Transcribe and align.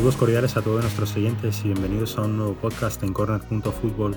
Saludos 0.00 0.16
cordiales 0.16 0.56
a 0.56 0.62
todos 0.62 0.80
nuestros 0.80 1.14
oyentes 1.14 1.60
y 1.60 1.64
bienvenidos 1.64 2.16
a 2.16 2.22
un 2.22 2.38
nuevo 2.38 2.54
podcast 2.54 3.02
en 3.02 3.12
corner.football. 3.12 4.16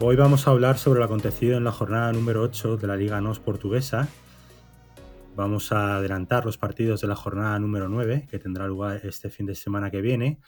Hoy 0.00 0.16
vamos 0.16 0.48
a 0.48 0.52
hablar 0.52 0.78
sobre 0.78 1.00
lo 1.00 1.04
acontecido 1.04 1.58
en 1.58 1.64
la 1.64 1.72
jornada 1.72 2.10
número 2.14 2.40
8 2.40 2.78
de 2.78 2.86
la 2.86 2.96
Liga 2.96 3.20
NOS 3.20 3.38
portuguesa. 3.38 4.08
Vamos 5.36 5.72
a 5.72 5.96
adelantar 5.96 6.46
los 6.46 6.56
partidos 6.56 7.02
de 7.02 7.08
la 7.08 7.16
jornada 7.16 7.58
número 7.58 7.90
9, 7.90 8.26
que 8.30 8.38
tendrá 8.38 8.66
lugar 8.66 9.02
este 9.04 9.28
fin 9.28 9.44
de 9.44 9.54
semana 9.54 9.90
que 9.90 10.00
viene, 10.00 10.40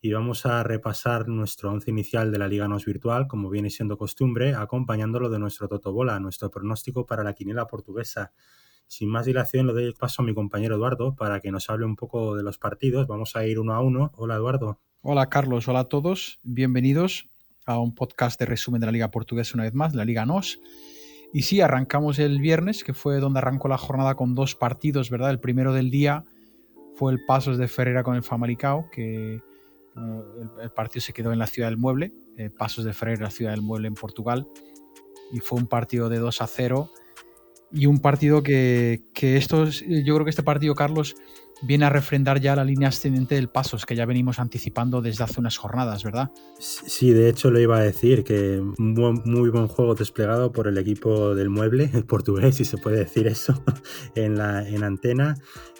y 0.00 0.12
vamos 0.12 0.44
a 0.44 0.64
repasar 0.64 1.28
nuestro 1.28 1.70
once 1.70 1.88
inicial 1.88 2.32
de 2.32 2.38
la 2.40 2.48
Liga 2.48 2.66
NOS 2.66 2.84
virtual, 2.84 3.28
como 3.28 3.48
viene 3.48 3.70
siendo 3.70 3.96
costumbre, 3.96 4.56
acompañándolo 4.56 5.30
de 5.30 5.38
nuestro 5.38 5.68
Totobola, 5.68 6.18
nuestro 6.18 6.50
pronóstico 6.50 7.06
para 7.06 7.22
la 7.22 7.34
quiniela 7.34 7.68
portuguesa. 7.68 8.32
Sin 8.92 9.08
más 9.08 9.24
dilación, 9.24 9.66
le 9.66 9.72
doy 9.72 9.94
paso 9.94 10.20
a 10.20 10.24
mi 10.26 10.34
compañero 10.34 10.74
Eduardo 10.74 11.16
para 11.16 11.40
que 11.40 11.50
nos 11.50 11.70
hable 11.70 11.86
un 11.86 11.96
poco 11.96 12.36
de 12.36 12.42
los 12.42 12.58
partidos. 12.58 13.06
Vamos 13.06 13.34
a 13.36 13.46
ir 13.46 13.58
uno 13.58 13.72
a 13.72 13.80
uno. 13.80 14.12
Hola, 14.16 14.34
Eduardo. 14.34 14.80
Hola, 15.00 15.30
Carlos. 15.30 15.66
Hola 15.66 15.78
a 15.78 15.84
todos. 15.84 16.40
Bienvenidos 16.42 17.30
a 17.64 17.78
un 17.78 17.94
podcast 17.94 18.38
de 18.38 18.44
resumen 18.44 18.82
de 18.82 18.86
la 18.88 18.92
Liga 18.92 19.10
Portuguesa 19.10 19.52
una 19.54 19.62
vez 19.62 19.72
más, 19.72 19.94
la 19.94 20.04
Liga 20.04 20.26
NOS. 20.26 20.60
Y 21.32 21.40
sí, 21.40 21.62
arrancamos 21.62 22.18
el 22.18 22.38
viernes, 22.38 22.84
que 22.84 22.92
fue 22.92 23.18
donde 23.18 23.38
arrancó 23.38 23.66
la 23.66 23.78
jornada 23.78 24.14
con 24.14 24.34
dos 24.34 24.56
partidos, 24.56 25.08
¿verdad? 25.08 25.30
El 25.30 25.40
primero 25.40 25.72
del 25.72 25.90
día 25.90 26.26
fue 26.94 27.12
el 27.12 27.24
Pasos 27.24 27.56
de 27.56 27.68
Ferreira 27.68 28.02
con 28.02 28.14
el 28.14 28.22
Famalicao, 28.22 28.90
que 28.92 29.40
el, 29.96 30.70
partido 30.76 31.00
se 31.00 31.14
quedó 31.14 31.32
en 31.32 31.38
la 31.38 31.46
Ciudad 31.46 31.70
del 31.70 31.78
Mueble, 31.78 32.12
eh, 32.36 32.50
Pasos 32.50 32.84
de 32.84 32.92
Ferreira, 32.92 33.22
la 33.22 33.30
Ciudad 33.30 33.52
del 33.52 33.62
Mueble 33.62 33.88
en 33.88 33.94
Portugal, 33.94 34.46
y 35.32 35.40
fue 35.40 35.58
un 35.58 35.66
partido 35.66 36.10
de 36.10 36.18
2 36.18 36.42
a 36.42 36.46
0 36.46 36.90
y 37.72 37.86
un 37.86 38.00
partido 38.00 38.42
que, 38.42 39.02
que 39.14 39.36
esto, 39.36 39.66
yo 39.66 40.14
creo 40.14 40.24
que 40.24 40.30
este 40.30 40.42
partido, 40.42 40.74
Carlos, 40.74 41.14
viene 41.62 41.84
a 41.84 41.90
refrendar 41.90 42.40
ya 42.40 42.56
la 42.56 42.64
línea 42.64 42.88
ascendente 42.88 43.36
del 43.36 43.48
Pasos, 43.48 43.86
que 43.86 43.94
ya 43.94 44.04
venimos 44.04 44.38
anticipando 44.38 45.00
desde 45.00 45.24
hace 45.24 45.40
unas 45.40 45.56
jornadas, 45.56 46.02
¿verdad? 46.02 46.30
Sí, 46.58 47.12
de 47.12 47.28
hecho 47.28 47.50
lo 47.50 47.60
iba 47.60 47.78
a 47.78 47.82
decir, 47.82 48.24
que 48.24 48.58
un 48.60 49.22
muy 49.24 49.48
buen 49.50 49.68
juego 49.68 49.94
desplegado 49.94 50.52
por 50.52 50.66
el 50.66 50.76
equipo 50.76 51.34
del 51.34 51.50
mueble, 51.50 51.90
el 51.94 52.04
portugués, 52.04 52.56
si 52.56 52.64
se 52.64 52.78
puede 52.78 52.98
decir 52.98 53.26
eso, 53.26 53.62
en, 54.14 54.36
la, 54.36 54.68
en 54.68 54.82
antena. 54.84 55.36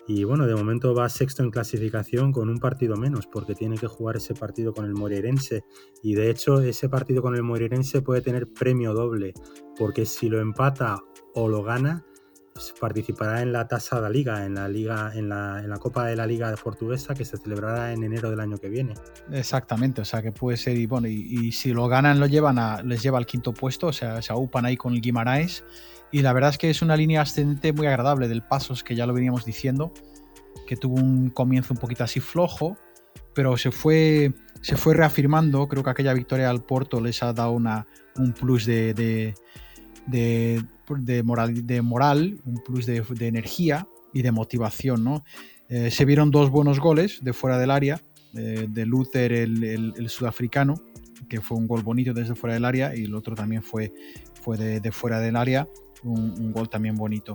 Y 0.08 0.24
bueno, 0.24 0.46
de 0.46 0.54
momento 0.54 0.94
va 0.94 1.08
sexto 1.08 1.42
en 1.42 1.50
clasificación 1.50 2.32
con 2.32 2.48
un 2.48 2.58
partido 2.58 2.96
menos, 2.96 3.26
porque 3.26 3.54
tiene 3.54 3.78
que 3.78 3.86
jugar 3.86 4.16
ese 4.16 4.34
partido 4.34 4.72
con 4.72 4.84
el 4.84 4.94
Moreirense. 4.94 5.64
Y 6.02 6.14
de 6.14 6.30
hecho, 6.30 6.60
ese 6.60 6.88
partido 6.88 7.22
con 7.22 7.36
el 7.36 7.42
Moreirense 7.42 8.02
puede 8.02 8.20
tener 8.20 8.48
premio 8.52 8.94
doble, 8.94 9.32
porque 9.78 10.04
si 10.04 10.28
lo 10.28 10.40
empata 10.40 11.00
o 11.34 11.48
lo 11.48 11.62
gana, 11.62 12.04
pues 12.52 12.74
participará 12.78 13.42
en 13.42 13.52
la 13.52 13.66
tasa 13.66 13.96
de 13.96 14.02
la 14.02 14.10
liga, 14.10 14.44
en 14.44 14.54
la 14.54 14.68
liga, 14.68 15.12
en 15.14 15.28
la, 15.28 15.60
en 15.60 15.70
la, 15.70 15.78
Copa 15.78 16.06
de 16.06 16.16
la 16.16 16.26
Liga 16.26 16.54
Portuguesa 16.62 17.14
que 17.14 17.24
se 17.24 17.38
celebrará 17.38 17.92
en 17.92 18.02
enero 18.02 18.30
del 18.30 18.40
año 18.40 18.58
que 18.58 18.68
viene. 18.68 18.94
Exactamente, 19.30 20.02
o 20.02 20.04
sea 20.04 20.22
que 20.22 20.32
puede 20.32 20.56
ser, 20.56 20.76
y 20.76 20.86
bueno, 20.86 21.08
y, 21.08 21.52
si 21.52 21.72
lo 21.72 21.88
ganan 21.88 22.20
lo 22.20 22.26
llevan 22.26 22.58
a, 22.58 22.82
les 22.82 23.02
lleva 23.02 23.18
al 23.18 23.26
quinto 23.26 23.54
puesto, 23.54 23.86
o 23.86 23.92
sea, 23.92 24.20
se 24.20 24.32
aupan 24.32 24.66
ahí 24.66 24.76
con 24.76 24.92
el 24.92 25.00
Guimaraes. 25.00 25.64
Y 26.12 26.22
la 26.22 26.32
verdad 26.32 26.50
es 26.50 26.58
que 26.58 26.70
es 26.70 26.82
una 26.82 26.96
línea 26.96 27.22
ascendente 27.22 27.72
muy 27.72 27.86
agradable 27.86 28.28
del 28.28 28.42
Pasos, 28.42 28.84
que 28.84 28.94
ya 28.94 29.06
lo 29.06 29.14
veníamos 29.14 29.44
diciendo, 29.44 29.92
que 30.66 30.76
tuvo 30.76 30.96
un 30.96 31.30
comienzo 31.30 31.72
un 31.74 31.80
poquito 31.80 32.04
así 32.04 32.20
flojo, 32.20 32.76
pero 33.34 33.56
se 33.56 33.70
fue, 33.70 34.32
se 34.60 34.76
fue 34.76 34.94
reafirmando. 34.94 35.66
Creo 35.68 35.82
que 35.82 35.90
aquella 35.90 36.12
victoria 36.12 36.50
al 36.50 36.62
Porto 36.62 37.00
les 37.00 37.22
ha 37.22 37.32
dado 37.32 37.52
una, 37.52 37.86
un 38.16 38.32
plus 38.32 38.66
de, 38.66 38.92
de, 38.94 39.34
de, 40.06 41.22
moral, 41.22 41.66
de 41.66 41.82
moral, 41.82 42.38
un 42.44 42.62
plus 42.62 42.86
de, 42.86 43.02
energía 43.20 43.86
y 44.12 44.22
de 44.22 44.32
motivación. 44.32 45.04
¿no? 45.04 45.24
Eh, 45.68 45.90
se 45.90 46.04
vieron 46.04 46.30
dos 46.30 46.50
buenos 46.50 46.80
goles 46.80 47.20
de 47.22 47.32
fuera 47.32 47.58
del 47.58 47.70
área, 47.70 48.00
eh, 48.34 48.66
de 48.68 48.86
Luther, 48.86 49.32
el, 49.32 50.08
sudafricano, 50.08 50.82
que 51.28 51.40
fue 51.40 51.56
un 51.56 51.66
gol 51.66 51.82
bonito 51.82 52.12
desde 52.12 52.34
fuera 52.34 52.54
del 52.54 52.64
área, 52.64 52.94
y 52.94 53.04
el 53.04 53.14
otro 53.14 53.34
también 53.34 53.62
fue, 53.62 53.92
fue 54.42 54.56
de, 54.56 54.92
fuera 54.92 55.20
del 55.20 55.36
área, 55.36 55.68
un, 56.04 56.52
gol 56.52 56.68
también 56.68 56.96
bonito. 56.96 57.34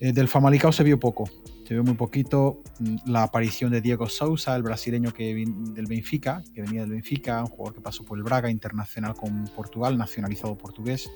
Eh, 0.00 0.12
del 0.12 0.28
Famalicao 0.28 0.72
se 0.72 0.82
vio 0.82 0.98
poco, 0.98 1.28
se 1.66 1.74
vio 1.74 1.84
muy 1.84 1.94
poquito 1.94 2.60
la 3.06 3.22
aparición 3.22 3.70
de 3.70 3.80
Diego 3.80 4.08
Sousa, 4.08 4.56
el 4.56 4.62
brasileño 4.62 5.12
que 5.12 5.34
del 5.34 5.86
Benfica, 5.86 6.42
que 6.54 6.62
venía 6.62 6.82
del 6.82 6.90
Benfica, 6.90 7.40
un 7.40 7.48
jugador 7.48 7.74
que 7.74 7.80
pasó 7.80 8.04
por 8.04 8.18
el 8.18 8.24
Braga, 8.24 8.50
internacional 8.50 9.14
con 9.14 9.44
Portugal, 9.54 9.96
nacionalizado 9.96 10.56
portugués. 10.56 11.08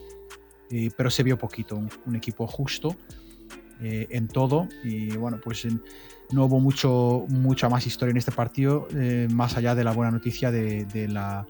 Eh, 0.70 0.90
pero 0.96 1.10
se 1.10 1.22
vio 1.22 1.38
poquito, 1.38 1.76
un, 1.76 2.16
equipo 2.16 2.46
justo 2.46 2.96
eh, 3.80 4.08
en 4.10 4.26
todo 4.26 4.68
y 4.82 5.16
bueno, 5.16 5.38
pues 5.42 5.66
no 6.32 6.44
hubo 6.44 6.58
mucho, 6.58 7.24
mucha 7.28 7.68
más 7.68 7.86
historia 7.86 8.10
en 8.10 8.16
este 8.16 8.32
partido, 8.32 8.88
eh, 8.94 9.28
más 9.30 9.56
allá 9.56 9.76
de 9.76 9.84
la 9.84 9.92
buena 9.92 10.10
noticia 10.10 10.50
de, 10.50 11.08
la, 11.08 11.46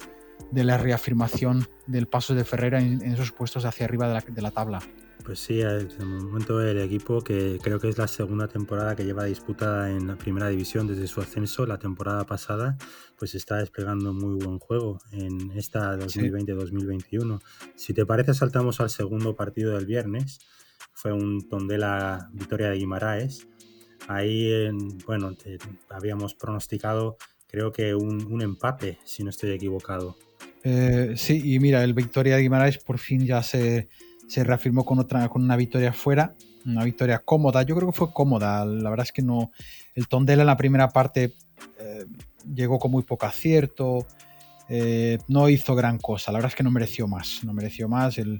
de, 0.50 0.64
la, 0.64 0.78
reafirmación 0.78 1.68
del 1.86 2.06
paso 2.06 2.34
de 2.34 2.44
Ferreira 2.44 2.80
en, 2.80 3.02
esos 3.02 3.32
puestos 3.32 3.64
hacia 3.64 3.86
arriba 3.86 4.08
de 4.08 4.14
la, 4.14 4.20
de 4.20 4.42
la 4.42 4.50
tabla. 4.50 4.80
Pues 5.26 5.40
sí, 5.40 5.56
de 5.56 6.04
momento 6.04 6.62
el 6.62 6.78
equipo 6.78 7.20
que 7.20 7.58
creo 7.60 7.80
que 7.80 7.88
es 7.88 7.98
la 7.98 8.06
segunda 8.06 8.46
temporada 8.46 8.94
que 8.94 9.04
lleva 9.04 9.24
disputada 9.24 9.90
en 9.90 10.06
la 10.06 10.14
primera 10.14 10.48
división 10.48 10.86
desde 10.86 11.08
su 11.08 11.20
ascenso, 11.20 11.66
la 11.66 11.80
temporada 11.80 12.24
pasada, 12.24 12.78
pues 13.18 13.34
está 13.34 13.56
desplegando 13.56 14.12
muy 14.12 14.36
buen 14.36 14.60
juego 14.60 15.00
en 15.10 15.50
esta 15.56 15.96
2020-2021. 15.98 17.40
Si 17.74 17.92
te 17.92 18.06
parece, 18.06 18.34
saltamos 18.34 18.80
al 18.80 18.88
segundo 18.88 19.34
partido 19.34 19.74
del 19.74 19.86
viernes. 19.86 20.38
Fue 20.92 21.12
un 21.12 21.48
Tondela 21.48 22.30
victoria 22.32 22.70
de 22.70 22.76
Guimaraes. 22.76 23.48
Ahí, 24.06 24.70
bueno, 25.06 25.32
habíamos 25.90 26.36
pronosticado 26.36 27.16
creo 27.46 27.72
que 27.72 27.94
un, 27.94 28.42
empate, 28.42 28.98
si 29.04 29.24
no 29.24 29.30
estoy 29.30 29.50
equivocado. 29.50 30.16
Eh, 30.64 31.14
sí, 31.16 31.40
y 31.44 31.58
mira, 31.60 31.84
el 31.84 31.94
Victoria 31.94 32.36
de 32.36 32.42
Guimaraes 32.42 32.78
por 32.78 32.98
fin 32.98 33.24
ya 33.24 33.42
se 33.42 33.88
se 34.26 34.44
reafirmó 34.44 34.84
con 34.84 34.98
otra 34.98 35.28
con 35.28 35.42
una 35.42 35.56
victoria 35.56 35.92
fuera, 35.92 36.34
una 36.64 36.84
victoria 36.84 37.20
cómoda. 37.20 37.62
Yo 37.62 37.76
creo 37.76 37.90
que 37.90 37.96
fue 37.96 38.12
cómoda. 38.12 38.64
La 38.64 38.90
verdad 38.90 39.06
es 39.06 39.12
que 39.12 39.22
no. 39.22 39.52
El 39.94 40.08
Tondela 40.08 40.42
en 40.42 40.46
la 40.46 40.56
primera 40.56 40.88
parte 40.88 41.34
eh, 41.78 42.06
llegó 42.54 42.78
con 42.78 42.90
muy 42.90 43.02
poco 43.02 43.26
acierto. 43.26 44.06
Eh, 44.68 45.18
no 45.28 45.48
hizo 45.48 45.74
gran 45.74 45.98
cosa. 45.98 46.32
La 46.32 46.38
verdad 46.38 46.50
es 46.52 46.56
que 46.56 46.64
no 46.64 46.70
mereció 46.70 47.06
más. 47.06 47.40
No 47.44 47.52
mereció 47.52 47.88
más. 47.88 48.18
El, 48.18 48.38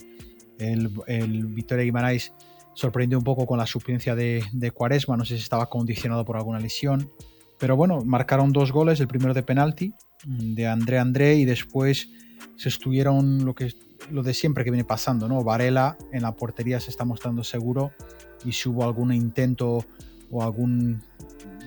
el, 0.59 0.91
el 1.07 1.47
Victoria 1.47 1.85
Guimarães 1.85 2.33
sorprendió 2.75 3.17
un 3.17 3.25
poco 3.25 3.47
con 3.47 3.59
la 3.59 3.67
suplencia 3.67 4.17
de, 4.17 4.43
de, 4.53 4.71
Cuaresma. 4.73 5.17
No 5.17 5.25
sé 5.25 5.37
si 5.37 5.43
estaba 5.43 5.71
condicionado 5.71 6.25
por 6.25 6.37
alguna 6.37 6.59
lesión. 6.59 7.11
Pero 7.59 7.77
bueno, 7.77 8.05
marcaron 8.05 8.53
dos 8.53 8.73
goles. 8.73 9.01
El 9.01 9.09
primero 9.09 9.35
de 9.35 9.43
penalti 9.43 9.95
de 10.25 10.67
André 10.67 10.99
André 10.99 11.35
y 11.37 11.45
después 11.45 12.11
se 12.57 12.69
estuvieron 12.69 13.45
lo 13.45 13.55
que 13.55 13.75
lo 14.11 14.23
de 14.23 14.35
siempre 14.35 14.65
que 14.65 14.71
viene 14.71 14.85
pasando, 14.85 15.29
¿no? 15.29 15.43
Varela 15.43 15.97
en 16.13 16.23
la 16.23 16.33
portería 16.33 16.81
se 16.81 16.91
está 16.91 17.05
mostrando 17.05 17.43
seguro 17.45 17.93
y 18.45 18.53
si 18.53 18.69
hubo 18.69 18.85
algún 18.85 19.13
intento 19.13 19.85
o 20.31 20.43
algún, 20.43 21.03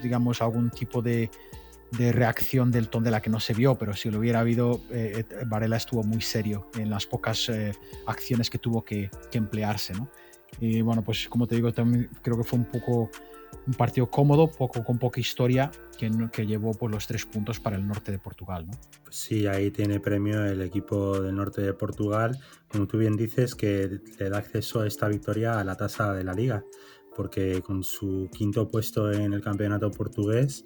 digamos, 0.02 0.42
algún 0.42 0.70
tipo 0.70 1.02
de, 1.02 1.30
reacción 1.92 2.72
del 2.72 2.88
Tondela 2.90 3.22
que 3.22 3.32
no 3.32 3.40
se 3.40 3.54
vio, 3.54 3.76
pero 3.76 3.96
si 3.96 4.12
lo 4.12 4.20
hubiera 4.20 4.42
habido, 4.42 4.82
eh, 4.92 5.26
eh, 5.28 5.44
Varela 5.48 5.78
estuvo 5.78 6.04
muy 6.04 6.22
serio 6.22 6.70
en 6.78 6.90
las 6.90 7.08
pocas 7.08 7.50
eh, 7.50 7.74
acciones 8.06 8.50
que 8.50 8.60
tuvo 8.60 8.86
que, 8.86 9.10
que, 9.32 9.40
emplearse, 9.40 9.94
¿no? 9.94 10.08
Y 10.60 10.82
bueno, 10.82 11.04
pues 11.04 11.28
como 11.30 11.48
te 11.48 11.56
digo, 11.56 11.72
también 11.72 12.10
creo 12.22 12.38
que 12.38 12.44
fue 12.44 12.60
un 12.60 12.66
poco 12.66 13.10
un 13.68 13.74
partido 13.74 14.10
cómodo, 14.10 14.52
poco, 14.52 14.84
con 14.84 14.98
poca 14.98 15.20
historia, 15.20 15.72
que, 15.98 16.12
que 16.32 16.46
llevó 16.46 16.74
pues, 16.74 16.92
los 16.92 17.08
tres 17.08 17.26
puntos 17.26 17.60
para 17.60 17.78
el 17.78 17.88
norte 17.88 18.12
de 18.12 18.20
Portugal. 18.20 18.68
¿no? 18.68 18.74
Sí, 19.10 19.48
ahí 19.48 19.72
tiene 19.72 20.00
premio 20.00 20.46
el 20.46 20.62
equipo 20.62 21.20
del 21.20 21.36
norte 21.36 21.62
de 21.62 21.74
Portugal, 21.74 22.38
como 22.68 22.88
tú 22.88 22.98
bien 22.98 23.16
dices, 23.16 23.56
que 23.56 24.00
le 24.20 24.30
da 24.30 24.38
acceso 24.40 24.82
a 24.82 24.88
esta 24.88 25.08
victoria 25.08 25.60
a 25.60 25.64
la 25.64 25.76
tasa 25.76 26.14
de 26.14 26.24
la 26.24 26.34
liga, 26.34 26.64
porque 27.16 27.62
con 27.62 27.84
su 27.84 28.30
quinto 28.32 28.70
puesto 28.70 29.12
en 29.12 29.34
el 29.34 29.42
campeonato 29.42 29.92
portugués 29.92 30.66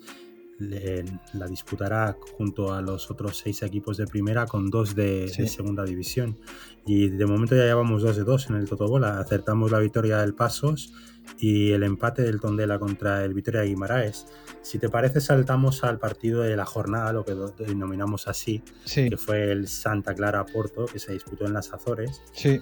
la 0.60 1.48
disputará 1.48 2.18
junto 2.38 2.74
a 2.74 2.82
los 2.82 3.10
otros 3.12 3.38
seis 3.38 3.62
equipos 3.64 3.98
de 3.98 4.08
primera 4.08 4.46
con 4.46 4.70
dos 4.70 4.96
de, 4.96 5.28
segunda 5.30 5.84
división. 5.84 6.38
Y 6.86 7.10
de 7.10 7.26
momento 7.26 7.56
ya 7.56 7.64
llevamos 7.64 8.02
dos 8.02 8.16
de 8.16 8.24
dos 8.24 8.50
en 8.50 8.56
el 8.56 8.68
Totobola. 8.68 9.20
Acertamos 9.20 9.72
la 9.72 9.80
victoria 9.80 10.20
del 10.20 10.34
Pasos 10.34 10.94
y 11.40 11.72
el 11.72 11.84
empate 11.84 12.22
del 12.22 12.40
Tondela 12.40 12.80
contra 12.80 13.24
el 13.24 13.34
Vitoria 13.34 13.64
Guimaraes. 13.64 14.28
Si 14.62 14.80
te 14.80 14.90
parece, 14.90 15.22
saltamos 15.22 15.84
al 15.84 16.00
partido 16.00 16.42
de 16.42 16.56
la 16.56 16.66
jornada, 16.66 17.14
lo 17.14 17.26
que 17.26 17.36
denominamos 17.66 18.28
así, 18.28 18.62
que 18.86 19.18
fue 19.18 19.52
el 19.52 19.68
Santa 19.68 20.14
Clara 20.14 20.46
Porto, 20.46 20.86
que 20.86 21.00
se 21.00 21.14
disputó 21.14 21.46
en 21.46 21.54
las 21.54 21.74
Azores. 21.74 22.22
Sí. 22.34 22.62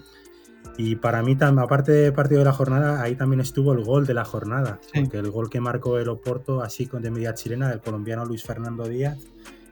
Y 0.77 0.95
para 0.95 1.21
mí, 1.21 1.37
aparte 1.39 1.91
del 1.91 2.13
partido 2.13 2.39
de 2.39 2.45
la 2.45 2.53
jornada, 2.53 3.01
ahí 3.01 3.15
también 3.15 3.41
estuvo 3.41 3.73
el 3.73 3.83
gol 3.83 4.05
de 4.07 4.13
la 4.13 4.25
jornada. 4.25 4.79
Porque 4.93 5.17
el 5.17 5.29
gol 5.29 5.49
que 5.49 5.59
marcó 5.59 5.99
el 5.99 6.09
Oporto, 6.09 6.61
así 6.61 6.87
con 6.87 7.01
de 7.01 7.11
media 7.11 7.33
chilena, 7.33 7.69
del 7.69 7.81
colombiano 7.81 8.25
Luis 8.25 8.43
Fernando 8.43 8.87
Díaz. 8.87 9.17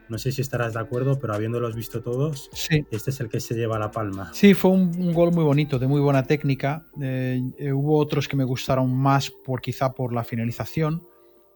No 0.09 0.18
sé 0.18 0.31
si 0.31 0.41
estarás 0.41 0.74
de 0.74 0.80
acuerdo, 0.80 1.19
pero 1.19 1.36
habiéndolos 1.36 1.75
visto 1.75 2.01
todos, 2.01 2.50
este 2.51 3.12
es 3.12 3.19
el 3.19 3.30
que 3.30 3.39
se 3.39 3.53
lleva 3.53 3.77
la 3.77 3.91
palma. 3.91 4.31
Sí, 4.33 4.56
fue 4.56 4.71
un, 4.71 5.13
gol 5.13 5.31
muy 5.31 5.44
bonito, 5.44 5.77
de 5.77 5.86
muy 5.86 6.01
buena 6.01 6.24
técnica. 6.24 6.83
Eh, 7.00 7.42
eh, 7.59 7.71
hubo 7.71 7.97
otros 8.00 8.27
que 8.27 8.35
me 8.35 8.44
gustaron 8.44 8.92
más 8.92 9.30
por 9.30 9.62
quizá 9.62 9.94
por 9.94 10.12
la 10.12 10.24
finalización, 10.24 11.03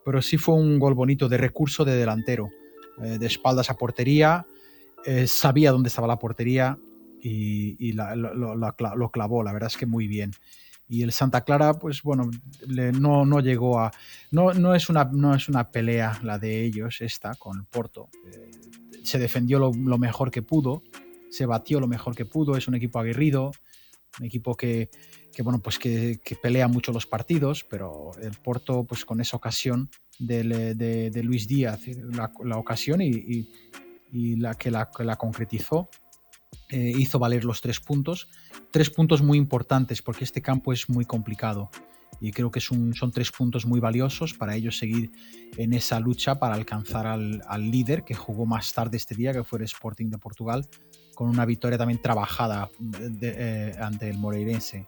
pero 0.05 0.21
sí 0.21 0.37
fue 0.37 0.53
un 0.53 0.77
gol 0.77 0.93
bonito 0.93 1.27
de 1.27 1.37
recurso 1.37 1.83
de 1.83 1.95
delantero, 1.95 2.49
eh, 3.01 3.17
de 3.17 3.25
espaldas 3.25 3.71
a 3.71 3.73
portería, 3.73 4.45
eh, 5.05 5.27
sabía 5.27 5.71
dónde 5.71 5.89
estaba 5.89 6.07
la 6.07 6.19
portería 6.19 6.77
y, 7.23 7.93
lo, 7.93 9.11
clavó, 9.11 9.43
la 9.43 9.53
verdad 9.53 9.67
es 9.71 9.77
que 9.77 9.85
muy 9.85 10.07
bien. 10.07 10.31
Y 10.87 11.03
el 11.03 11.11
Santa 11.11 11.41
Clara, 11.41 11.73
pues 11.75 12.03
bueno, 12.03 12.29
no, 12.67 13.25
no, 13.25 13.39
llegó 13.39 13.79
a... 13.79 13.91
No, 14.31 14.53
no, 14.53 14.75
es 14.75 14.89
una, 14.89 15.05
no 15.05 15.33
es 15.33 15.47
una 15.47 15.71
pelea 15.71 16.19
la 16.23 16.37
de 16.37 16.65
ellos 16.65 17.01
esta 17.01 17.33
con 17.35 17.59
el 17.59 17.65
Porto. 17.65 18.09
Eh, 18.27 18.51
se 19.03 19.17
defendió 19.17 19.59
lo, 19.59 19.97
mejor 19.97 20.31
que 20.31 20.41
pudo, 20.41 20.83
se 21.29 21.45
batió 21.45 21.79
lo 21.79 21.87
mejor 21.87 22.15
que 22.15 22.25
pudo, 22.25 22.57
es 22.57 22.67
un 22.67 22.75
equipo 22.75 22.99
aguerrido, 22.99 23.51
un 24.19 24.25
equipo 24.25 24.55
que, 24.55 24.89
bueno, 25.43 25.59
pues 25.59 25.79
que, 25.79 26.19
pelea 26.41 26.67
mucho 26.67 26.91
los 26.91 27.07
partidos, 27.07 27.65
pero 27.69 28.11
el 28.21 28.33
Porto, 28.33 28.83
pues 28.83 29.05
con 29.05 29.21
esa 29.21 29.37
ocasión 29.37 29.89
de, 30.19 30.43
Luis 31.23 31.47
Díaz, 31.47 31.81
la, 31.87 32.57
ocasión 32.57 33.01
y, 33.01 33.47
la 34.11 34.55
que 34.55 34.69
la, 34.69 34.91
la 34.99 35.15
concretizó, 35.15 35.89
eh, 36.69 36.93
hizo 36.97 37.19
valer 37.19 37.45
los 37.45 37.61
tres 37.61 37.79
puntos. 37.79 38.27
Tres 38.71 38.89
puntos 38.89 39.21
muy 39.21 39.37
importantes 39.37 40.01
porque 40.01 40.23
este 40.23 40.41
campo 40.41 40.73
es 40.73 40.89
muy 40.89 41.05
complicado 41.05 41.69
y 42.19 42.31
creo 42.31 42.51
que 42.51 42.61
son 42.61 42.93
tres 43.13 43.31
puntos 43.31 43.65
muy 43.65 43.79
valiosos 43.79 44.33
para 44.33 44.55
ellos 44.55 44.77
seguir 44.77 45.11
en 45.57 45.73
esa 45.73 45.99
lucha 45.99 46.39
para 46.39 46.55
alcanzar 46.55 47.05
al, 47.05 47.41
líder 47.69 48.05
que 48.05 48.15
jugó 48.15 48.45
más 48.45 48.73
tarde 48.73 48.95
este 48.95 49.13
día, 49.13 49.33
que 49.33 49.43
fue 49.43 49.59
el 49.59 49.65
Sporting 49.65 50.09
de 50.09 50.17
Portugal, 50.17 50.65
con 51.15 51.27
una 51.27 51.45
victoria 51.45 51.77
también 51.77 52.01
trabajada 52.01 52.69
eh, 53.21 53.75
ante 53.79 54.09
el 54.09 54.17
Moreirense 54.17 54.87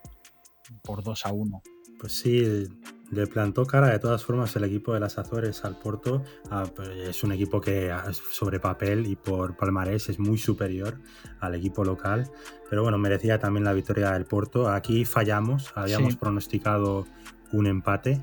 por 0.82 1.04
2 1.04 1.26
a 1.26 1.34
1. 1.34 1.62
Pues 2.00 2.14
sí, 2.14 2.68
le 3.12 3.28
plantó 3.28 3.66
cara 3.66 3.90
de 3.90 4.00
todas 4.00 4.24
formas 4.24 4.56
el 4.56 4.64
equipo 4.64 4.94
de 4.94 5.00
las 5.00 5.18
Azores 5.18 5.64
al 5.64 5.78
Porto. 5.78 6.24
Ah, 6.50 6.66
pues 6.76 6.90
es 6.90 7.24
un 7.24 7.32
equipo 7.32 7.62
que 7.62 7.92
ah, 7.92 8.12
sobre 8.14 8.60
papel 8.60 9.06
y 9.08 9.16
por 9.16 9.56
palmarés 9.56 10.10
es 10.10 10.20
muy 10.20 10.38
superior 10.38 10.98
al 11.40 11.56
equipo 11.56 11.84
local. 11.84 12.30
Pero 12.70 12.84
bueno, 12.84 12.98
merecía 12.98 13.40
también 13.40 13.64
la 13.64 13.74
victoria 13.74 14.12
del 14.12 14.26
Porto. 14.26 14.70
Aquí 14.70 15.06
fallamos, 15.06 15.72
habíamos 15.76 16.16
pronosticado 16.16 17.06
un 17.52 17.68
empate 17.68 18.22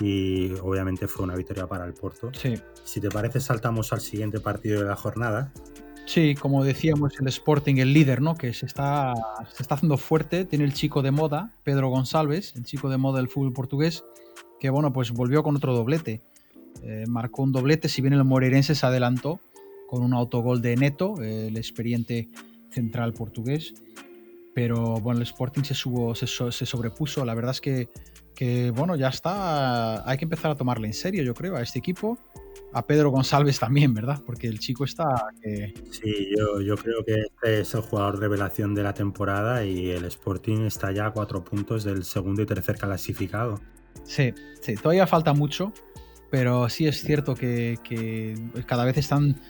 y 0.00 0.52
obviamente 0.62 1.08
fue 1.08 1.24
una 1.24 1.34
victoria 1.34 1.66
para 1.66 1.84
el 1.84 1.94
Porto. 1.94 2.30
Si 2.84 3.00
te 3.00 3.10
parece, 3.10 3.40
saltamos 3.40 3.92
al 3.92 4.00
siguiente 4.00 4.40
partido 4.40 4.80
de 4.80 4.86
la 4.86 4.96
jornada. 4.96 5.52
Sí, 6.06 6.36
como 6.36 6.62
decíamos, 6.62 7.14
el 7.20 7.26
Sporting, 7.26 7.76
el 7.76 7.92
líder, 7.92 8.22
¿no? 8.22 8.36
Que 8.36 8.54
se 8.54 8.64
está, 8.64 9.12
se 9.52 9.62
está 9.62 9.74
haciendo 9.74 9.96
fuerte. 9.98 10.44
Tiene 10.44 10.64
el 10.64 10.72
chico 10.72 11.02
de 11.02 11.10
moda, 11.10 11.50
Pedro 11.64 11.88
González, 11.88 12.54
el 12.56 12.64
chico 12.64 12.88
de 12.88 12.96
moda 12.96 13.18
del 13.18 13.28
fútbol 13.28 13.52
portugués, 13.52 14.04
que 14.60 14.70
bueno, 14.70 14.92
pues 14.92 15.10
volvió 15.10 15.42
con 15.42 15.56
otro 15.56 15.74
doblete. 15.74 16.22
Eh, 16.84 17.04
marcó 17.08 17.42
un 17.42 17.50
doblete, 17.50 17.88
si 17.88 18.02
bien 18.02 18.14
el 18.14 18.22
Moreirense 18.22 18.76
se 18.76 18.86
adelantó 18.86 19.40
con 19.88 20.04
un 20.04 20.14
autogol 20.14 20.62
de 20.62 20.76
Neto, 20.76 21.20
el 21.20 21.56
experiente 21.56 22.28
central 22.70 23.12
portugués. 23.12 23.74
Pero 24.54 25.00
bueno, 25.00 25.20
el 25.20 25.26
Sporting 25.26 25.64
se, 25.64 25.74
subo, 25.74 26.14
se, 26.14 26.28
se 26.28 26.66
sobrepuso. 26.66 27.24
La 27.24 27.34
verdad 27.34 27.50
es 27.50 27.60
que, 27.60 27.88
que, 28.36 28.70
bueno, 28.70 28.94
ya 28.94 29.08
está. 29.08 30.08
Hay 30.08 30.18
que 30.18 30.24
empezar 30.24 30.52
a 30.52 30.54
tomarle 30.54 30.86
en 30.86 30.94
serio, 30.94 31.24
yo 31.24 31.34
creo, 31.34 31.56
a 31.56 31.62
este 31.62 31.80
equipo 31.80 32.16
a 32.76 32.86
Pedro 32.86 33.10
González 33.10 33.58
también, 33.58 33.94
¿verdad? 33.94 34.20
Porque 34.26 34.48
el 34.48 34.58
chico 34.58 34.84
está... 34.84 35.28
Sí, 35.90 36.28
yo, 36.36 36.76
creo 36.76 37.02
que 37.06 37.22
este 37.22 37.60
es 37.60 37.72
el 37.72 37.80
jugador 37.80 38.18
revelación 38.18 38.74
de 38.74 38.82
la 38.82 38.92
temporada 38.92 39.64
y 39.64 39.88
el 39.88 40.04
Sporting 40.04 40.66
está 40.66 40.92
ya 40.92 41.06
a 41.06 41.10
cuatro 41.10 41.42
puntos 41.42 41.84
del 41.84 42.04
segundo 42.04 42.42
y 42.42 42.46
tercer 42.46 42.76
clasificado. 42.76 43.62
Sí, 44.04 44.34
sí, 44.60 44.74
todavía 44.74 45.06
falta 45.06 45.32
mucho, 45.32 45.72
pero 46.30 46.68
sí 46.68 46.86
es 46.86 47.00
cierto 47.00 47.34
que, 47.34 47.78
cada 48.66 48.84
vez 48.84 48.98
están 48.98 49.40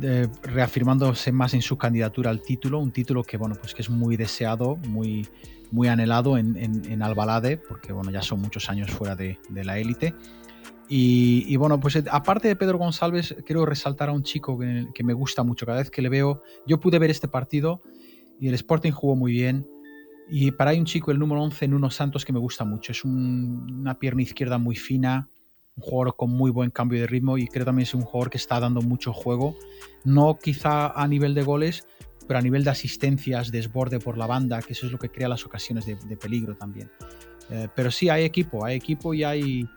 eh, 0.00 0.26
reafirmándose 0.42 1.32
más 1.32 1.52
en 1.52 1.60
su 1.60 1.76
candidatura 1.76 2.30
al 2.30 2.40
título, 2.40 2.78
un 2.78 2.92
título 2.92 3.24
que 3.24 3.36
bueno, 3.36 3.56
pues 3.60 3.74
que 3.74 3.82
es 3.82 3.90
muy 3.90 4.16
deseado, 4.16 4.76
muy, 4.88 5.28
muy 5.70 5.88
anhelado 5.88 6.38
en, 6.38 6.56
en, 6.56 7.02
Albalade, 7.02 7.58
porque 7.58 7.92
bueno, 7.92 8.10
ya 8.10 8.22
son 8.22 8.40
muchos 8.40 8.70
años 8.70 8.90
fuera 8.90 9.14
de, 9.14 9.38
de 9.50 9.64
la 9.64 9.78
élite. 9.78 10.14
Y, 10.88 11.56
bueno, 11.56 11.80
pues 11.80 11.96
eh, 11.96 12.04
aparte 12.10 12.48
de 12.48 12.56
Pedro 12.56 12.78
González, 12.78 13.34
quiero 13.46 13.64
resaltar 13.64 14.10
a 14.10 14.12
un 14.12 14.22
chico 14.22 14.58
que, 14.58 15.04
me 15.04 15.12
gusta 15.14 15.42
mucho. 15.42 15.66
Cada 15.66 15.78
vez 15.78 15.90
que 15.90 16.02
le 16.02 16.08
veo, 16.08 16.42
yo 16.66 16.78
pude 16.80 16.98
ver 16.98 17.10
este 17.10 17.28
partido 17.28 17.80
y 18.38 18.48
el 18.48 18.54
Sporting 18.54 18.92
jugó 18.92 19.16
muy 19.16 19.32
bien. 19.32 19.66
Y 20.28 20.50
para 20.52 20.70
hay 20.70 20.78
un 20.78 20.86
chico, 20.86 21.10
el 21.10 21.18
número 21.18 21.42
11, 21.42 21.68
Nuno 21.68 21.90
Santos, 21.90 22.24
que 22.24 22.32
me 22.32 22.38
gusta 22.38 22.64
mucho. 22.64 22.92
Es 22.92 23.04
una 23.04 23.98
pierna 23.98 24.22
izquierda 24.22 24.58
muy 24.58 24.76
fina, 24.76 25.28
un 25.76 25.82
jugador 25.82 26.16
con 26.16 26.30
muy 26.30 26.50
buen 26.50 26.70
cambio 26.70 27.00
de 27.00 27.06
ritmo 27.06 27.36
y 27.36 27.46
creo 27.48 27.64
también 27.64 27.84
es 27.84 27.94
un 27.94 28.02
jugador 28.02 28.30
que 28.30 28.38
está 28.38 28.60
dando 28.60 28.80
mucho 28.80 29.12
juego. 29.12 29.56
No 30.04 30.38
quizá 30.42 30.88
a 30.88 31.06
nivel 31.08 31.34
de 31.34 31.42
goles, 31.42 31.86
pero 32.26 32.38
a 32.38 32.42
nivel 32.42 32.64
de 32.64 32.70
asistencias, 32.70 33.50
desborde 33.50 34.00
por 34.00 34.16
la 34.16 34.26
banda, 34.26 34.62
que 34.62 34.72
eso 34.72 34.86
es 34.86 34.92
lo 34.92 34.98
que 34.98 35.10
crea 35.10 35.28
las 35.28 35.44
ocasiones 35.44 35.86
de, 35.86 36.16
peligro 36.16 36.56
también. 36.56 36.90
Eh, 37.50 37.68
pero 37.74 37.90
sí, 37.90 38.08
hay 38.08 38.24
equipo, 38.24 38.64
hay 38.64 38.76
equipo 38.76 39.12
y 39.12 39.24
hay, 39.24 39.68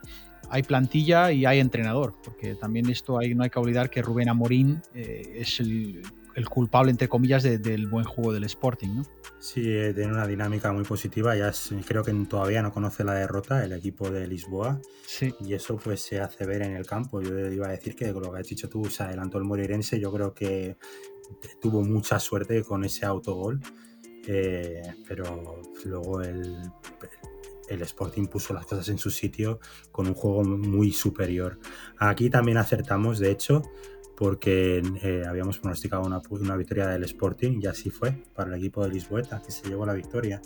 hay 0.49 0.63
plantilla 0.63 1.31
y 1.31 1.45
hay 1.45 1.59
entrenador, 1.59 2.13
porque 2.23 2.55
también 2.55 2.89
esto 2.89 3.17
hay, 3.17 3.35
no 3.35 3.43
hay 3.43 3.49
que 3.49 3.59
olvidar 3.59 3.89
que 3.89 4.01
Rubén 4.01 4.29
Amorín 4.29 4.81
eh, 4.93 5.37
es 5.39 5.59
el, 5.59 6.01
culpable, 6.49 6.91
entre 6.91 7.07
comillas, 7.07 7.43
del 7.43 7.87
buen 7.87 8.05
juego 8.05 8.31
del 8.31 8.43
Sporting, 8.43 8.89
¿no? 8.95 9.03
Sí, 9.39 9.61
eh, 9.65 9.93
tiene 9.93 10.13
una 10.13 10.27
dinámica 10.27 10.71
muy 10.71 10.83
positiva. 10.83 11.35
Ya 11.35 11.51
creo 11.85 12.03
que 12.03 12.13
todavía 12.29 12.61
no 12.61 12.71
conoce 12.71 13.03
la 13.03 13.13
derrota 13.13 13.63
el 13.63 13.73
equipo 13.73 14.09
de 14.09 14.27
Lisboa. 14.27 14.79
Sí. 15.05 15.33
Y 15.39 15.53
eso 15.53 15.77
pues 15.77 16.01
se 16.01 16.19
hace 16.19 16.45
ver 16.45 16.61
en 16.61 16.75
el 16.75 16.85
campo. 16.85 17.21
Yo 17.21 17.51
iba 17.51 17.67
a 17.67 17.71
decir 17.71 17.95
que 17.95 18.11
con 18.13 18.23
lo 18.23 18.31
que 18.31 18.39
has 18.39 18.47
dicho 18.47 18.69
tú, 18.69 18.85
se 18.85 19.03
adelantó 19.03 19.37
el 19.37 19.45
Moreirense. 19.45 19.99
Yo 19.99 20.11
creo 20.11 20.33
que 20.33 20.77
tuvo 21.61 21.83
mucha 21.83 22.19
suerte 22.19 22.63
con 22.63 22.83
ese 22.83 23.05
autogol. 23.05 23.59
Eh, 24.29 24.81
pero 25.07 25.61
luego 25.85 26.21
el, 26.21 26.57
el 27.69 27.81
Sporting 27.81 28.27
puso 28.27 28.53
las 28.53 28.65
cosas 28.65 28.87
en 28.89 28.97
su 28.97 29.09
sitio 29.09 29.59
con 29.91 30.07
un 30.07 30.13
juego 30.13 30.43
muy 30.43 30.91
superior. 30.91 31.59
Aquí 31.97 32.29
también 32.29 32.57
acertamos, 32.57 33.19
de 33.19 33.31
hecho, 33.31 33.63
porque 34.17 34.81
eh, 35.03 35.23
habíamos 35.27 35.59
pronosticado 35.59 36.03
una, 36.03 36.55
victoria 36.55 36.87
del 36.87 37.03
Sporting 37.03 37.59
y 37.61 37.67
así 37.67 37.91
fue 37.91 38.23
para 38.33 38.49
el 38.49 38.55
equipo 38.55 38.83
de 38.83 38.89
Lisboeta, 38.91 39.41
que 39.45 39.51
se 39.51 39.69
llevó 39.69 39.85
la 39.85 39.93
victoria. 39.93 40.41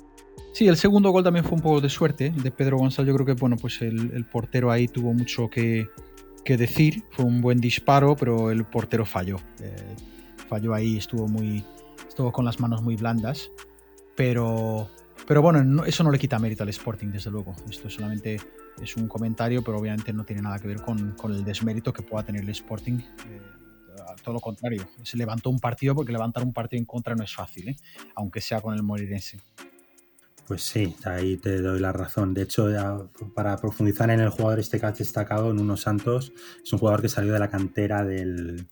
Sí, 0.53 0.67
el 0.67 0.75
segundo 0.75 1.09
gol 1.11 1.23
también 1.23 1.45
fue 1.45 1.55
un 1.55 1.61
poco 1.61 1.79
de 1.79 1.89
suerte 1.89 2.31
de 2.31 2.51
Pedro 2.51 2.77
González. 2.77 3.07
Yo 3.07 3.15
creo 3.15 3.25
que 3.25 3.39
bueno, 3.39 3.55
pues 3.55 3.81
el, 3.81 4.25
portero 4.25 4.71
ahí 4.71 4.89
tuvo 4.89 5.13
mucho 5.13 5.49
que, 5.49 5.87
decir. 6.45 7.05
Fue 7.11 7.23
un 7.23 7.39
buen 7.39 7.59
disparo, 7.59 8.17
pero 8.17 8.51
el 8.51 8.65
portero 8.65 9.05
falló. 9.05 9.37
Eh, 9.61 9.95
falló 10.49 10.73
ahí, 10.73 10.97
estuvo 10.97 11.29
muy. 11.29 11.63
estuvo 12.05 12.33
con 12.33 12.43
las 12.43 12.59
manos 12.59 12.81
muy 12.81 12.97
blandas. 12.97 13.51
Pero 14.17 14.89
pero 15.31 15.41
bueno, 15.41 15.85
eso 15.85 16.03
no 16.03 16.11
le 16.11 16.19
quita 16.19 16.37
mérito 16.39 16.63
al 16.63 16.67
Sporting, 16.67 17.07
desde 17.07 17.31
luego. 17.31 17.55
Esto 17.69 17.89
solamente 17.89 18.37
es 18.81 18.97
un 18.97 19.07
comentario, 19.07 19.63
pero 19.63 19.77
obviamente 19.77 20.11
no 20.11 20.25
tiene 20.25 20.41
nada 20.41 20.59
que 20.59 20.67
ver 20.67 20.81
con, 20.81 21.15
el 21.23 21.45
desmérito 21.45 21.93
que 21.93 22.03
pueda 22.03 22.25
tener 22.25 22.43
el 22.43 22.49
Sporting. 22.49 22.95
Eh, 22.95 23.41
todo 24.25 24.33
lo 24.33 24.41
contrario, 24.41 24.85
se 25.03 25.15
levantó 25.15 25.49
un 25.49 25.61
partido 25.61 25.95
porque 25.95 26.11
levantar 26.11 26.43
un 26.43 26.51
partido 26.51 26.79
en 26.79 26.85
contra 26.85 27.15
no 27.15 27.23
es 27.23 27.33
fácil, 27.33 27.69
¿eh? 27.69 27.77
aunque 28.13 28.41
sea 28.41 28.59
con 28.59 28.73
el 28.73 28.83
Morirense. 28.83 29.39
Pues 30.49 30.63
sí, 30.63 30.97
ahí 31.05 31.37
te 31.37 31.61
doy 31.61 31.79
la 31.79 31.93
razón. 31.93 32.33
De 32.33 32.41
hecho, 32.41 33.09
para 33.33 33.55
profundizar 33.55 34.09
en 34.09 34.19
el 34.19 34.31
jugador 34.31 34.59
este 34.59 34.81
que 34.81 34.85
has 34.85 34.97
destacado, 34.97 35.51
en 35.51 35.61
unos 35.61 35.79
Santos, 35.79 36.33
es 36.61 36.73
un 36.73 36.79
jugador 36.79 37.01
que 37.01 37.07
salió 37.07 37.31
de 37.31 37.39
la 37.39 37.49
cantera 37.49 38.03
del, 38.03 38.67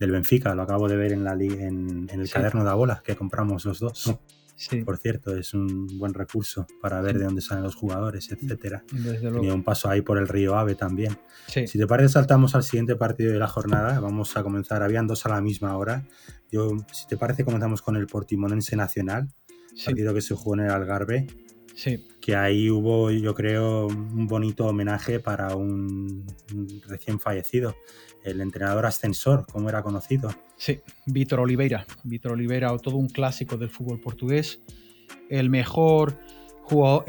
Benfica. 0.00 0.52
Lo 0.56 0.62
acabo 0.62 0.88
de 0.88 0.96
ver 0.96 1.12
en, 1.12 1.22
la, 1.22 1.34
en, 1.34 2.08
en 2.10 2.20
el 2.20 2.28
caderno 2.28 2.64
de 2.64 2.74
bola 2.74 3.04
que 3.06 3.14
compramos 3.14 3.64
los 3.64 3.78
dos. 3.78 4.18
Por 4.84 4.96
cierto, 4.98 5.36
es 5.36 5.54
un 5.54 5.98
buen 5.98 6.14
recurso 6.14 6.66
para 6.80 7.00
ver 7.00 7.18
de 7.18 7.24
dónde 7.24 7.40
salen 7.42 7.64
los 7.64 7.74
jugadores, 7.74 8.30
etcétera. 8.30 8.84
Tenía 8.88 9.54
un 9.54 9.64
paso 9.64 9.88
ahí 9.88 10.02
por 10.02 10.18
el 10.18 10.28
río 10.28 10.56
Ave 10.56 10.74
también. 10.74 11.18
Si 11.66 11.78
te 11.78 11.86
parece, 11.86 12.10
saltamos 12.10 12.54
al 12.54 12.62
siguiente 12.62 12.96
partido 12.96 13.32
de 13.32 13.38
la 13.38 13.48
jornada. 13.48 13.98
Vamos 14.00 14.36
a 14.36 14.42
comenzar. 14.42 14.82
Habían 14.82 15.06
dos 15.06 15.26
a 15.26 15.30
la 15.30 15.40
misma 15.40 15.76
hora. 15.76 16.04
Yo, 16.50 16.76
si 16.92 17.06
te 17.06 17.16
parece, 17.16 17.44
comenzamos 17.44 17.82
con 17.82 17.96
el 17.96 18.06
Portimonense 18.06 18.76
Nacional, 18.76 19.28
partido 19.84 20.14
que 20.14 20.20
se 20.20 20.34
jugó 20.34 20.54
en 20.54 20.60
el 20.60 20.70
Algarve. 20.70 21.26
Sí. 21.74 22.06
Que 22.20 22.36
ahí 22.36 22.70
hubo, 22.70 23.10
yo 23.10 23.34
creo, 23.34 23.86
un 23.86 24.26
bonito 24.26 24.66
homenaje 24.66 25.20
para 25.20 25.56
un 25.56 26.24
recién 26.86 27.18
fallecido, 27.18 27.74
el 28.24 28.40
entrenador 28.40 28.86
ascensor, 28.86 29.46
como 29.50 29.68
era 29.68 29.82
conocido. 29.82 30.30
Sí, 30.56 30.80
Víctor 31.06 31.40
Oliveira. 31.40 31.86
Víctor 32.04 32.32
Oliveira, 32.32 32.76
todo 32.78 32.96
un 32.96 33.08
clásico 33.08 33.56
del 33.56 33.70
fútbol 33.70 34.00
portugués. 34.00 34.60
El 35.28 35.50
mejor 35.50 36.18
jugador, 36.62 37.04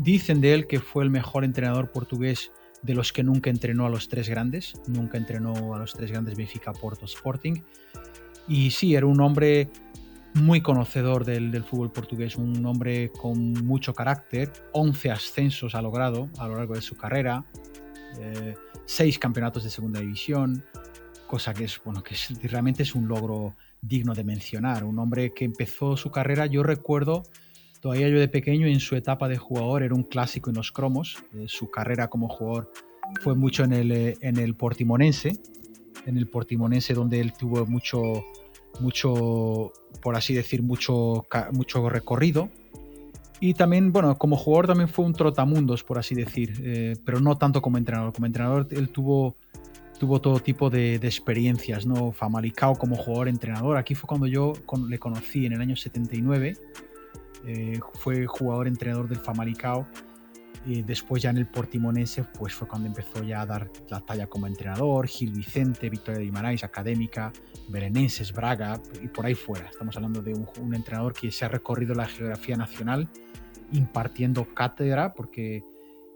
dicen 0.00 0.40
de 0.40 0.54
él 0.54 0.66
que 0.66 0.80
fue 0.80 1.04
el 1.04 1.10
mejor 1.10 1.44
entrenador 1.44 1.90
portugués 1.90 2.52
de 2.82 2.94
los 2.94 3.12
que 3.12 3.22
nunca 3.22 3.50
entrenó 3.50 3.86
a 3.86 3.88
los 3.88 4.08
tres 4.08 4.28
grandes. 4.28 4.74
Nunca 4.86 5.16
entrenó 5.16 5.74
a 5.74 5.78
los 5.78 5.94
tres 5.94 6.10
grandes 6.10 6.36
Benfica, 6.36 6.72
Porto, 6.72 7.06
Sporting. 7.06 7.62
Y 8.46 8.70
sí, 8.70 8.94
era 8.94 9.06
un 9.06 9.20
hombre 9.20 9.70
muy 10.44 10.60
conocedor 10.60 11.24
del, 11.24 11.64
fútbol 11.64 11.92
portugués, 11.92 12.36
un 12.36 12.64
hombre 12.66 13.10
con 13.10 13.52
mucho 13.66 13.94
carácter, 13.94 14.50
11 14.72 15.10
ascensos 15.10 15.74
ha 15.74 15.82
logrado 15.82 16.28
a 16.38 16.48
lo 16.48 16.56
largo 16.56 16.74
de 16.74 16.82
su 16.82 16.96
carrera, 16.96 17.44
eh, 18.20 18.54
seis 18.84 19.18
campeonatos 19.18 19.64
de 19.64 19.70
segunda 19.70 20.00
división, 20.00 20.64
cosa 21.26 21.52
que 21.54 21.64
es, 21.64 21.80
bueno, 21.84 22.02
que 22.02 22.16
realmente 22.48 22.82
es 22.82 22.94
un 22.94 23.06
logro 23.06 23.54
digno 23.80 24.14
de 24.14 24.24
mencionar. 24.24 24.84
Un 24.84 24.98
hombre 24.98 25.32
que 25.34 25.44
empezó 25.44 25.96
su 25.96 26.10
carrera, 26.10 26.46
yo 26.46 26.62
recuerdo, 26.62 27.22
todavía 27.80 28.08
yo 28.08 28.18
de 28.18 28.28
pequeño, 28.28 28.66
en 28.66 28.80
su 28.80 28.96
etapa 28.96 29.28
de 29.28 29.36
jugador, 29.36 29.82
era 29.82 29.94
un 29.94 30.04
clásico 30.04 30.50
en 30.50 30.56
los 30.56 30.72
cromos. 30.72 31.18
Eh, 31.34 31.44
su 31.48 31.70
carrera 31.70 32.08
como 32.08 32.28
jugador 32.28 32.72
fue 33.20 33.34
mucho 33.34 33.64
en 33.64 33.72
el, 33.72 33.92
eh, 33.92 34.16
en 34.20 34.38
el 34.38 34.54
Portimonense, 34.54 35.38
en 36.06 36.16
el 36.16 36.28
Portimonense 36.28 36.94
donde 36.94 37.20
él 37.20 37.32
tuvo 37.32 37.66
mucho, 37.66 38.02
mucho 38.80 39.72
por 40.00 40.16
así 40.16 40.34
decir, 40.34 40.62
mucho, 40.62 41.26
mucho 41.52 41.88
recorrido. 41.88 42.48
Y 43.40 43.54
también, 43.54 43.92
bueno, 43.92 44.18
como 44.18 44.36
jugador 44.36 44.66
también 44.66 44.88
fue 44.88 45.04
un 45.04 45.12
trotamundos, 45.12 45.84
por 45.84 45.98
así 45.98 46.14
decir, 46.14 46.60
eh, 46.62 46.96
pero 47.04 47.20
no 47.20 47.38
tanto 47.38 47.62
como 47.62 47.78
entrenador. 47.78 48.12
Como 48.12 48.26
entrenador 48.26 48.66
él 48.70 48.90
tuvo 48.90 49.36
tuvo 49.98 50.20
todo 50.20 50.38
tipo 50.38 50.70
de, 50.70 50.94
experiencias, 50.94 51.84
¿no? 51.84 52.12
Famalicao 52.12 52.76
como 52.76 52.96
jugador, 52.96 53.28
entrenador. 53.28 53.76
Aquí 53.76 53.94
fue 53.94 54.06
cuando 54.06 54.26
yo 54.26 54.52
le 54.88 54.98
conocí 54.98 55.44
en 55.44 55.52
el 55.52 55.60
año 55.60 55.76
79. 55.76 56.56
Eh, 57.46 57.80
fue 57.94 58.26
jugador, 58.26 58.68
entrenador 58.68 59.08
del 59.08 59.18
Famalicao. 59.18 59.86
Y 60.68 60.82
después 60.82 61.22
ya 61.22 61.30
en 61.30 61.38
el 61.38 61.46
Portimonense, 61.46 62.24
pues 62.24 62.52
fue 62.52 62.68
cuando 62.68 62.88
empezó 62.88 63.22
ya 63.22 63.40
a 63.40 63.46
dar 63.46 63.70
la 63.88 64.00
talla 64.00 64.26
como 64.26 64.46
entrenador. 64.46 65.06
Gil 65.06 65.32
Vicente, 65.32 65.88
Victoria 65.88 66.18
de 66.18 66.26
Guimarães, 66.26 66.62
Académica, 66.62 67.32
Belenenses, 67.70 68.34
Braga 68.34 68.78
y 69.02 69.08
por 69.08 69.24
ahí 69.24 69.34
fuera. 69.34 69.70
Estamos 69.70 69.96
hablando 69.96 70.20
de 70.20 70.34
un, 70.34 70.74
entrenador 70.74 71.14
que 71.14 71.30
se 71.30 71.46
ha 71.46 71.48
recorrido 71.48 71.94
la 71.94 72.04
geografía 72.04 72.54
nacional 72.54 73.08
impartiendo 73.72 74.46
cátedra 74.52 75.14
porque 75.14 75.64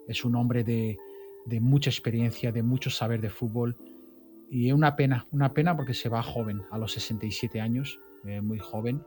es 0.07 0.23
un 0.23 0.37
hombre 0.37 0.65
de, 0.65 0.99
de 1.47 1.61
mucha 1.61 1.89
experiencia, 1.89 2.53
de 2.53 2.63
mucho 2.63 2.91
saber 2.91 3.23
de 3.23 3.31
fútbol. 3.31 3.75
Y 4.51 4.69
es 4.69 4.75
una 4.75 4.97
pena, 4.97 5.27
una 5.31 5.55
pena 5.55 5.75
porque 5.75 5.95
se 5.95 6.11
va 6.11 6.23
joven, 6.23 6.61
a 6.71 6.77
los 6.77 6.93
67 6.93 7.59
años, 7.59 7.99
eh, 8.27 8.43
muy 8.43 8.59
joven. 8.59 9.03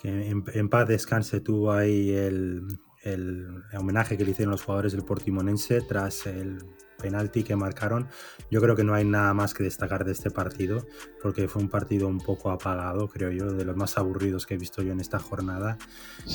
Que 0.00 0.30
en, 0.30 0.68
paz 0.70 0.88
descanse 0.88 1.40
tuvo 1.40 1.72
ahí 1.72 2.10
el, 2.12 2.66
el, 3.06 3.62
homenaje 3.78 4.16
que 4.16 4.24
le 4.24 4.32
hicieron 4.32 4.52
los 4.52 4.62
jugadores 4.62 4.92
del 4.92 5.04
Portimonense 5.04 5.80
tras 5.80 6.26
el 6.26 6.58
penalti 6.98 7.44
que 7.44 7.54
marcaron. 7.56 8.08
Yo 8.50 8.60
creo 8.60 8.74
que 8.74 8.82
no 8.82 8.94
hay 8.94 9.04
nada 9.04 9.32
más 9.34 9.54
que 9.54 9.62
destacar 9.62 10.04
de 10.04 10.12
este 10.12 10.30
partido, 10.30 10.86
porque 11.22 11.46
fue 11.46 11.62
un 11.62 11.68
partido 11.68 12.08
un 12.08 12.18
poco 12.18 12.50
apagado, 12.50 13.08
creo 13.08 13.30
yo, 13.30 13.52
de 13.52 13.64
los 13.64 13.76
más 13.76 13.96
aburridos 13.98 14.46
que 14.46 14.54
he 14.54 14.58
visto 14.58 14.82
yo 14.82 14.92
en 14.92 15.00
esta 15.00 15.18
jornada. 15.18 15.78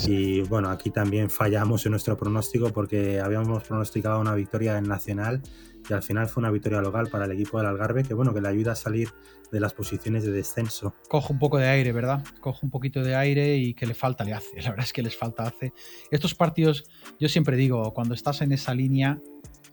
Y 0.06 0.42
bueno, 0.42 0.70
aquí 0.70 0.92
también 0.92 1.30
fallamos 1.30 1.86
en 1.86 1.92
nuestro 1.92 2.16
pronóstico 2.16 2.70
porque 2.70 3.20
habíamos 3.20 3.63
pronosticado 3.63 4.20
una 4.20 4.36
victoria 4.36 4.78
en 4.78 4.88
Nacional 4.88 5.42
y 5.89 5.93
al 5.93 6.03
final 6.03 6.27
fue 6.27 6.41
una 6.41 6.51
victoria 6.51 6.81
local 6.81 7.07
para 7.07 7.25
el 7.25 7.31
equipo 7.31 7.57
del 7.57 7.67
Algarve, 7.67 8.03
que 8.03 8.13
bueno, 8.13 8.33
que 8.33 8.41
le 8.41 8.47
ayuda 8.47 8.73
a 8.73 8.75
salir 8.75 9.09
de 9.51 9.59
las 9.59 9.73
posiciones 9.73 10.23
de 10.23 10.31
descenso. 10.31 10.93
Coge 11.09 11.33
un 11.33 11.39
poco 11.39 11.57
de 11.57 11.67
aire, 11.67 11.91
¿verdad? 11.91 12.23
Coge 12.39 12.59
un 12.63 12.69
poquito 12.69 13.03
de 13.03 13.15
aire 13.15 13.57
y 13.57 13.73
que 13.73 13.85
le 13.85 13.93
falta, 13.93 14.23
le 14.23 14.33
hace. 14.33 14.55
La 14.61 14.69
verdad 14.69 14.85
es 14.85 14.93
que 14.93 15.01
les 15.01 15.17
falta 15.17 15.43
hace. 15.43 15.73
Estos 16.09 16.35
partidos, 16.35 16.85
yo 17.19 17.27
siempre 17.27 17.57
digo, 17.57 17.93
cuando 17.93 18.13
estás 18.13 18.41
en 18.41 18.51
esa 18.51 18.73
línea 18.73 19.19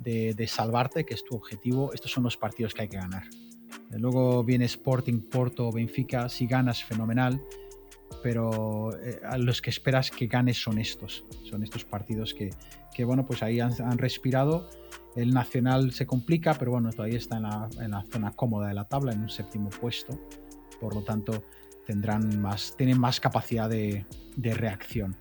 de, 0.00 0.46
salvarte, 0.46 1.04
que 1.04 1.14
es 1.14 1.24
tu 1.24 1.36
objetivo, 1.36 1.92
estos 1.92 2.10
son 2.10 2.24
los 2.24 2.36
partidos 2.36 2.74
que 2.74 2.82
hay 2.82 2.88
que 2.88 2.96
ganar. 2.96 3.24
Luego 3.90 4.44
viene 4.44 4.64
Sporting, 4.66 5.20
Porto, 5.20 5.72
Benfica, 5.72 6.28
si 6.28 6.46
ganas, 6.46 6.84
fenomenal, 6.84 7.40
pero 8.22 8.90
eh, 9.00 9.20
los 9.38 9.62
que 9.62 9.70
esperas 9.70 10.10
que 10.10 10.26
ganes 10.26 10.60
son 10.60 10.78
estos, 10.78 11.24
son 11.44 11.62
estos 11.62 11.84
partidos 11.84 12.34
que, 12.34 12.50
que 12.98 13.04
bueno, 13.04 13.24
pues 13.24 13.42
ahí 13.44 13.60
han, 13.60 13.98
respirado. 13.98 14.68
El 15.22 15.34
Nacional 15.34 15.92
se 15.92 16.06
complica, 16.06 16.54
pero 16.54 16.72
bueno, 16.72 16.90
todavía 16.90 17.18
está 17.18 17.36
en 17.36 17.42
la, 17.44 17.68
en 17.80 17.90
la, 17.90 18.04
zona 18.04 18.32
cómoda 18.32 18.68
de 18.68 18.74
la 18.74 18.84
tabla, 18.84 19.12
en 19.12 19.22
un 19.22 19.28
séptimo 19.28 19.70
puesto, 19.70 20.18
por 20.80 20.94
lo 20.94 21.02
tanto 21.02 21.42
tendrán 21.86 22.40
más, 22.40 22.74
tienen 22.76 23.00
más 23.00 23.18
capacidad 23.20 23.68
de, 23.68 24.04
de 24.36 24.54
reacción. 24.54 25.16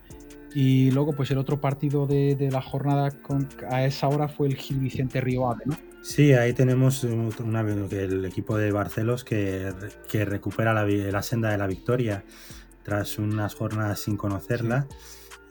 Y 0.54 0.92
luego, 0.92 1.14
pues 1.14 1.30
el 1.32 1.38
otro 1.38 1.62
partido 1.62 2.08
de, 2.08 2.50
la 2.52 2.62
jornada 2.62 3.12
con, 3.12 3.48
a 3.70 3.86
esa 3.86 4.08
hora 4.08 4.28
fue 4.28 4.48
el 4.48 4.56
Gil 4.56 4.80
Vicente 4.80 5.22
Río 5.22 5.50
Ave, 5.50 5.64
¿no? 5.66 5.78
Sí, 6.02 6.34
ahí 6.34 6.54
tenemos 6.54 7.04
una, 7.04 7.62
el 7.62 8.26
equipo 8.26 8.58
de 8.58 8.72
Barcelos 8.72 9.24
que, 9.24 9.72
que 10.10 10.24
recupera 10.26 10.74
la, 10.74 11.22
senda 11.22 11.52
de 11.52 11.58
la 11.58 11.68
victoria 11.68 12.24
tras 12.84 13.20
unas 13.20 13.56
jornadas 13.56 14.00
sin 14.00 14.16
conocerla. 14.16 14.88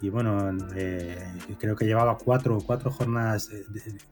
Y 0.06 0.08
bueno, 0.08 0.56
eh, 0.76 1.18
creo 1.58 1.74
que 1.74 1.84
llevaba 1.84 2.16
cuatro, 2.16 2.60
cuatro 2.64 2.92
jornadas 2.92 3.50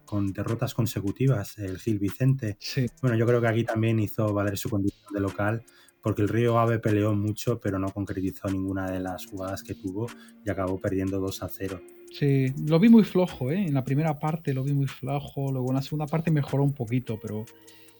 con 0.05 0.33
derrotas 0.33 0.75
consecutivas 0.75 1.57
el 1.57 1.79
Gil 1.79 2.01
Vicente. 2.01 2.57
Sí. 2.59 2.87
Bueno, 3.01 3.17
yo 3.17 3.25
creo 3.25 3.41
que 3.41 3.47
aquí 3.47 3.63
también 3.63 4.01
hizo 4.01 4.35
valer 4.35 4.59
su 4.59 4.69
condición 4.69 5.13
de 5.13 5.21
local 5.21 5.65
porque 6.03 6.23
el 6.23 6.29
Río 6.29 6.59
Ave 6.59 6.81
peleó 6.81 7.15
mucho, 7.15 7.61
pero 7.61 7.79
no 7.79 7.91
concretizó 7.91 8.49
ninguna 8.49 8.91
de 8.91 8.99
las 8.99 9.25
jugadas 9.27 9.63
que 9.63 9.77
tuvo 9.77 10.09
y 10.45 10.51
acabó 10.51 10.81
perdiendo 10.81 11.21
2 11.21 11.43
a 11.45 11.49
0. 11.49 11.81
Sí, 12.11 12.53
lo 12.67 12.81
vi 12.81 12.89
muy 12.89 13.05
flojo, 13.05 13.53
¿eh? 13.53 13.65
En 13.65 13.75
la 13.75 13.85
primera 13.85 14.19
parte 14.19 14.53
lo 14.53 14.65
vi 14.65 14.75
muy 14.75 14.89
flojo, 14.89 15.53
luego 15.53 15.69
en 15.71 15.77
la 15.77 15.83
segunda 15.83 16.07
parte 16.07 16.33
mejoró 16.33 16.65
un 16.65 16.75
poquito, 16.75 17.21
pero 17.23 17.45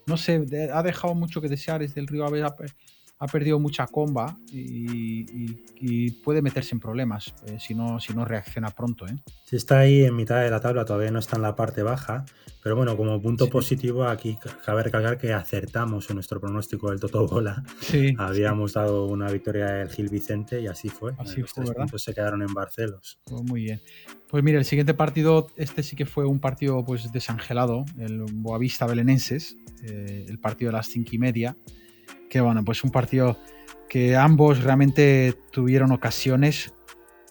no 0.07 0.17
sé, 0.17 0.45
ha 0.73 0.83
dejado 0.83 1.15
mucho 1.15 1.41
que 1.41 1.49
desear. 1.49 1.81
desde 1.81 2.01
el 2.01 2.09
Río 2.09 2.27
Ave 2.27 2.43
ha 3.19 3.27
perdido 3.27 3.59
mucha 3.59 3.87
comba 3.87 4.39
y, 4.53 6.11
puede 6.25 6.41
meterse 6.41 6.75
en 6.75 6.81
problemas 6.81 7.35
eh, 7.47 7.59
si, 7.61 7.75
no, 7.75 8.01
si 8.01 8.15
no 8.15 8.25
reacciona 8.25 8.71
pronto. 8.71 9.07
¿eh? 9.07 9.17
Si 9.45 9.57
está 9.57 9.81
ahí 9.81 10.03
en 10.03 10.17
mitad 10.17 10.43
de 10.43 10.51
la 10.51 10.61
tabla, 10.61 10.85
todavía 10.85 11.11
no 11.11 11.19
está 11.19 11.37
en 11.37 11.43
la 11.43 11.55
parte 11.55 11.83
baja, 11.83 12.25
pero 12.63 12.77
bueno, 12.77 12.97
como 12.97 13.21
punto 13.21 13.51
positivo 13.51 14.05
aquí 14.05 14.39
cabe 14.65 14.85
recalcar 14.85 15.19
que 15.19 15.35
acertamos 15.35 16.09
en 16.09 16.17
nuestro 16.17 16.41
pronóstico 16.41 16.91
del 16.91 17.01
Toto 17.01 17.27
Bola. 17.27 17.63
Sí, 17.81 18.15
Habíamos 18.19 18.73
dado 18.73 19.07
una 19.07 19.31
victoria 19.31 19.67
del 19.67 19.91
Gil 19.91 20.09
Vicente 20.09 20.63
y 20.63 20.67
así 20.67 20.89
fue. 20.89 21.13
Así 21.19 21.43
Los 21.43 21.53
fue, 21.53 21.65
tres 21.65 21.77
puntos 21.77 22.03
se 22.03 22.15
quedaron 22.15 22.41
en 22.41 22.55
Barcelos. 22.55 23.21
Pues 23.25 23.43
muy 23.43 23.65
bien. 23.65 23.83
Pues 24.29 24.43
mira, 24.43 24.59
el 24.59 24.65
siguiente 24.65 24.95
partido, 24.95 25.49
este 25.57 25.83
sí 25.83 25.95
que 25.95 26.07
fue 26.07 26.25
un 26.25 26.41
partido 26.41 26.83
pues 26.85 27.13
desangelado, 27.13 27.85
el 27.99 28.23
Boavista 28.33 28.87
Belenenses, 28.87 29.57
eh, 29.83 30.25
el 30.27 30.39
partido 30.39 30.71
de 30.71 30.79
las 30.79 30.87
cinco 30.87 31.11
y 31.13 31.19
media 31.19 31.57
que 32.35 32.41
bueno, 32.41 32.65
pues 32.65 32.83
un 32.83 32.91
partido 32.91 33.39
que 33.89 34.17
ambos 34.17 34.65
realmente 34.65 35.39
tuvieron 35.53 35.93
ocasiones, 35.93 36.75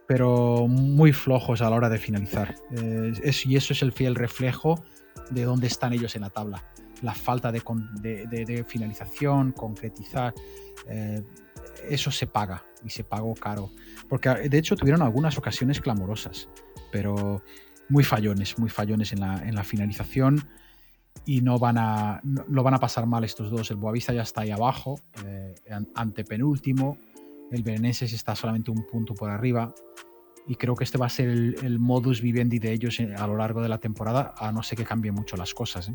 pero 0.08 0.66
muy 0.70 1.12
flojos 1.12 1.62
a 1.62 1.70
la 1.70 1.76
hora 1.76 1.90
de 1.90 1.98
finalizar. 1.98 2.56
Eh, 2.72 3.12
y 3.44 3.58
eso 3.58 3.74
es 3.74 3.82
el 3.82 3.92
fiel 3.92 4.16
reflejo 4.16 4.82
de 5.30 5.44
dónde 5.44 5.68
están 5.68 5.92
ellos 5.92 6.16
en 6.16 6.22
la 6.22 6.30
tabla. 6.30 6.64
La 7.02 7.14
falta 7.14 7.52
de, 7.52 8.66
finalización, 8.66 9.52
concretizar, 9.52 10.34
eh, 10.88 11.22
eso 11.90 12.10
se 12.10 12.26
paga 12.26 12.64
y 12.86 12.90
se 12.90 13.04
pagó 13.04 13.34
caro. 13.34 13.72
Porque 14.08 14.30
de 14.30 14.58
hecho 14.58 14.78
tuvieron 14.78 15.02
algunas 15.02 15.38
ocasiones 15.38 15.82
clamorosas, 15.82 16.48
pero 16.94 17.44
muy 17.90 18.06
fallones, 18.06 18.58
muy 18.58 18.70
fallones 18.70 19.12
en 19.12 19.20
la, 19.20 19.46
en 19.46 19.54
la 19.54 19.66
finalización 19.66 20.48
y 21.26 21.42
no 21.42 21.58
van 21.58 21.78
a, 21.78 22.22
lo 22.24 22.64
van 22.64 22.74
a 22.74 22.80
pasar 22.80 23.06
mal 23.06 23.24
estos 23.24 23.50
dos. 23.50 23.72
El 23.72 23.78
Boavista 23.78 24.14
ya 24.14 24.24
está 24.24 24.42
ahí 24.42 24.52
abajo, 24.52 25.00
eh, 25.26 25.56
ante 25.96 26.24
penúltimo. 26.24 26.98
El 27.52 27.64
Belenenses 27.64 28.14
está 28.14 28.36
solamente 28.36 28.72
un 28.72 28.86
punto 28.88 29.14
por 29.14 29.30
arriba. 29.30 29.74
Y 30.48 30.56
creo 30.56 30.76
que 30.76 30.84
este 30.84 30.98
va 30.98 31.06
a 31.06 31.10
ser 31.10 31.30
el, 31.30 31.80
modus 31.80 32.22
vivendi 32.22 32.60
de 32.60 32.74
ellos 32.74 33.00
a 33.00 33.28
lo 33.28 33.38
largo 33.38 33.62
de 33.62 33.70
la 33.70 33.78
temporada, 33.78 34.34
a 34.38 34.52
no 34.52 34.62
ser 34.62 34.78
que 34.78 34.84
cambien 34.84 35.16
mucho 35.16 35.38
las 35.38 35.54
cosas. 35.54 35.88
¿eh? 35.88 35.94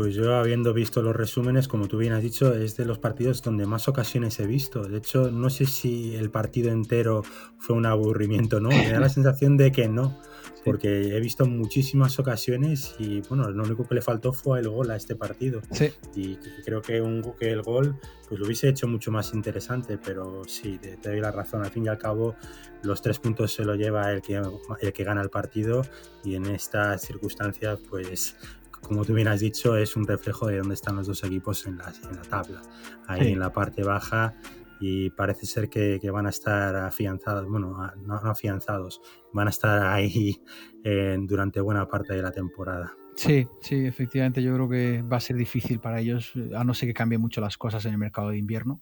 Pues 0.00 0.14
yo, 0.14 0.34
habiendo 0.34 0.72
visto 0.72 1.02
los 1.02 1.14
resúmenes, 1.14 1.68
como 1.68 1.86
tú 1.86 1.98
bien 1.98 2.14
has 2.14 2.22
dicho, 2.22 2.54
es 2.54 2.74
de 2.78 2.86
los 2.86 2.98
partidos 2.98 3.42
donde 3.42 3.66
más 3.66 3.86
ocasiones 3.86 4.40
he 4.40 4.46
visto. 4.46 4.82
De 4.82 4.96
hecho, 4.96 5.30
no 5.30 5.50
sé 5.50 5.66
si 5.66 6.16
el 6.16 6.30
partido 6.30 6.72
entero 6.72 7.22
fue 7.58 7.76
un 7.76 7.84
aburrimiento, 7.84 8.60
¿no? 8.60 8.70
Me 8.70 8.90
da 8.90 8.98
la 8.98 9.08
sensación 9.10 9.58
de 9.58 9.70
que 9.72 9.88
no 9.88 10.18
porque 10.64 11.16
he 11.16 11.20
visto 11.20 11.46
muchísimas 11.46 12.18
ocasiones 12.18 12.94
y 12.98 13.20
bueno, 13.22 13.50
lo 13.50 13.62
único 13.64 13.86
que 13.86 13.94
le 13.94 14.02
faltó 14.02 14.32
fue 14.32 14.60
el 14.60 14.68
gol 14.68 14.90
a 14.90 14.96
este 14.96 15.16
partido. 15.16 15.60
Sí. 15.70 15.92
Y 16.14 16.36
creo 16.64 16.82
que, 16.82 17.00
un, 17.00 17.22
que 17.38 17.50
el 17.50 17.62
gol 17.62 17.98
pues 18.28 18.38
lo 18.38 18.46
hubiese 18.46 18.68
hecho 18.68 18.86
mucho 18.86 19.10
más 19.10 19.34
interesante, 19.34 19.98
pero 19.98 20.44
sí, 20.46 20.78
te, 20.78 20.96
doy 20.96 21.20
la 21.20 21.30
razón. 21.30 21.62
Al 21.62 21.70
fin 21.70 21.86
y 21.86 21.88
al 21.88 21.98
cabo, 21.98 22.36
los 22.82 23.02
tres 23.02 23.18
puntos 23.18 23.52
se 23.52 23.64
lo 23.64 23.74
lleva 23.74 24.10
el 24.12 24.22
que, 24.22 24.40
el 24.80 24.92
que 24.92 25.04
gana 25.04 25.22
el 25.22 25.30
partido 25.30 25.82
y 26.24 26.34
en 26.34 26.46
estas 26.46 27.02
circunstancias, 27.02 27.78
pues 27.88 28.36
como 28.82 29.04
tú 29.04 29.14
bien 29.14 29.28
has 29.28 29.40
dicho, 29.40 29.76
es 29.76 29.96
un 29.96 30.06
reflejo 30.06 30.46
de 30.48 30.58
dónde 30.58 30.74
están 30.74 30.96
los 30.96 31.06
dos 31.06 31.22
equipos 31.24 31.66
en 31.66 31.78
la, 31.78 31.92
en 32.08 32.16
la 32.16 32.22
tabla. 32.22 32.62
Ahí 33.06 33.32
en 33.32 33.38
la 33.38 33.52
parte 33.52 33.82
baja 33.82 34.34
y 34.80 35.10
parece 35.10 35.46
ser 35.46 35.68
que, 35.68 36.00
van 36.10 36.26
a 36.26 36.30
estar 36.30 36.74
afianzados, 36.74 37.46
bueno, 37.46 37.76
no, 38.02 38.14
afianzados, 38.14 39.00
van 39.32 39.46
a 39.46 39.50
estar 39.50 39.86
ahí 39.86 40.40
eh, 40.84 41.16
durante 41.20 41.60
buena 41.60 41.86
parte 41.86 42.14
de 42.14 42.22
la 42.22 42.32
temporada. 42.32 42.94
Sí, 43.14 43.46
sí, 43.60 43.84
efectivamente 43.84 44.42
yo 44.42 44.54
creo 44.54 44.68
que 44.68 45.02
va 45.02 45.18
a 45.18 45.20
ser 45.20 45.36
difícil 45.36 45.78
para 45.78 46.00
ellos, 46.00 46.32
a 46.56 46.64
no 46.64 46.72
ser 46.72 46.88
que 46.88 46.94
cambien 46.94 47.20
mucho 47.20 47.42
las 47.42 47.58
cosas 47.58 47.84
en 47.84 47.92
el 47.92 47.98
mercado 47.98 48.30
de 48.30 48.38
invierno. 48.38 48.80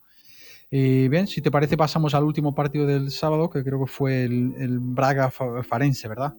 Y 0.71 1.09
bien, 1.09 1.27
si 1.27 1.43
te 1.43 1.51
parece 1.51 1.77
pasamos 1.77 2.15
al 2.15 2.25
último 2.25 2.55
partido 2.55 2.87
del 2.87 3.11
sábado, 3.11 3.51
que 3.51 3.65
creo 3.65 3.85
que 3.85 3.91
fue 3.91 4.25
el, 4.25 4.55
el 4.59 4.79
Braga 4.79 5.31
Farense, 5.31 6.07
¿verdad? 6.07 6.37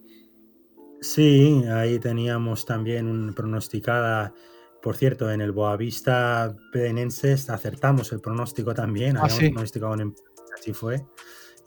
Sí, 1.01 1.63
ahí 1.72 2.00
teníamos 2.00 2.65
también 2.65 3.08
un 3.08 3.34
pronosticada. 3.34 4.34
Por 4.82 4.96
cierto, 4.96 5.32
en 5.32 5.41
el 5.41 5.51
Boavista 5.51 6.56
Penenses 6.72 7.50
acertamos 7.50 8.12
el 8.12 8.22
pronóstico 8.22 8.74
también. 8.74 9.18
Ah, 9.18 9.22
Habíamos 9.22 9.44
sí. 9.44 9.50
pronosticado 9.50 9.94
un 9.94 10.01
empate, 10.01 10.24
así 10.58 10.74
fue. 10.74 11.06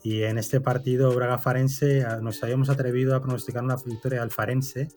Y 0.03 0.23
en 0.23 0.39
este 0.39 0.61
partido 0.61 1.15
Braga-Farense 1.15 2.05
ah, 2.05 2.19
nos 2.21 2.43
habíamos 2.43 2.69
atrevido 2.71 3.15
a 3.15 3.21
pronosticar 3.21 3.62
una 3.62 3.77
victoria 3.77 4.23
al 4.23 4.31
Farense 4.31 4.89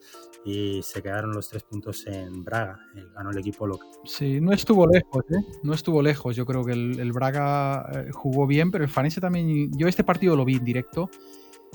y 0.44 0.82
se 0.84 1.02
quedaron 1.02 1.34
los 1.34 1.50
tres 1.50 1.64
puntos 1.64 2.06
en 2.08 2.44
Braga. 2.44 2.80
Ganó 3.16 3.32
el 3.32 3.38
equipo 3.38 3.68
local. 3.68 3.88
Sí, 4.04 4.42
no 4.42 4.52
estuvo 4.52 4.88
lejos, 4.88 5.24
¿eh? 5.30 5.44
No 5.64 5.74
estuvo 5.74 6.02
lejos. 6.02 6.36
Yo 6.36 6.46
creo 6.46 6.64
que 6.64 6.74
el, 6.74 7.00
el 7.00 7.12
Braga 7.12 7.90
eh, 7.94 8.12
jugó 8.12 8.48
bien, 8.48 8.72
pero 8.72 8.84
el 8.84 8.90
Farense 8.90 9.22
también. 9.22 9.72
Yo 9.78 9.88
este 9.88 10.04
partido 10.04 10.36
lo 10.36 10.46
vi 10.46 10.56
en 10.56 10.64
directo 10.66 11.10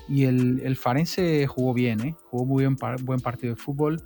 y 0.09 0.25
el, 0.25 0.61
el 0.65 0.77
Farense 0.77 1.47
jugó 1.47 1.73
bien, 1.75 2.01
¿eh? 2.01 2.17
Jugó 2.31 2.45
muy 2.47 2.63
bien, 2.63 2.77
par- 2.77 3.03
buen 3.03 3.21
partido 3.21 3.55
de 3.55 3.61
fútbol. 3.61 4.03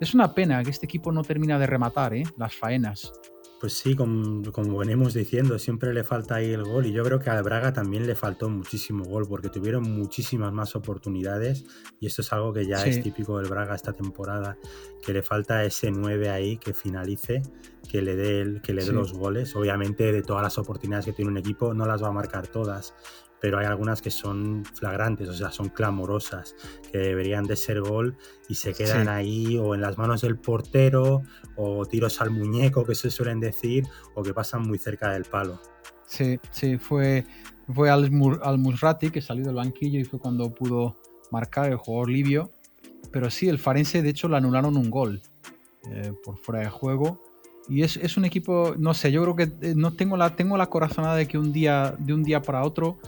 Es 0.00 0.14
una 0.14 0.34
pena 0.34 0.62
que 0.62 0.70
este 0.70 0.86
equipo 0.86 1.10
no 1.12 1.22
termina 1.22 1.58
de 1.58 1.66
rematar, 1.66 2.14
¿eh? 2.14 2.24
Las 2.36 2.54
faenas. 2.54 3.12
Pues 3.58 3.72
sí, 3.72 3.96
como, 3.96 4.42
como 4.52 4.76
venimos 4.76 5.14
diciendo, 5.14 5.58
siempre 5.58 5.94
le 5.94 6.04
falta 6.04 6.34
ahí 6.34 6.50
el 6.52 6.62
gol 6.64 6.84
y 6.84 6.92
yo 6.92 7.02
creo 7.02 7.18
que 7.18 7.30
al 7.30 7.42
Braga 7.42 7.72
también 7.72 8.06
le 8.06 8.14
faltó 8.14 8.50
muchísimo 8.50 9.04
gol 9.04 9.26
porque 9.26 9.48
tuvieron 9.48 9.82
muchísimas 9.84 10.52
más 10.52 10.76
oportunidades 10.76 11.64
y 11.98 12.06
esto 12.06 12.20
es 12.20 12.30
algo 12.34 12.52
que 12.52 12.66
ya 12.66 12.76
Sí. 12.80 12.90
es 12.90 13.02
típico 13.02 13.38
del 13.38 13.48
Braga 13.48 13.74
esta 13.74 13.94
temporada, 13.94 14.58
que 15.02 15.14
le 15.14 15.22
falta 15.22 15.64
ese 15.64 15.90
9 15.90 16.28
ahí 16.28 16.58
que 16.58 16.74
finalice, 16.74 17.40
que 17.90 18.02
le 18.02 18.14
dé, 18.14 18.42
el- 18.42 18.60
que 18.60 18.74
le 18.74 18.82
dé 18.82 18.88
Sí. 18.88 18.94
los 18.94 19.14
goles. 19.14 19.56
Obviamente 19.56 20.12
de 20.12 20.22
todas 20.22 20.42
las 20.42 20.58
oportunidades 20.58 21.06
que 21.06 21.12
tiene 21.14 21.30
un 21.30 21.38
equipo 21.38 21.72
no 21.72 21.86
las 21.86 22.02
va 22.02 22.08
a 22.08 22.12
marcar 22.12 22.48
todas, 22.48 22.92
pero 23.40 23.58
hay 23.58 23.66
algunas 23.66 24.00
que 24.02 24.10
son 24.10 24.64
flagrantes, 24.74 25.28
o 25.28 25.34
sea, 25.34 25.50
son 25.50 25.68
clamorosas, 25.68 26.54
que 26.90 26.98
deberían 26.98 27.44
de 27.44 27.56
ser 27.56 27.80
gol 27.80 28.16
y 28.48 28.54
se 28.54 28.74
quedan 28.74 29.02
Sí. 29.04 29.08
ahí 29.08 29.58
o 29.58 29.74
en 29.74 29.80
las 29.82 29.98
manos 29.98 30.22
del 30.22 30.36
portero 30.36 31.22
o 31.56 31.84
tiros 31.86 32.20
al 32.20 32.30
muñeco 32.30 32.84
que 32.84 32.94
se 32.94 33.10
suelen 33.10 33.40
decir 33.40 33.86
o 34.14 34.22
que 34.22 34.32
pasan 34.32 34.62
muy 34.62 34.78
cerca 34.78 35.10
del 35.10 35.24
palo. 35.24 35.60
Sí, 36.06 36.38
sí, 36.50 36.78
fue, 36.78 37.24
fue 37.74 37.90
al, 37.90 38.10
al 38.42 38.58
Musrati 38.58 39.10
que 39.10 39.20
salió 39.20 39.44
del 39.44 39.56
banquillo 39.56 39.98
y 40.00 40.04
fue 40.04 40.18
cuando 40.18 40.54
pudo 40.54 40.96
marcar 41.30 41.70
el 41.70 41.76
jugador 41.76 42.10
libio. 42.10 42.50
Pero 43.12 43.30
sí, 43.30 43.48
el 43.48 43.58
Farense 43.58 44.02
de 44.02 44.10
hecho 44.10 44.28
le 44.28 44.36
anularon 44.36 44.76
un 44.76 44.90
gol 44.90 45.22
eh, 45.90 46.12
por 46.24 46.38
fuera 46.38 46.60
de 46.60 46.70
juego. 46.70 47.22
Y 47.68 47.82
es, 47.82 47.96
es 47.96 48.16
un 48.16 48.24
equipo, 48.24 48.74
no 48.78 48.94
sé, 48.94 49.10
yo 49.10 49.22
creo 49.22 49.34
que 49.36 49.42
eh, 49.66 49.74
no 49.76 49.92
tengo 49.92 50.16
la, 50.16 50.36
tengo 50.36 50.56
la 50.56 50.66
corazonada 50.66 51.16
de 51.16 51.26
que 51.26 51.36
un 51.38 51.52
día, 51.52 51.94
de 51.98 52.14
un 52.14 52.22
día 52.22 52.40
para 52.40 52.62
otro 52.62 52.98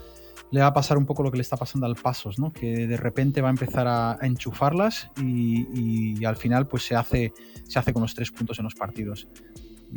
le 0.51 0.61
va 0.61 0.67
a 0.69 0.73
pasar 0.73 0.97
un 0.99 1.05
poco 1.07 1.23
lo 1.23 1.31
que 1.31 1.37
le 1.37 1.43
está 1.43 1.57
pasando 1.57 1.87
al 1.87 1.95
Pasos, 1.97 2.39
¿no? 2.39 2.53
Que 2.53 2.87
de 2.87 2.97
repente 2.97 3.41
va 3.43 3.49
a 3.49 3.51
empezar 3.51 3.87
a, 3.87 4.13
a 4.13 4.27
enchufarlas 4.27 5.11
y, 5.23 6.15
y 6.21 6.25
al 6.25 6.37
final 6.37 6.67
pues 6.67 6.85
se 6.85 6.95
hace, 6.95 7.33
se 7.67 7.79
hace 7.79 7.93
con 7.93 8.03
los 8.03 8.15
tres 8.15 8.31
puntos 8.31 8.59
en 8.59 8.65
los 8.65 8.75
partidos. 8.75 9.29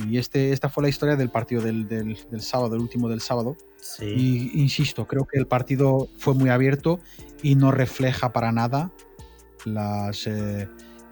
Y 0.10 0.17
este, 0.17 0.53
esta 0.53 0.70
fue 0.70 0.84
la 0.84 0.89
historia 0.89 1.15
del 1.17 1.29
partido 1.29 1.62
del, 1.62 1.88
del- 1.88 2.17
del 2.29 2.41
sábado, 2.41 2.75
el 2.75 2.81
último 2.81 3.10
del 3.10 3.20
sábado. 3.22 3.58
Sí, 3.81 4.05
Y 4.05 4.62
insisto, 4.62 5.05
creo 5.05 5.25
que 5.25 5.38
el 5.38 5.48
partido 5.48 6.08
fue 6.17 6.34
muy 6.34 6.50
abierto 6.50 7.00
y 7.43 7.55
no 7.55 7.72
refleja 7.72 8.31
para 8.31 8.51
nada 8.53 8.91
las. 9.65 10.27
eh, 10.27 10.67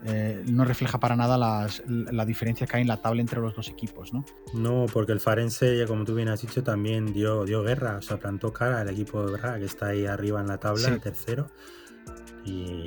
eh, 0.06 0.44
no 0.48 0.64
refleja 0.66 1.00
para 1.00 1.16
nada 1.16 1.38
las- 1.38 1.84
la 1.88 2.26
diferencia 2.26 2.66
que 2.66 2.78
hay 2.78 2.82
en 2.84 2.88
la 2.88 3.02
tabla 3.02 3.22
entre 3.22 3.40
los 3.42 3.56
dos 3.56 3.68
equipos, 3.68 4.14
¿no? 4.14 4.24
no, 4.54 4.86
porque 4.94 5.12
el 5.12 5.20
Farense, 5.20 5.78
ya 5.78 5.86
como 5.88 6.06
tú 6.06 6.16
bien 6.16 6.30
has 6.30 6.42
dicho, 6.42 6.64
también 6.64 7.12
dio, 7.14 7.44
dio 7.46 7.64
guerra, 7.64 7.98
o 7.98 8.02
sea, 8.02 8.18
plantó 8.18 8.54
cara 8.54 8.80
al 8.82 8.90
equipo 8.90 9.26
de 9.26 9.34
Braga 9.34 9.60
que 9.60 9.66
está 9.66 9.88
ahí 9.88 10.06
arriba 10.06 10.40
en 10.42 10.48
la 10.48 10.58
tabla, 10.58 10.88
Sí. 10.88 10.94
el 10.94 11.02
tercero, 11.02 11.48
y 12.46 12.86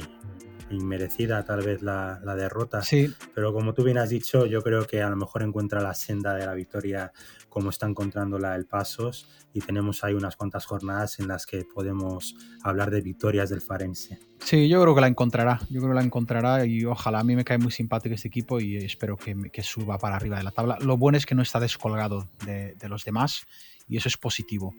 inmerecida 0.70 1.44
tal 1.44 1.62
vez 1.62 1.82
la, 1.82 2.20
la 2.24 2.34
derrota. 2.34 2.82
Sí, 2.82 3.12
Pero 3.34 3.52
como 3.52 3.74
tú 3.74 3.84
bien 3.84 3.98
has 3.98 4.08
dicho, 4.08 4.46
yo 4.46 4.62
creo 4.62 4.86
que 4.86 5.02
a 5.02 5.10
lo 5.10 5.16
mejor 5.16 5.42
encuentra 5.42 5.82
la 5.82 5.92
senda 5.94 6.34
de 6.34 6.46
la 6.46 6.54
victoria 6.54 7.12
como 7.52 7.70
está 7.70 7.86
encontrándola 7.86 8.56
el 8.56 8.64
Pasos 8.64 9.28
y 9.52 9.60
tenemos 9.60 10.02
ahí 10.04 10.14
unas 10.14 10.36
cuantas 10.36 10.64
jornadas 10.64 11.20
en 11.20 11.28
las 11.28 11.44
que 11.44 11.64
podemos 11.64 12.34
hablar 12.62 12.90
de 12.90 13.02
victorias 13.02 13.50
del 13.50 13.60
Farense. 13.60 14.18
sí, 14.40 14.68
yo 14.68 14.80
creo 14.80 14.94
que 14.94 15.00
la 15.02 15.08
encontrará. 15.08 15.60
Yo 15.68 15.80
creo 15.80 15.90
que 15.90 15.96
la 15.96 16.02
encontrará 16.04 16.64
y 16.64 16.84
ojalá 16.86 17.20
a 17.20 17.24
mí 17.24 17.36
me 17.36 17.44
cae 17.44 17.58
muy 17.58 17.70
simpático 17.70 18.14
este 18.14 18.28
equipo 18.28 18.58
y 18.60 18.76
espero 18.76 19.16
que, 19.16 19.36
que 19.52 19.62
suba 19.62 19.98
para 19.98 20.16
arriba 20.16 20.38
de 20.38 20.44
la 20.44 20.50
tabla. 20.52 20.78
Lo 20.80 20.96
bueno 20.96 21.18
es 21.18 21.26
que 21.26 21.34
no 21.34 21.42
está 21.42 21.60
descolgado 21.60 22.26
de, 22.46 22.74
de 22.74 22.88
los 22.88 23.04
demás 23.04 23.44
y 23.88 23.98
eso 23.98 24.08
es 24.08 24.16
positivo. 24.16 24.74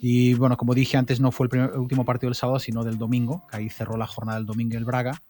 Y 0.00 0.34
bueno, 0.34 0.56
como 0.56 0.74
dije 0.74 0.96
antes, 0.96 1.20
no 1.20 1.30
fue 1.30 1.44
el, 1.44 1.50
primer- 1.50 1.70
el 1.74 1.78
último 1.80 2.04
partido 2.04 2.28
del 2.30 2.34
sábado, 2.36 2.58
sino 2.58 2.84
del 2.84 2.96
domingo, 2.98 3.46
que 3.50 3.58
ahí 3.58 3.68
cerró 3.68 3.96
la 3.96 4.06
jornada 4.06 4.38
del 4.38 4.46
domingo 4.46 4.76
el 4.78 4.84
Braga. 4.84 5.22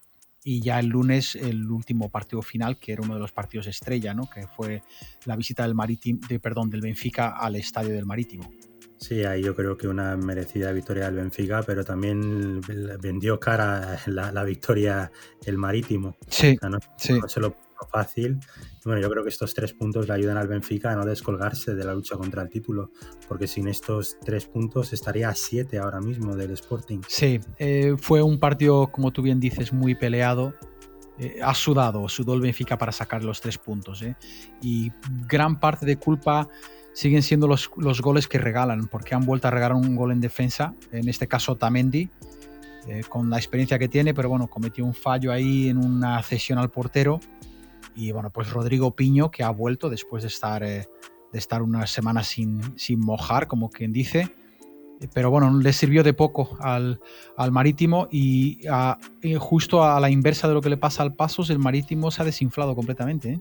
Y 0.45 0.61
ya 0.61 0.79
el 0.79 0.89
lunes 0.89 1.35
el 1.37 1.71
último 1.71 2.11
partido 2.11 2.43
final, 2.43 2.79
que 2.79 2.93
era 2.93 3.03
uno 3.03 3.15
de 3.15 3.21
los 3.21 3.33
partidos 3.33 3.67
estrella, 3.67 4.13
¿no? 4.13 4.29
que 4.29 4.47
fue 4.47 4.83
la 5.25 5.37
visita 5.37 5.63
del, 5.63 5.75
Marítimo, 5.75 6.21
de, 6.29 6.39
perdón, 6.39 6.69
del 6.71 6.83
Benfica 6.83 7.31
al 7.39 7.57
estadio 7.57 7.95
del 7.95 8.05
Marítimo. 8.05 8.53
Sí, 8.99 9.25
ahí 9.25 9.43
yo 9.43 9.55
creo 9.55 9.77
que 9.77 9.89
una 9.89 10.17
merecida 10.17 10.73
victoria 10.73 11.07
del 11.07 11.17
Benfica, 11.17 11.63
pero 11.63 11.85
también 11.85 12.61
vendió 13.01 13.41
cara 13.41 13.99
la, 14.07 14.33
la 14.33 14.45
victoria 14.45 15.11
el 15.45 15.59
Marítimo. 15.59 16.17
Sí, 16.29 16.57
O 16.57 16.61
sea, 16.61 16.69
no, 16.69 16.79
sí. 16.97 17.13
no 17.21 17.29
se 17.29 17.41
lo 17.41 17.57
fácil. 17.91 18.39
Bueno, 18.85 19.01
yo 19.01 19.11
creo 19.11 19.23
que 19.23 19.31
estos 19.31 19.55
tres 19.55 19.73
puntos 19.73 20.09
le 20.09 20.15
ayudan 20.15 20.37
al 20.37 20.49
Benfica 20.49 20.93
a 20.93 20.97
no 20.97 21.05
descolgarse 21.05 21.75
de 21.75 21.85
la 21.85 21.95
lucha 21.95 22.17
contra 22.17 22.43
el 22.43 22.49
título, 22.49 22.91
porque 23.29 23.47
sin 23.47 23.69
estos 23.69 24.19
tres 24.25 24.47
puntos 24.47 24.93
estaría 24.93 25.29
a 25.29 25.35
siete 25.35 25.79
ahora 25.79 26.01
mismo 26.01 26.37
del 26.37 26.51
Sporting. 26.53 27.01
Sí, 27.09 27.41
eh, 27.59 27.95
fue 27.99 28.23
un 28.23 28.39
partido, 28.39 28.91
como 28.91 29.13
tú 29.13 29.23
bien 29.23 29.41
dices, 29.41 29.73
muy 29.73 29.95
peleado. 29.95 30.55
Eh, 31.19 31.39
ha 31.43 31.55
sudado, 31.55 32.09
sudó 32.09 32.35
el 32.35 32.41
Benfica 32.41 32.77
para 32.77 32.93
sacar 32.93 33.23
los 33.23 33.41
tres 33.41 33.59
puntos. 33.59 34.03
¿eh? 34.03 34.17
Y 34.61 34.91
gran 35.27 35.61
parte 35.61 35.87
de 35.87 35.97
culpa 35.97 36.49
siguen 36.93 37.23
siendo 37.23 37.47
los, 37.47 37.71
los 37.77 38.01
goles 38.01 38.29
que 38.29 38.39
regalan, 38.39 38.89
porque 38.89 39.15
han 39.15 39.25
vuelto 39.25 39.49
a 39.49 39.51
regalar 39.51 39.77
un 39.77 39.97
gol 39.97 40.13
en 40.13 40.21
defensa, 40.21 40.75
en 40.93 41.09
este 41.09 41.27
caso 41.27 41.57
Tamendi, 41.57 42.09
con 43.09 43.31
la 43.31 43.39
experiencia 43.39 43.79
que 43.79 43.89
tiene, 43.89 44.13
pero 44.13 44.29
bueno, 44.29 44.47
cometió 44.47 44.85
un 44.85 44.95
fallo 44.95 45.33
ahí 45.33 45.69
en 45.69 45.79
una 45.79 46.23
cesión 46.23 46.59
al 46.59 46.71
portero. 46.71 47.19
Y 47.95 48.13
bueno, 48.13 48.31
pues 48.31 48.51
Rodrigo 48.51 48.95
Piño, 48.95 49.31
que 49.31 49.43
ha 49.43 49.51
vuelto 49.51 49.89
después 49.89 50.23
de 50.23 50.29
estar, 50.29 50.63
eh, 50.65 50.89
de 51.33 51.39
estar 51.39 51.63
unas 51.63 51.91
semanas 51.91 52.27
sin, 52.29 52.61
sin 52.79 53.01
mojar, 53.01 53.47
como 53.47 53.71
quien 53.71 53.93
dice. 53.93 54.29
Pero 55.13 55.31
bueno, 55.31 55.53
le 55.59 55.73
sirvió 55.73 56.03
de 56.03 56.15
poco 56.15 56.57
al, 56.61 57.01
al 57.37 57.53
Marítimo 57.53 58.09
y, 58.11 58.67
a- 58.69 58.99
y 59.23 59.35
justo 59.35 59.85
a 59.85 60.01
la 60.01 60.09
inversa 60.11 60.49
de 60.49 60.55
lo 60.55 60.61
que 60.63 60.71
le 60.71 60.77
pasa 60.77 61.03
al 61.03 61.15
Pasos, 61.15 61.51
el 61.51 61.59
Marítimo 61.59 62.11
se 62.11 62.23
ha 62.23 62.25
desinflado 62.25 62.75
completamente. 62.75 63.33
¿eh? 63.35 63.41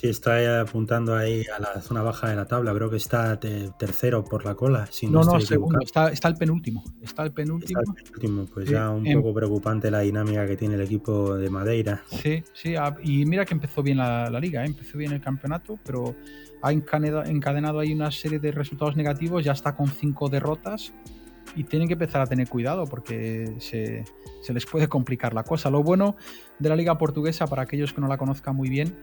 Sí, 0.00 0.08
está 0.08 0.60
apuntando 0.60 1.16
ahí 1.16 1.42
a 1.56 1.58
la 1.60 1.80
zona 1.80 2.02
baja 2.02 2.28
de 2.28 2.36
la 2.36 2.46
tabla. 2.46 2.72
Creo 2.72 2.88
que 2.88 2.98
está 2.98 3.40
te- 3.40 3.70
tercero 3.80 4.22
por 4.24 4.44
la 4.44 4.54
cola, 4.54 4.86
si 4.92 5.08
no, 5.08 5.24
No, 5.24 5.40
segundo, 5.40 5.80
está, 5.84 6.10
está 6.10 6.28
el 6.28 6.36
penúltimo. 6.36 6.84
Está 7.02 7.22
el 7.24 7.28
Está 7.30 7.34
penúltimo. 7.34 7.80
el 7.80 8.12
último, 8.14 8.46
pues 8.46 8.66
Sí, 8.66 8.72
ya 8.74 8.90
un 8.90 9.04
en- 9.04 9.20
poco 9.20 9.34
preocupante 9.34 9.90
la 9.90 10.00
dinámica 10.00 10.46
que 10.46 10.56
tiene 10.56 10.76
el 10.76 10.82
equipo 10.82 11.34
de 11.34 11.50
Madeira. 11.50 12.02
Sí, 12.22 12.44
sí, 12.52 12.76
ah, 12.76 12.94
y 13.02 13.26
mira 13.26 13.44
que 13.44 13.54
empezó 13.54 13.82
bien 13.82 13.96
la, 13.98 14.30
la 14.30 14.38
liga, 14.38 14.62
¿eh? 14.62 14.66
empezó 14.68 14.98
bien 14.98 15.10
el 15.12 15.20
campeonato, 15.20 15.80
pero 15.84 16.14
ha 16.62 16.72
encaneda- 16.72 17.24
encadenado 17.28 17.80
ahí 17.80 17.92
una 17.92 18.12
serie 18.12 18.38
de 18.38 18.52
resultados 18.52 18.94
negativos, 18.96 19.44
ya 19.44 19.50
está 19.52 19.74
con 19.74 19.88
cinco 19.88 20.28
derrotas 20.28 20.92
y 21.56 21.64
tienen 21.64 21.88
que 21.88 21.94
empezar 21.94 22.20
a 22.20 22.26
tener 22.28 22.48
cuidado 22.48 22.84
porque 22.86 23.56
se, 23.58 24.04
se 24.42 24.52
les 24.52 24.64
puede 24.64 24.86
complicar 24.86 25.34
la 25.34 25.42
cosa. 25.42 25.70
Lo 25.70 25.82
bueno 25.82 26.14
de 26.60 26.68
la 26.68 26.76
liga 26.76 26.96
portuguesa, 26.98 27.48
para 27.48 27.62
aquellos 27.62 27.92
que 27.92 28.00
no 28.00 28.06
la 28.06 28.16
conozcan 28.16 28.54
muy 28.54 28.68
bien, 28.68 28.94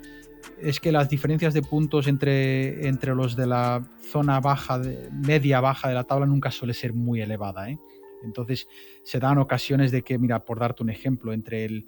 es 0.62 0.80
que 0.80 0.92
las 0.92 1.10
diferencias 1.10 1.54
de 1.54 1.62
puntos 1.62 2.08
entre, 2.08 2.88
entre 2.88 3.14
los 3.16 3.36
de 3.36 3.48
la 3.48 3.84
zona 4.12 4.40
baja, 4.40 4.80
de- 4.80 5.10
media 5.12 5.60
baja 5.62 5.88
de 5.90 5.96
la 5.96 6.04
tabla 6.04 6.26
nunca 6.26 6.52
suele 6.52 6.74
ser 6.74 6.94
muy 6.94 7.22
elevada. 7.22 7.70
¿eh? 7.70 7.78
Entonces 8.24 8.68
se 9.04 9.20
dan 9.20 9.38
ocasiones 9.38 9.92
de 9.92 10.02
que, 10.04 10.18
mira, 10.18 10.44
por 10.46 10.60
darte 10.60 10.84
un 10.84 10.90
ejemplo, 10.90 11.34
entre 11.34 11.66
el, 11.66 11.88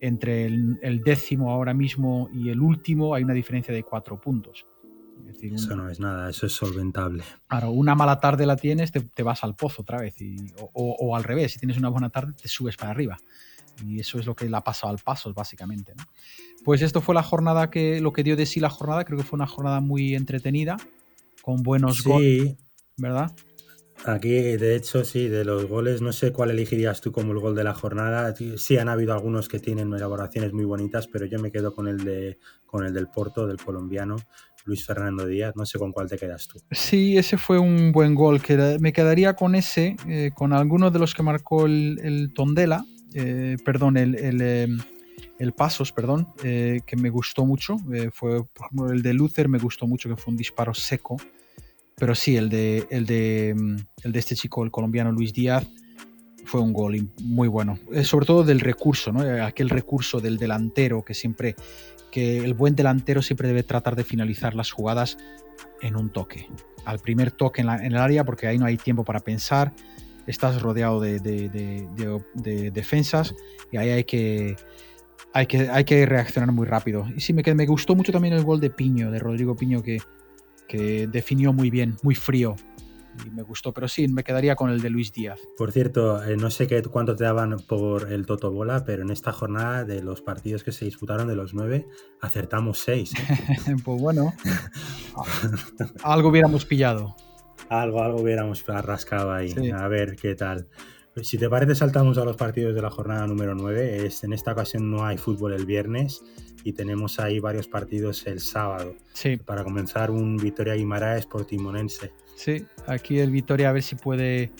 entre 0.00 0.46
el, 0.46 0.78
el 0.82 1.02
décimo 1.02 1.50
ahora 1.50 1.74
mismo 1.74 2.28
y 2.32 2.48
el 2.50 2.60
último 2.60 3.14
hay 3.14 3.24
una 3.24 3.34
diferencia 3.34 3.72
de 3.74 3.82
cuatro 3.82 4.20
puntos. 4.20 4.66
Es 5.20 5.26
decir, 5.26 5.52
un- 5.52 5.58
Eso 5.58 5.76
no 5.76 5.88
es 5.88 6.00
nada, 6.00 6.28
eso 6.30 6.46
es 6.46 6.52
solventable. 6.52 7.22
Claro, 7.48 7.70
una 7.70 7.94
mala 7.94 8.20
tarde 8.20 8.44
la 8.46 8.56
tienes, 8.56 8.92
te, 8.92 9.00
te 9.00 9.22
vas 9.22 9.42
al 9.44 9.54
pozo 9.54 9.82
otra 9.82 10.00
vez. 10.00 10.20
y- 10.20 10.52
o, 10.58 10.70
o- 10.74 10.96
o 11.08 11.16
al 11.16 11.24
revés, 11.24 11.52
si 11.52 11.58
tienes 11.58 11.78
una 11.78 11.88
buena 11.88 12.10
tarde, 12.10 12.32
te 12.34 12.48
subes 12.48 12.76
para 12.76 12.90
arriba. 12.90 13.16
Y 13.86 14.00
eso 14.00 14.18
es 14.18 14.26
lo 14.26 14.34
que 14.34 14.48
le 14.48 14.56
ha 14.56 14.60
pasado 14.62 14.92
al 14.92 14.98
Pasos, 14.98 15.34
básicamente. 15.34 15.92
¿no? 15.96 16.04
Pues 16.64 16.82
esto 16.82 17.00
fue 17.00 17.14
la 17.14 17.22
jornada 17.22 17.70
que, 17.70 18.00
lo 18.00 18.12
que 18.12 18.22
dio 18.22 18.36
de 18.36 18.46
sí 18.46 18.60
la 18.60 18.70
jornada. 18.70 19.04
Creo 19.04 19.18
que 19.18 19.24
fue 19.24 19.36
una 19.36 19.46
jornada 19.46 19.80
muy 19.80 20.14
entretenida, 20.14 20.76
con 21.42 21.62
buenos 21.62 22.02
goles, 22.02 22.42
Sí, 22.42 22.56
¿verdad? 22.96 23.32
aquí 24.06 24.28
de 24.28 24.76
hecho 24.76 25.04
sí, 25.04 25.28
de 25.28 25.44
los 25.44 25.66
goles, 25.66 26.02
no 26.02 26.12
sé 26.12 26.30
cuál 26.32 26.50
elegirías 26.50 27.00
tú 27.00 27.10
como 27.12 27.32
el 27.32 27.38
gol 27.38 27.54
de 27.54 27.64
la 27.64 27.74
jornada. 27.74 28.34
Sí 28.56 28.76
han 28.76 28.88
habido 28.88 29.12
algunos 29.14 29.48
que 29.48 29.58
tienen 29.60 29.92
elaboraciones 29.92 30.52
muy 30.52 30.64
bonitas, 30.64 31.06
pero 31.06 31.26
yo 31.26 31.38
me 31.38 31.50
quedo 31.50 31.74
con 31.74 31.88
el 31.88 31.98
de 32.04 32.38
con 32.66 32.84
el 32.84 32.92
del 32.92 33.06
Porto, 33.08 33.46
del 33.46 33.58
colombiano, 33.58 34.16
Luis 34.64 34.84
Fernando 34.84 35.26
Díaz. 35.26 35.54
No 35.54 35.64
sé 35.64 35.78
con 35.78 35.92
cuál 35.92 36.08
te 36.08 36.18
quedas 36.18 36.48
tú. 36.48 36.60
Sí, 36.72 37.16
ese 37.16 37.38
fue 37.38 37.58
un 37.58 37.92
buen 37.92 38.14
gol. 38.14 38.42
que 38.42 38.78
me 38.80 38.92
quedaría 38.92 39.34
con 39.34 39.54
ese, 39.54 39.96
eh, 40.08 40.32
con 40.34 40.52
algunos 40.52 40.92
de 40.92 40.98
los 40.98 41.14
que 41.14 41.22
marcó 41.22 41.66
el, 41.66 42.00
el 42.02 42.32
Tondela, 42.34 42.84
eh, 43.14 43.56
perdón, 43.64 43.96
el, 43.96 44.14
el, 44.16 44.82
el, 45.38 45.52
Pasos, 45.52 45.92
perdón, 45.92 46.28
que 46.42 46.96
me 46.96 47.10
gustó 47.10 47.46
mucho. 47.46 47.76
fue, 48.12 48.44
por 48.44 48.66
ejemplo, 48.66 48.90
el 48.92 49.02
de 49.02 49.14
Luther 49.14 49.48
me 49.48 49.58
gustó 49.58 49.86
mucho, 49.86 50.08
que 50.08 50.16
fue 50.16 50.32
un 50.32 50.36
disparo 50.36 50.74
seco. 50.74 51.16
Pero 51.96 52.14
sí, 52.14 52.36
el 52.36 52.48
de, 52.48 52.86
el 52.90 53.06
de, 53.06 53.50
el 54.02 54.12
de 54.12 54.18
este 54.18 54.34
chico, 54.34 54.64
el 54.64 54.70
colombiano 54.70 55.12
Luis 55.12 55.32
Díaz, 55.32 55.64
fue 56.44 56.60
un 56.60 56.72
gol 56.72 57.08
muy 57.22 57.48
bueno. 57.48 57.78
Sobre 58.02 58.26
todo 58.26 58.44
del 58.44 58.60
recurso, 58.60 59.12
¿no? 59.12 59.20
Aquel 59.44 59.70
recurso 59.70 60.20
del 60.20 60.36
delantero 60.36 61.04
que 61.04 61.14
siempre, 61.14 61.56
que 62.10 62.38
el 62.38 62.54
buen 62.54 62.74
delantero 62.74 63.22
siempre 63.22 63.48
debe 63.48 63.62
tratar 63.62 63.96
de 63.96 64.04
finalizar 64.04 64.54
las 64.54 64.70
jugadas 64.70 65.16
en 65.80 65.96
un 65.96 66.10
toque. 66.10 66.48
Al 66.84 66.98
primer 66.98 67.30
toque 67.30 67.62
en, 67.62 67.68
el 67.68 67.96
área, 67.96 68.24
porque 68.24 68.46
ahí 68.46 68.58
no 68.58 68.66
hay 68.66 68.76
tiempo 68.76 69.04
para 69.04 69.20
pensar. 69.20 69.72
Estás 70.26 70.62
rodeado 70.62 71.00
de, 71.00 71.20
defensas 72.72 73.34
y 73.70 73.76
ahí 73.76 73.90
hay 73.90 74.04
que, 74.04 74.56
hay 75.32 75.46
que, 75.46 75.68
hay 75.68 75.84
que 75.84 76.06
reaccionar 76.06 76.52
muy 76.52 76.66
rápido. 76.66 77.06
Y 77.16 77.20
sí, 77.20 77.32
me, 77.32 77.42
me 77.54 77.66
gustó 77.66 77.94
mucho 77.94 78.12
también 78.12 78.34
el 78.34 78.44
gol 78.44 78.60
de 78.60 78.70
Piño, 78.70 79.10
de 79.10 79.18
Rodrigo 79.18 79.56
Piño, 79.56 79.82
que, 79.82 79.98
que 80.68 81.06
definió 81.06 81.52
muy 81.52 81.70
bien, 81.70 81.96
muy 82.02 82.14
frío 82.14 82.56
y 83.24 83.30
me 83.30 83.42
gustó, 83.42 83.72
pero 83.72 83.88
sí, 83.88 84.08
me 84.08 84.24
quedaría 84.24 84.56
con 84.56 84.70
el 84.70 84.80
de 84.80 84.90
Luis 84.90 85.12
Díaz. 85.12 85.40
Por 85.56 85.72
cierto, 85.72 86.22
eh, 86.22 86.36
no 86.36 86.50
sé 86.50 86.66
qué, 86.66 86.82
cuánto 86.82 87.14
te 87.14 87.24
daban 87.24 87.58
por 87.68 88.12
el 88.12 88.26
Toto 88.26 88.50
Bola, 88.50 88.84
pero 88.84 89.02
en 89.02 89.10
esta 89.10 89.32
jornada 89.32 89.84
de 89.84 90.02
los 90.02 90.22
partidos 90.22 90.64
que 90.64 90.72
se 90.72 90.84
disputaron 90.84 91.28
de 91.28 91.36
los 91.36 91.54
nueve, 91.54 91.86
acertamos 92.20 92.78
seis. 92.78 93.12
¿eh? 93.14 93.76
pues 93.84 94.00
bueno, 94.00 94.32
algo 96.02 96.28
hubiéramos 96.30 96.64
pillado. 96.64 97.14
Algo, 97.68 98.02
algo 98.02 98.20
hubiéramos 98.20 98.64
rascado 98.66 99.32
ahí. 99.32 99.54
A 99.72 99.88
ver 99.88 100.16
qué 100.16 100.34
tal. 100.34 100.66
Si 101.22 101.38
te 101.38 101.48
parece, 101.48 101.76
saltamos 101.76 102.18
a 102.18 102.24
los 102.24 102.36
partidos 102.36 102.74
de 102.74 102.82
la 102.82 102.90
jornada 102.90 103.26
número 103.26 103.54
9. 103.54 104.06
Es, 104.06 104.24
en 104.24 104.32
esta 104.32 104.52
ocasión 104.52 104.90
no 104.90 105.04
hay 105.06 105.16
fútbol 105.16 105.52
el 105.52 105.64
viernes 105.64 106.22
y 106.64 106.72
tenemos 106.72 107.20
ahí 107.20 107.38
varios 107.38 107.68
partidos 107.68 108.26
el 108.26 108.40
sábado. 108.40 108.96
Sí. 109.12 109.36
Para 109.36 109.62
comenzar, 109.62 110.10
un 110.10 110.36
Victoria 110.36 110.74
Guimaraes 110.74 111.26
por 111.26 111.44
Timonense. 111.44 112.10
Sí, 112.34 112.66
aquí 112.86 113.20
el 113.20 113.30
Victoria 113.30 113.68
a 113.68 113.72
ver 113.72 113.82
si 113.82 113.94
puede, 113.94 114.50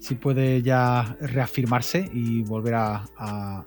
si 0.00 0.16
puede 0.16 0.62
ya 0.62 1.16
reafirmarse 1.20 2.10
y 2.12 2.42
volver 2.42 2.74
a, 2.74 3.64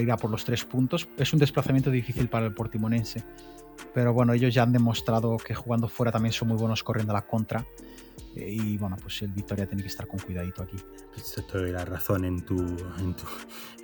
ir 0.00 0.12
a 0.12 0.16
por 0.16 0.30
los 0.30 0.44
tres 0.44 0.64
puntos. 0.64 1.08
Es 1.16 1.32
un 1.32 1.40
desplazamiento 1.40 1.90
difícil 1.90 2.28
para 2.28 2.46
el 2.46 2.54
Portimonense, 2.54 3.24
pero 3.92 4.12
bueno, 4.12 4.32
ellos 4.32 4.54
ya 4.54 4.62
han 4.62 4.72
demostrado 4.72 5.36
que 5.38 5.54
jugando 5.56 5.88
fuera 5.88 6.12
también 6.12 6.32
son 6.32 6.48
muy 6.48 6.56
buenos 6.56 6.84
corriendo 6.84 7.12
a 7.12 7.16
la 7.16 7.26
contra. 7.26 7.66
Eh, 8.36 8.50
y 8.50 8.76
bueno, 8.78 8.96
pues 9.00 9.22
el 9.22 9.32
Victoria 9.32 9.66
tiene 9.66 9.82
que 9.82 9.88
estar 9.88 10.06
con 10.06 10.18
cuidadito 10.20 10.62
aquí. 10.62 10.76
Pues 11.12 11.34
te 11.34 11.58
doy 11.58 11.70
la 11.70 11.84
razón 11.84 12.24
en 12.24 12.44
tu, 12.44 12.58
en 12.58 13.14
tu, 13.14 13.24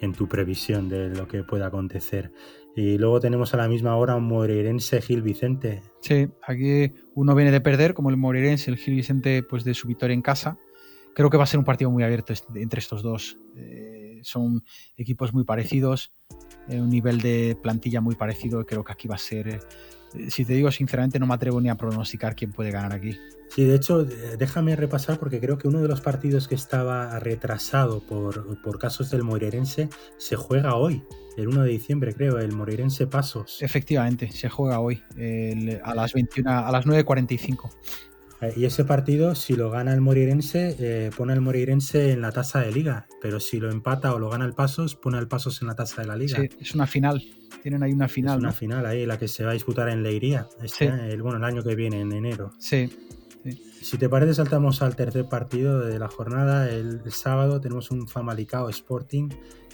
en 0.01 0.13
tu 0.13 0.29
previsión 0.29 0.89
de 0.89 1.09
lo 1.11 1.29
que 1.29 1.43
pueda 1.43 1.67
acontecer. 1.67 2.33
Y 2.77 2.99
luego 2.99 3.21
tenemos 3.21 3.53
a 3.55 3.57
la 3.57 3.69
misma 3.69 3.97
hora 3.97 4.17
un 4.17 4.25
Moreirense 4.25 5.01
Gil 5.03 5.23
Vicente. 5.23 5.83
Sí, 6.01 6.29
aquí 6.47 6.93
uno 7.15 7.35
viene 7.35 7.51
de 7.51 7.61
perder, 7.61 7.95
como 7.95 8.11
el 8.11 8.17
Moreirense, 8.17 8.71
el 8.71 8.77
Gil 8.77 8.95
Vicente, 8.95 9.43
pues 9.43 9.65
de 9.65 9.75
su 9.75 9.89
victoria 9.89 10.15
en 10.15 10.23
casa. 10.23 10.57
Creo 11.15 11.31
que 11.31 11.37
va 11.37 11.45
a 11.45 11.47
ser 11.47 11.59
un 11.59 11.65
partido 11.65 11.91
muy 11.91 12.05
abierto 12.05 12.33
entre 12.55 12.79
estos 12.79 13.03
dos. 13.03 13.37
Eh, 13.57 14.21
son 14.23 14.63
equipos 14.97 15.35
muy 15.35 15.45
parecidos, 15.45 16.13
eh, 16.69 16.81
un 16.81 16.91
nivel 16.91 17.21
de 17.21 17.57
plantilla 17.61 18.01
muy 18.01 18.15
parecido. 18.15 18.65
Creo 18.65 18.85
que 18.85 18.93
aquí 18.93 19.09
va 19.09 19.17
a 19.17 19.19
ser. 19.19 19.49
Eh, 19.49 20.31
si 20.31 20.45
te 20.45 20.55
digo 20.55 20.71
sinceramente, 20.71 21.19
no 21.19 21.27
me 21.27 21.35
atrevo 21.35 21.61
ni 21.61 21.69
a 21.69 21.75
pronosticar 21.75 22.37
quién 22.37 22.53
puede 22.53 22.71
ganar 22.71 22.93
aquí. 22.93 23.17
Sí, 23.55 23.65
de 23.65 23.75
hecho, 23.75 24.05
déjame 24.05 24.77
repasar 24.77 25.19
porque 25.19 25.41
creo 25.41 25.59
que 25.59 25.67
uno 25.67 25.83
de 25.83 25.89
los 25.89 26.01
partidos 26.01 26.47
que 26.47 26.55
estaba 26.55 27.19
retrasado 27.19 28.01
por, 28.01 28.61
por 28.63 28.79
casos 28.79 29.11
del 29.11 29.25
Moreirense 29.25 29.89
se 30.19 30.37
juega 30.37 30.77
hoy 30.77 31.03
el 31.37 31.49
1 31.49 31.63
de 31.63 31.71
diciembre, 31.71 32.15
creo, 32.15 32.39
el 32.39 32.53
Moreirense 32.53 33.07
Pasos. 33.07 33.63
Efectivamente, 33.63 34.31
se 34.31 34.49
juega 34.49 34.81
hoy, 34.81 35.03
a 35.83 35.95
las 35.95 36.13
21, 36.13 36.51
a 36.51 36.71
las 36.71 36.87
9.45. 36.87 37.71
Eh, 38.43 38.55
y 38.57 38.65
ese 38.65 38.85
partido, 38.85 39.35
si 39.35 39.55
lo 39.55 39.71
gana 39.71 39.93
el 39.93 40.01
Moreirense, 40.01 40.77
eh, 40.79 41.11
pone 41.17 41.35
el 41.35 41.41
Moreirense 41.41 42.13
en 42.13 42.23
la 42.23 42.33
tasa 42.33 42.61
de 42.61 42.73
liga. 42.73 43.07
Pero 43.21 43.39
si 43.39 43.61
lo 43.61 43.71
empata 43.71 44.15
o 44.15 44.19
lo 44.19 44.31
gana 44.31 44.45
el 44.45 44.55
Pasos, 44.55 44.97
pone 44.97 45.19
el 45.19 45.29
Pasos 45.29 45.61
en 45.61 45.69
la 45.69 45.75
tasa 45.75 46.03
de 46.03 46.09
la 46.09 46.17
liga. 46.17 46.39
Sí, 46.39 46.49
es 46.61 46.75
una 46.75 46.87
final. 46.87 47.23
Tienen 47.63 47.83
ahí 47.83 47.93
una 47.93 48.09
final. 48.09 48.39
Es 48.39 48.43
una 48.43 48.53
final 48.53 48.87
ahí, 48.87 49.05
la 49.05 49.19
que 49.19 49.29
se 49.29 49.45
va 49.45 49.51
a 49.51 49.55
disputar 49.55 49.89
en 49.91 50.03
Leiría. 50.03 50.47
Este, 50.63 50.87
el, 50.87 51.23
bueno, 51.23 51.39
el 51.39 51.45
año 51.45 51.63
que 51.63 51.75
viene, 51.75 52.01
en 52.01 52.13
enero. 52.13 52.53
Sí. 52.59 52.91
Si 53.81 53.99
te 53.99 54.09
parece, 54.09 54.35
saltamos 54.35 54.83
al 54.83 54.97
tercer 54.97 55.29
partido 55.29 55.81
de 55.81 55.99
la 55.99 56.09
jornada. 56.09 56.71
El, 56.71 57.01
el 57.05 57.13
sábado 57.13 57.61
tenemos 57.61 57.91
un 57.91 58.07
Famalicao 58.07 58.69
Sporting 58.69 59.31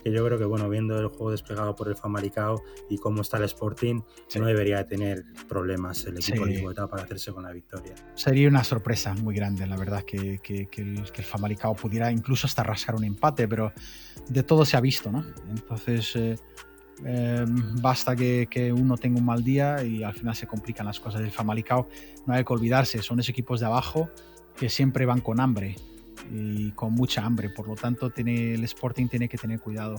que 0.06 0.12
yo 0.12 0.24
creo 0.24 0.38
que, 0.38 0.44
bueno, 0.44 0.68
viendo 0.68 0.96
el 1.00 1.08
juego 1.08 1.32
desplegado 1.32 1.74
por 1.74 1.88
el 1.88 1.96
Famalicao 1.96 2.62
y 2.88 2.96
cómo 2.96 3.22
está 3.22 3.38
el 3.38 3.42
Sporting, 3.42 4.02
no 4.36 4.46
debería 4.46 4.86
tener 4.86 5.24
problemas 5.48 6.04
el 6.04 6.18
equipo 6.18 6.46
de 6.46 6.86
para 6.86 7.02
hacerse 7.02 7.32
con 7.32 7.42
la 7.42 7.50
victoria. 7.50 7.92
Sería 8.14 8.48
una 8.48 8.62
sorpresa 8.62 9.14
muy 9.14 9.34
grande, 9.34 9.66
la 9.66 9.76
verdad, 9.76 10.04
que, 10.04 10.38
que, 10.38 10.68
el, 10.76 11.04
Famalicao 11.24 11.74
pudiera 11.74 12.12
incluso 12.12 12.46
hasta 12.46 12.62
rascar 12.62 12.94
un 12.94 13.02
empate, 13.02 13.48
pero 13.48 13.72
de 14.28 14.44
todo 14.44 14.64
se 14.64 14.76
ha 14.76 14.80
visto, 14.80 15.10
¿no? 15.10 15.24
Entonces... 15.50 16.14
Eh, 16.14 16.36
em, 17.04 17.76
basta 17.80 18.16
que, 18.16 18.72
uno 18.76 18.96
tenga 18.96 19.18
un 19.18 19.24
mal 19.24 19.44
día 19.44 19.84
y 19.84 20.02
al 20.02 20.14
final 20.14 20.34
se 20.34 20.46
complican 20.46 20.86
las 20.86 21.00
cosas 21.00 21.20
del 21.20 21.30
Famalicao. 21.30 21.88
No 22.26 22.34
hay 22.34 22.44
que 22.44 22.52
olvidarse, 22.52 23.02
son 23.02 23.20
esos 23.20 23.30
equipos 23.30 23.60
de 23.60 23.66
abajo 23.66 24.10
que 24.56 24.68
siempre 24.68 25.04
van 25.06 25.20
con 25.20 25.40
hambre 25.40 25.76
y 26.30 26.70
con 26.72 26.94
mucha 26.94 27.24
hambre. 27.24 27.50
Por 27.50 27.68
lo 27.68 27.74
tanto, 27.74 28.12
el 28.16 28.64
Sporting 28.64 29.08
tiene 29.08 29.28
que 29.28 29.36
tener 29.36 29.60
cuidado, 29.60 29.96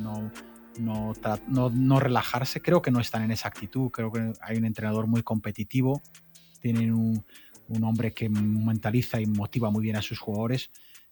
no, 0.00 0.30
no, 0.78 2.00
relajarse. 2.00 2.60
Creo 2.60 2.82
que 2.82 2.90
no 2.90 3.00
están 3.00 3.22
en 3.22 3.30
esa 3.30 3.48
actitud. 3.48 3.90
Creo 3.90 4.10
que 4.10 4.32
hay 4.40 4.56
un 4.56 4.64
entrenador 4.64 5.06
muy 5.06 5.22
competitivo. 5.22 6.02
Tienen 6.60 6.92
un, 6.92 7.24
un 7.68 7.84
hombre 7.84 8.12
que 8.12 8.28
mentaliza 8.28 9.20
y 9.20 9.26
motiva 9.26 9.70
muy 9.70 9.82
bien 9.82 9.96
a 9.96 10.02
sus 10.02 10.18
jugadores. 10.18 10.70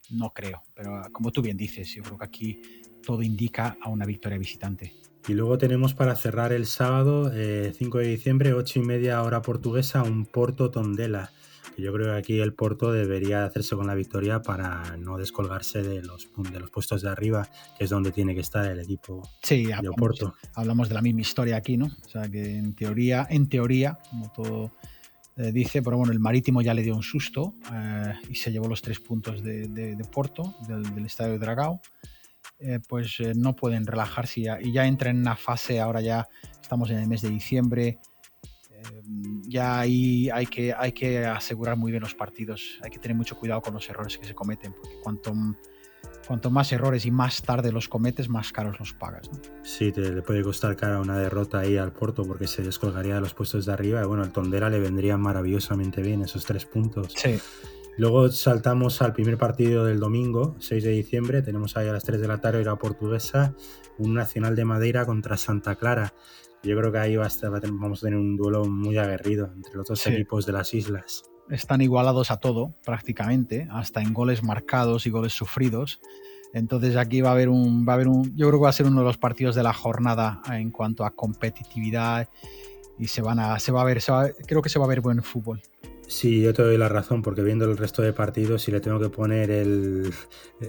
No 0.09 0.33
creo, 0.33 0.63
pero 0.73 1.01
como 1.13 1.31
tú 1.31 1.41
bien 1.41 1.55
dices, 1.55 1.93
yo 1.93 2.03
creo 2.03 2.17
que 2.17 2.25
aquí 2.25 2.61
todo 3.05 3.21
indica 3.21 3.77
a 3.81 3.89
una 3.89 4.05
victoria 4.05 4.37
visitante. 4.37 4.93
Y 5.27 5.33
luego 5.33 5.57
tenemos 5.57 5.93
para 5.93 6.15
cerrar 6.15 6.51
el 6.51 6.65
sábado, 6.65 7.31
5 7.31 7.33
eh, 7.33 8.03
de 8.03 8.09
diciembre, 8.09 8.53
8 8.53 8.79
y 8.79 8.81
media 8.83 9.21
hora 9.23 9.41
portuguesa, 9.41 10.03
un 10.03 10.25
Porto 10.25 10.69
Tondela. 10.69 11.31
Yo 11.77 11.91
creo 11.93 12.07
que 12.07 12.19
aquí 12.19 12.39
el 12.39 12.53
Porto 12.53 12.91
debería 12.91 13.45
hacerse 13.45 13.75
con 13.75 13.87
la 13.87 13.95
victoria 13.95 14.41
para 14.41 14.97
no 14.97 15.17
descolgarse 15.17 15.81
de 15.81 16.03
los, 16.03 16.29
de 16.51 16.59
los 16.59 16.69
puestos 16.69 17.01
de 17.01 17.09
arriba, 17.09 17.47
que 17.77 17.85
es 17.85 17.89
donde 17.89 18.11
tiene 18.11 18.35
que 18.35 18.41
estar 18.41 18.65
el 18.69 18.79
equipo 18.79 19.27
sí, 19.41 19.65
de 19.65 19.91
Porto. 19.97 20.35
Hablamos 20.55 20.89
de 20.89 20.95
la 20.95 21.01
misma 21.01 21.21
historia 21.21 21.55
aquí, 21.55 21.77
¿no? 21.77 21.85
O 22.05 22.09
sea 22.09 22.29
que 22.29 22.57
en 22.57 22.75
teoría, 22.75 23.25
en 23.29 23.47
teoría, 23.49 23.97
como 24.09 24.31
todo 24.31 24.71
eh, 25.35 25.51
dice, 25.51 25.81
pero 25.81 25.97
bueno, 25.97 26.13
el 26.13 26.19
Marítimo 26.19 26.61
ya 26.61 26.73
le 26.73 26.83
dio 26.83 26.95
un 26.95 27.01
susto 27.01 27.55
eh, 27.73 28.13
y 28.29 28.35
se 28.35 28.51
llevó 28.51 28.67
los 28.67 28.81
tres 28.81 28.99
puntos 28.99 29.41
de, 29.41 29.97
Porto, 30.11 30.55
del, 30.67 31.05
estadio 31.05 31.33
de 31.33 31.39
Dragao. 31.39 31.81
Eh, 32.65 32.79
pues 32.87 33.17
no 33.35 33.55
pueden 33.55 33.85
relajarse 33.85 34.39
y 34.39 34.43
ya, 34.43 34.61
y 34.61 34.71
ya 34.71 34.85
entran 34.87 35.17
en 35.17 35.21
una 35.21 35.35
fase, 35.35 35.81
ahora 35.81 35.99
ya 35.99 36.29
estamos 36.61 36.89
en 36.91 36.99
el 36.99 37.07
mes 37.07 37.21
de 37.21 37.29
diciembre, 37.29 37.99
ya 39.47 39.79
ahí 39.79 40.29
hay 40.29 40.45
que, 40.45 40.73
hay 40.73 40.91
que 40.91 41.25
asegurar 41.25 41.77
muy 41.77 41.91
bien 41.91 42.01
los 42.01 42.15
partidos, 42.15 42.79
hay 42.81 42.89
que 42.89 42.99
tener 42.99 43.15
mucho 43.15 43.37
cuidado 43.37 43.61
con 43.61 43.73
los 43.73 43.89
errores 43.89 44.17
que 44.17 44.25
se 44.25 44.33
cometen, 44.33 44.73
porque 44.73 44.95
cuanto, 45.01 45.33
cuanto 46.27 46.49
más 46.49 46.71
errores 46.71 47.05
y 47.05 47.11
más 47.11 47.41
tarde 47.41 47.71
los 47.71 47.87
cometes, 47.87 48.29
más 48.29 48.51
caros 48.51 48.79
los 48.79 48.93
pagas. 48.93 49.29
¿no? 49.31 49.39
Sí, 49.63 49.91
te 49.91 50.01
le 50.01 50.21
puede 50.21 50.43
costar 50.43 50.75
cara 50.75 50.99
una 50.99 51.17
derrota 51.17 51.59
ahí 51.59 51.77
al 51.77 51.91
Porto 51.91 52.23
porque 52.23 52.47
se 52.47 52.61
descolgaría 52.63 53.15
de 53.15 53.21
los 53.21 53.33
puestos 53.33 53.65
de 53.65 53.73
arriba 53.73 54.01
y 54.01 54.05
bueno, 54.05 54.23
el 54.23 54.31
Tondera 54.31 54.69
le 54.69 54.79
vendría 54.79 55.17
maravillosamente 55.17 56.01
bien 56.01 56.21
esos 56.21 56.45
tres 56.45 56.65
puntos. 56.65 57.13
Sí. 57.15 57.39
Luego 57.97 58.29
saltamos 58.29 59.01
al 59.03 59.13
primer 59.13 59.37
partido 59.37 59.85
del 59.85 59.99
domingo, 59.99 60.55
6 60.57 60.83
de 60.83 60.89
diciembre. 60.91 61.43
Tenemos 61.43 61.77
ahí 61.77 61.87
a 61.87 61.93
las 61.93 62.03
3 62.03 62.19
de 62.19 62.27
la 62.27 62.41
tarde 62.41 62.63
la 62.63 62.75
portuguesa, 62.75 63.53
un 63.99 64.15
Nacional 64.15 64.55
de 64.55 64.65
Madeira 64.65 65.05
contra 65.05 65.37
Santa 65.37 65.75
Clara. 65.75 66.13
Yo 66.63 66.75
creo 66.75 66.91
que 66.91 66.97
ahí 66.97 67.15
va 67.15 67.25
a 67.25 67.27
estar, 67.27 67.51
vamos 67.51 67.99
a 67.99 68.07
tener 68.07 68.17
un 68.17 68.35
duelo 68.35 68.65
muy 68.65 68.97
aguerrido 68.97 69.51
entre 69.55 69.75
los 69.75 69.87
dos 69.87 70.07
equipos 70.07 70.45
de 70.47 70.53
las 70.53 70.73
islas. 70.73 71.23
Están 71.49 71.81
igualados 71.81 72.31
a 72.31 72.37
todo, 72.37 72.73
prácticamente, 72.83 73.67
hasta 73.69 74.01
en 74.01 74.13
goles 74.13 74.43
marcados 74.43 75.05
y 75.05 75.11
goles 75.11 75.33
sufridos. 75.33 75.99
Entonces 76.53 76.95
aquí 76.95 77.21
va 77.21 77.29
a 77.29 77.33
haber 77.33 77.49
un, 77.49 77.85
va 77.87 77.93
a 77.93 77.95
haber 77.95 78.07
un, 78.07 78.35
yo 78.35 78.47
creo 78.47 78.59
que 78.59 78.63
va 78.63 78.69
a 78.69 78.73
ser 78.73 78.87
uno 78.87 79.01
de 79.01 79.05
los 79.05 79.17
partidos 79.17 79.55
de 79.55 79.63
la 79.63 79.73
jornada 79.73 80.41
en 80.51 80.71
cuanto 80.71 81.05
a 81.05 81.11
competitividad 81.11 82.27
y 82.97 83.07
se 83.07 83.21
van 83.21 83.39
a, 83.39 83.59
se 83.59 83.71
va 83.71 83.81
a 83.81 83.85
ver, 83.85 84.01
creo 84.47 84.61
que 84.61 84.69
se 84.69 84.79
va 84.79 84.85
a 84.85 84.87
ver 84.87 85.01
buen 85.01 85.21
fútbol. 85.21 85.61
Sí, 86.07 86.41
yo 86.41 86.53
te 86.53 86.61
doy 86.61 86.77
la 86.77 86.89
razón, 86.89 87.21
porque 87.21 87.41
viendo 87.41 87.65
el 87.65 87.77
resto 87.77 88.01
de 88.01 88.13
partidos, 88.13 88.63
si 88.63 88.71
le 88.71 88.79
tengo 88.79 88.99
que 88.99 89.09
poner 89.09 89.49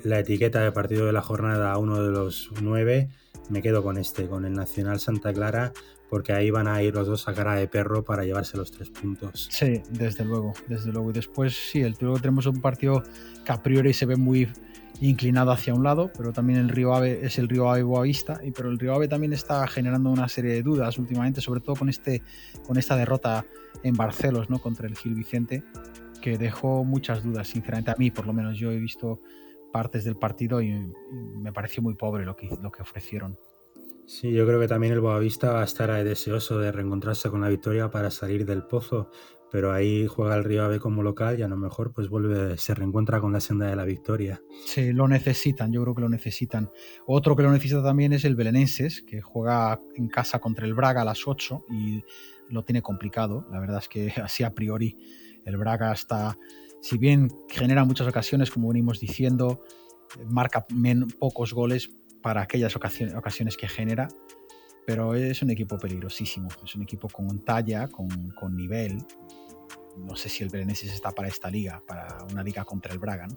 la 0.05 0.19
etiqueta 0.19 0.61
de 0.63 0.73
partido 0.73 1.07
de 1.07 1.13
la 1.13 1.23
jornada 1.23 1.73
a 1.73 1.79
uno 1.79 2.03
de 2.03 2.11
los 2.11 2.51
nueve, 2.63 3.09
me 3.51 3.63
quedo 3.63 3.83
con 3.83 3.99
este, 3.99 4.27
con 4.27 4.45
el 4.45 4.55
Nacional 4.55 5.01
Santa 5.01 5.33
Clara, 5.33 5.73
porque 6.09 6.33
ahí 6.33 6.51
van 6.51 6.69
a 6.69 6.83
ir 6.83 6.95
los 6.95 7.07
dos 7.07 7.29
a 7.29 7.35
cara 7.35 7.55
de 7.57 7.67
perro 7.67 8.05
para 8.05 8.25
llevarse 8.25 8.57
los 8.57 8.71
tres 8.71 8.89
puntos. 8.91 9.49
Sí, 9.51 9.83
desde 9.91 10.25
luego, 10.25 10.55
desde 10.69 10.93
luego. 10.93 11.11
Y 11.11 11.13
después, 11.13 11.55
sí, 11.55 11.81
el 11.81 11.97
luego 12.01 12.19
tenemos 12.19 12.47
un 12.47 12.61
partido 12.61 13.03
que 13.45 13.53
a 13.53 13.63
priori 13.63 13.93
se 13.93 14.07
ve 14.07 14.17
muy 14.17 14.49
inclinado 15.01 15.51
hacia 15.51 15.75
un 15.75 15.83
lado, 15.83 16.11
pero 16.17 16.33
también 16.33 16.61
el 16.61 16.69
río 16.69 16.95
Ave 16.95 17.27
es 17.27 17.39
el 17.39 17.49
río 17.49 17.69
Ave 17.69 17.83
Boavista, 17.83 18.41
y 18.45 18.53
pero 18.53 18.71
el 18.71 18.79
río 18.79 18.95
Ave 18.95 19.09
también 19.09 19.33
está 19.33 19.67
generando 19.67 20.11
una 20.11 20.29
serie 20.29 20.53
de 20.53 20.63
dudas 20.63 20.99
últimamente, 20.99 21.41
sobre 21.41 21.61
todo 21.61 21.75
con 21.77 21.89
este 21.89 22.23
con 22.67 22.79
esta 22.79 22.97
derrota 22.97 23.45
en 23.85 23.95
Barcelos, 23.95 24.51
¿no? 24.51 24.61
contra 24.61 24.89
el 24.89 24.97
Gil 24.97 25.15
Vicente, 25.15 25.63
que 26.21 26.37
dejó 26.39 26.85
muchas 26.85 27.23
dudas, 27.23 27.49
sinceramente 27.49 27.93
a 27.93 27.97
mí, 27.97 28.11
por 28.11 28.27
lo 28.27 28.33
menos 28.33 28.59
yo 28.59 28.73
he 28.73 28.79
visto 28.79 29.21
partes 29.73 30.05
del 30.05 30.17
partido 30.17 30.61
y, 30.61 30.73
me 31.37 31.53
pareció 31.53 31.83
muy 31.83 31.95
pobre 31.95 32.25
lo 32.25 32.35
que 32.35 32.49
lo 32.63 32.73
que 32.73 32.83
ofrecieron. 32.83 33.39
Sí, 34.07 34.33
yo 34.33 34.47
creo 34.47 34.61
que 34.61 34.69
también 34.69 34.93
el 34.93 35.01
Boavista 35.01 35.53
va 35.53 35.63
a 35.63 35.65
estar 35.65 35.91
deseoso 36.05 36.59
de 36.59 36.73
reencontrarse 36.73 37.31
con 37.31 37.41
la 37.41 37.49
victoria 37.49 37.91
para 37.91 38.11
salir 38.11 38.45
del 38.45 38.63
pozo 38.65 39.11
pero 39.55 39.73
ahí 39.73 40.09
juega 40.09 40.35
el 40.35 40.43
Río 40.43 40.65
Ave 40.65 40.81
como 40.81 41.05
local 41.05 41.39
y 41.39 41.43
a 41.43 41.47
lo 41.47 41.57
mejor 41.57 41.93
pues 41.93 42.09
vuelve, 42.09 42.59
se 42.59 42.75
reencuentra 42.75 43.21
con 43.21 43.33
la 43.33 43.39
senda 43.39 43.69
de 43.69 43.77
la 43.77 43.85
victoria. 43.85 44.43
Sí, 44.67 44.93
lo 44.93 45.07
necesitan, 45.07 45.73
yo 45.73 45.81
creo 45.83 45.95
que 45.95 46.01
lo 46.01 46.09
necesitan. 46.09 46.73
Otro 47.07 47.37
que 47.37 47.45
lo 47.45 47.53
necesita 47.53 47.81
también 47.81 48.13
es 48.13 48.25
el 48.25 48.35
Belenenses, 48.35 49.03
que 49.03 49.21
juega 49.21 49.81
en 49.95 50.09
casa 50.09 50.41
contra 50.41 50.67
el 50.67 50.75
Braga 50.75 51.03
a 51.03 51.05
las 51.05 51.29
8 51.29 51.67
y 51.71 52.03
lo 52.49 52.65
tiene 52.65 52.83
complicado. 52.83 53.47
La 53.53 53.61
verdad 53.61 53.79
es 53.79 53.89
que 53.89 54.13
así 54.25 54.43
a 54.43 54.53
priori 54.53 54.99
el 55.45 55.57
Braga 55.57 55.93
está, 55.93 56.37
si 56.83 56.99
bien 56.99 57.29
genera 57.49 57.85
muchas 57.85 58.09
ocasiones, 58.09 58.51
como 58.51 58.67
venimos 58.67 58.99
diciendo, 58.99 59.61
marca 60.31 60.67
pocos 61.21 61.55
goles 61.55 61.91
para 62.23 62.43
aquellas 62.43 62.75
ocasiones, 62.75 63.57
que 63.57 63.69
genera, 63.69 64.09
pero 64.85 65.15
es 65.15 65.43
un 65.43 65.51
equipo 65.51 65.79
peligrosísimo, 65.79 66.49
es 66.65 66.75
un 66.75 66.83
equipo 66.83 67.09
con 67.09 67.45
talla, 67.45 67.87
con 67.87 68.57
nivel, 68.57 68.99
no 69.97 70.17
sé 70.17 70.29
si 70.29 70.43
el 70.45 70.51
Belenenses 70.51 70.93
está 70.93 71.13
para 71.13 71.29
esta 71.29 71.51
liga, 71.51 71.83
para 71.87 72.25
una 72.31 72.43
liga 72.43 72.65
contra 72.65 72.93
el 72.93 72.99
Braga, 72.99 73.27
¿no? 73.27 73.37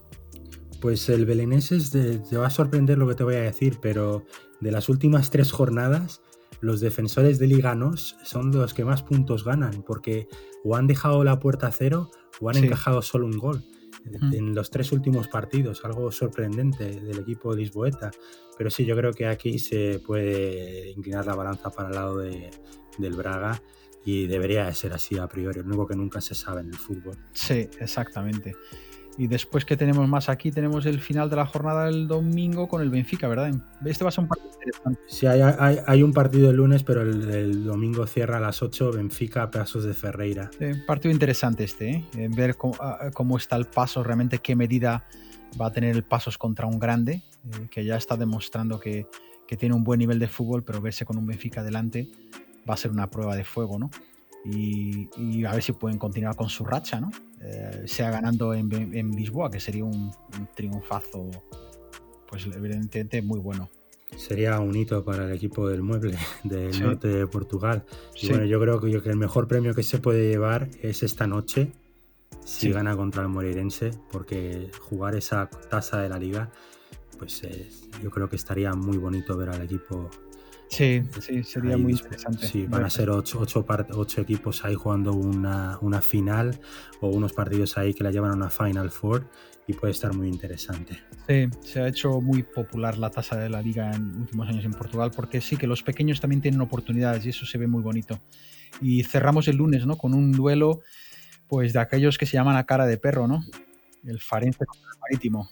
Pues 0.81 1.09
el 1.09 1.25
Belenenses 1.25 1.89
te 1.91 2.37
va 2.37 2.47
a 2.47 2.51
sorprender 2.51 2.97
lo 2.97 3.07
que 3.07 3.15
te 3.15 3.23
voy 3.23 3.35
a 3.35 3.41
decir, 3.41 3.79
pero 3.81 4.25
de 4.59 4.71
las 4.71 4.89
últimas 4.89 5.31
tres 5.31 5.51
jornadas, 5.51 6.21
los 6.61 6.79
defensores 6.79 7.39
de 7.39 7.47
Liganos 7.47 8.15
son 8.23 8.51
los 8.51 8.73
que 8.73 8.85
más 8.85 9.01
puntos 9.01 9.43
ganan, 9.43 9.83
porque 9.83 10.27
o 10.63 10.75
han 10.75 10.87
dejado 10.87 11.23
la 11.23 11.39
puerta 11.39 11.67
a 11.67 11.71
cero 11.71 12.11
o 12.39 12.49
han 12.49 12.57
encajado 12.57 13.01
solo 13.01 13.25
un 13.25 13.37
gol 13.37 13.63
en 14.31 14.55
los 14.55 14.69
tres 14.69 14.91
últimos 14.91 15.27
partidos, 15.27 15.83
algo 15.83 16.11
sorprendente 16.11 17.01
del 17.01 17.19
equipo 17.19 17.53
de 17.53 17.61
Lisboeta. 17.61 18.11
Pero 18.57 18.69
sí, 18.69 18.85
yo 18.85 18.95
creo 18.95 19.13
que 19.13 19.27
aquí 19.27 19.59
se 19.59 19.99
puede 19.99 20.91
inclinar 20.91 21.25
la 21.25 21.35
balanza 21.35 21.69
para 21.69 21.89
el 21.89 21.95
lado 21.95 22.17
de, 22.19 22.49
del 22.97 23.13
Braga 23.13 23.61
y 24.05 24.27
debería 24.27 24.65
de 24.65 24.73
ser 24.73 24.93
así 24.93 25.17
a 25.17 25.27
priori, 25.27 25.59
lo 25.59 25.65
único 25.65 25.87
que 25.87 25.95
nunca 25.95 26.21
se 26.21 26.35
sabe 26.35 26.61
en 26.61 26.67
el 26.67 26.77
fútbol. 26.77 27.17
Sí, 27.33 27.69
exactamente. 27.79 28.55
Y 29.17 29.25
después 29.27 29.65
que 29.65 29.75
tenemos 29.75 30.07
más 30.07 30.29
aquí, 30.29 30.51
tenemos 30.51 30.85
el 30.85 30.99
final 30.99 31.29
de 31.29 31.37
la 31.37 31.45
jornada 31.47 31.85
del 31.85 32.07
domingo 32.07 32.67
con 32.67 32.81
el 32.83 32.91
Benfica, 32.91 33.27
¿verdad? 33.27 33.51
Este 33.83 34.03
va 34.03 34.09
a 34.09 34.11
ser 34.11 34.23
un 34.23 34.27
partido 34.27 34.51
interesante. 34.53 35.01
Sí, 35.07 35.25
hay, 35.25 36.03
un 36.03 36.13
partido 36.13 36.51
el 36.51 36.57
lunes, 36.57 36.83
pero 36.83 37.01
el, 37.01 37.63
domingo 37.63 38.05
cierra 38.05 38.37
a 38.37 38.39
las 38.39 38.61
8 38.61 38.91
Benfica 38.91 39.49
Pasos 39.49 39.85
de 39.85 39.95
Ferreira. 39.95 40.51
partido 40.85 41.11
interesante 41.11 41.63
este, 41.63 42.05
¿eh? 42.15 42.29
ver 42.29 42.55
cómo, 42.57 43.37
está 43.37 43.55
el 43.55 43.65
paso, 43.65 44.03
realmente 44.03 44.37
qué 44.37 44.55
medida 44.55 45.03
va 45.59 45.67
a 45.67 45.71
tener 45.71 45.95
el 45.95 46.03
Pasos 46.03 46.37
contra 46.37 46.67
un 46.67 46.77
grande, 46.77 47.23
eh, 47.43 47.67
que 47.71 47.83
ya 47.83 47.97
está 47.97 48.17
demostrando 48.17 48.79
que, 48.79 49.07
que 49.47 49.57
tiene 49.57 49.73
un 49.73 49.83
buen 49.83 49.97
nivel 49.97 50.19
de 50.19 50.27
fútbol, 50.27 50.63
pero 50.63 50.79
verse 50.79 51.05
con 51.05 51.17
un 51.17 51.25
Benfica 51.25 51.63
delante 51.63 52.07
va 52.67 52.73
a 52.73 52.77
ser 52.77 52.91
una 52.91 53.09
prueba 53.09 53.35
de 53.35 53.43
fuego, 53.43 53.79
¿no? 53.79 53.89
Y, 54.45 55.43
a 55.45 55.51
ver 55.53 55.61
si 55.61 55.73
pueden 55.73 55.97
continuar 55.97 56.35
con 56.35 56.49
su 56.49 56.63
racha, 56.63 57.01
¿no? 57.01 57.11
Eh, 57.41 57.83
sea 57.85 58.11
ganando 58.11 58.53
en, 58.53 58.71
en, 58.73 59.11
Lisboa, 59.11 59.51
que 59.51 59.59
sería 59.59 59.83
un, 59.83 60.11
triunfazo, 60.55 61.29
pues 62.29 62.45
evidentemente 62.45 63.21
muy 63.21 63.39
bueno. 63.39 63.69
Sería 64.15 64.59
un 64.61 64.73
hito 64.75 65.03
para 65.03 65.25
el 65.25 65.33
equipo 65.33 65.67
del 65.67 65.81
mueble 65.81 66.17
del 66.43 66.81
norte 66.81 67.09
de 67.09 67.27
Portugal. 67.27 67.83
Y 68.21 68.29
bueno, 68.29 68.45
yo 68.45 68.59
creo 68.61 68.79
que, 68.79 69.09
el 69.09 69.17
mejor 69.17 69.47
premio 69.47 69.75
que 69.75 69.83
se 69.83 69.99
puede 69.99 70.29
llevar 70.29 70.69
es 70.81 71.03
esta 71.03 71.27
noche, 71.27 71.73
si 72.45 72.71
gana 72.71 72.95
contra 72.95 73.23
el 73.23 73.27
Moreirense, 73.27 73.91
porque 74.11 74.71
jugar 74.79 75.15
esa 75.15 75.49
tasa 75.69 75.99
de 75.99 76.07
la 76.07 76.17
liga, 76.17 76.51
pues 77.19 77.41
yo 78.01 78.11
creo 78.11 78.29
que 78.29 78.37
estaría 78.37 78.73
muy 78.73 78.97
bonito 78.97 79.35
ver 79.35 79.49
al 79.49 79.61
equipo 79.61 80.09
Sí, 80.69 81.01
sí, 81.21 81.43
sería 81.43 81.77
muy 81.77 81.93
interesante. 81.93 82.45
Sí, 82.45 82.65
van 82.67 82.83
a 82.83 82.89
ser 82.89 83.09
ocho, 83.09 83.39
ocho, 83.41 84.21
equipos 84.21 84.65
ahí 84.65 84.75
jugando 84.75 85.13
una, 85.13 85.77
una, 85.81 86.01
final 86.01 86.59
o 86.99 87.07
unos 87.09 87.33
partidos 87.33 87.77
ahí 87.77 87.93
que 87.93 88.03
la 88.03 88.11
llevan 88.11 88.31
a 88.31 88.33
una 88.35 88.49
Final 88.49 88.91
Four 88.91 89.25
y 89.67 89.73
puede 89.73 89.91
estar 89.91 90.13
muy 90.13 90.27
interesante. 90.27 90.97
Sí, 91.27 91.47
se 91.61 91.81
ha 91.81 91.87
hecho 91.87 92.21
muy 92.21 92.43
popular 92.43 92.97
la 92.97 93.09
tasa 93.09 93.37
de 93.37 93.49
la 93.49 93.61
liga 93.61 93.91
en 93.91 94.15
últimos 94.21 94.47
años 94.47 94.65
en 94.65 94.71
Portugal 94.71 95.11
porque 95.15 95.41
sí 95.41 95.57
que 95.57 95.67
los 95.67 95.83
pequeños 95.83 96.21
también 96.21 96.41
tienen 96.41 96.61
oportunidades 96.61 97.25
y 97.25 97.29
eso 97.29 97.45
se 97.45 97.57
ve 97.57 97.67
muy 97.67 97.81
bonito. 97.81 98.19
Y 98.81 99.03
cerramos 99.03 99.47
el 99.47 99.57
lunes, 99.57 99.85
¿no? 99.85 99.97
Con 99.97 100.13
un 100.13 100.31
duelo, 100.31 100.81
pues 101.47 101.73
de 101.73 101.79
aquellos 101.79 102.17
que 102.17 102.25
se 102.25 102.33
llaman 102.33 102.55
a 102.55 102.65
cara 102.65 102.85
de 102.85 102.97
perro, 102.97 103.27
¿no? 103.27 103.43
El 104.05 104.19
Farense 104.19 104.65
contra 104.65 104.89
el 104.93 104.99
Marítimo. 104.99 105.49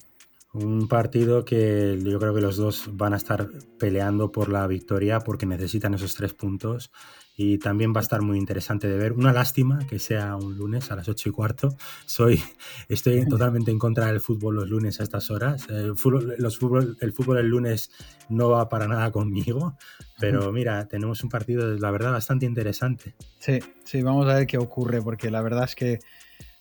Un 0.56 0.88
partido 0.88 1.44
que 1.44 2.00
yo 2.02 2.18
creo 2.18 2.34
que 2.34 2.40
los 2.40 2.56
dos 2.56 2.90
van 2.94 3.14
a 3.14 3.18
estar 3.18 3.50
peleando 3.78 4.32
por 4.32 4.48
la 4.48 4.66
victoria 4.68 5.20
porque 5.20 5.46
necesitan 5.46 5.94
esos 5.94 6.16
tres 6.16 6.34
puntos 6.34 6.92
y 7.36 7.58
también 7.58 7.94
va 7.94 8.00
a 8.00 8.04
estar 8.04 8.22
muy 8.22 8.38
interesante 8.38 8.88
de 8.88 8.98
ver. 8.98 9.12
Una 9.12 9.34
lástima 9.34 9.86
que 9.86 10.00
sea 10.00 10.38
un 10.38 10.58
lunes 10.58 10.90
a 10.92 10.96
las 10.96 11.10
ocho 11.10 11.28
y 11.28 11.34
cuarto. 11.34 11.76
Soy, 12.06 12.42
estoy 12.88 13.26
totalmente 13.28 13.70
en 13.70 13.80
contra 13.80 14.06
del 14.06 14.22
fútbol 14.22 14.56
los 14.56 14.70
lunes 14.70 15.02
a 15.02 15.04
estas 15.04 15.30
horas. 15.30 15.68
El 15.68 15.98
fútbol, 15.98 16.36
los 16.38 16.58
fútbol, 16.58 16.98
el 17.02 17.12
fútbol 17.12 17.40
el 17.40 17.50
lunes 17.50 17.92
no 18.30 18.52
va 18.52 18.70
para 18.70 18.88
nada 18.88 19.12
conmigo, 19.12 19.76
pero 20.22 20.54
mira, 20.54 20.88
tenemos 20.88 21.22
un 21.22 21.30
partido, 21.30 21.68
la 21.76 21.92
verdad, 21.92 22.14
bastante 22.14 22.46
interesante. 22.46 23.14
Sí, 23.40 23.60
sí, 23.84 24.02
vamos 24.02 24.26
a 24.30 24.36
ver 24.36 24.48
qué 24.48 24.58
ocurre 24.58 25.02
porque 25.02 25.30
la 25.30 25.42
verdad 25.42 25.66
es 25.66 25.76
que, 25.76 26.00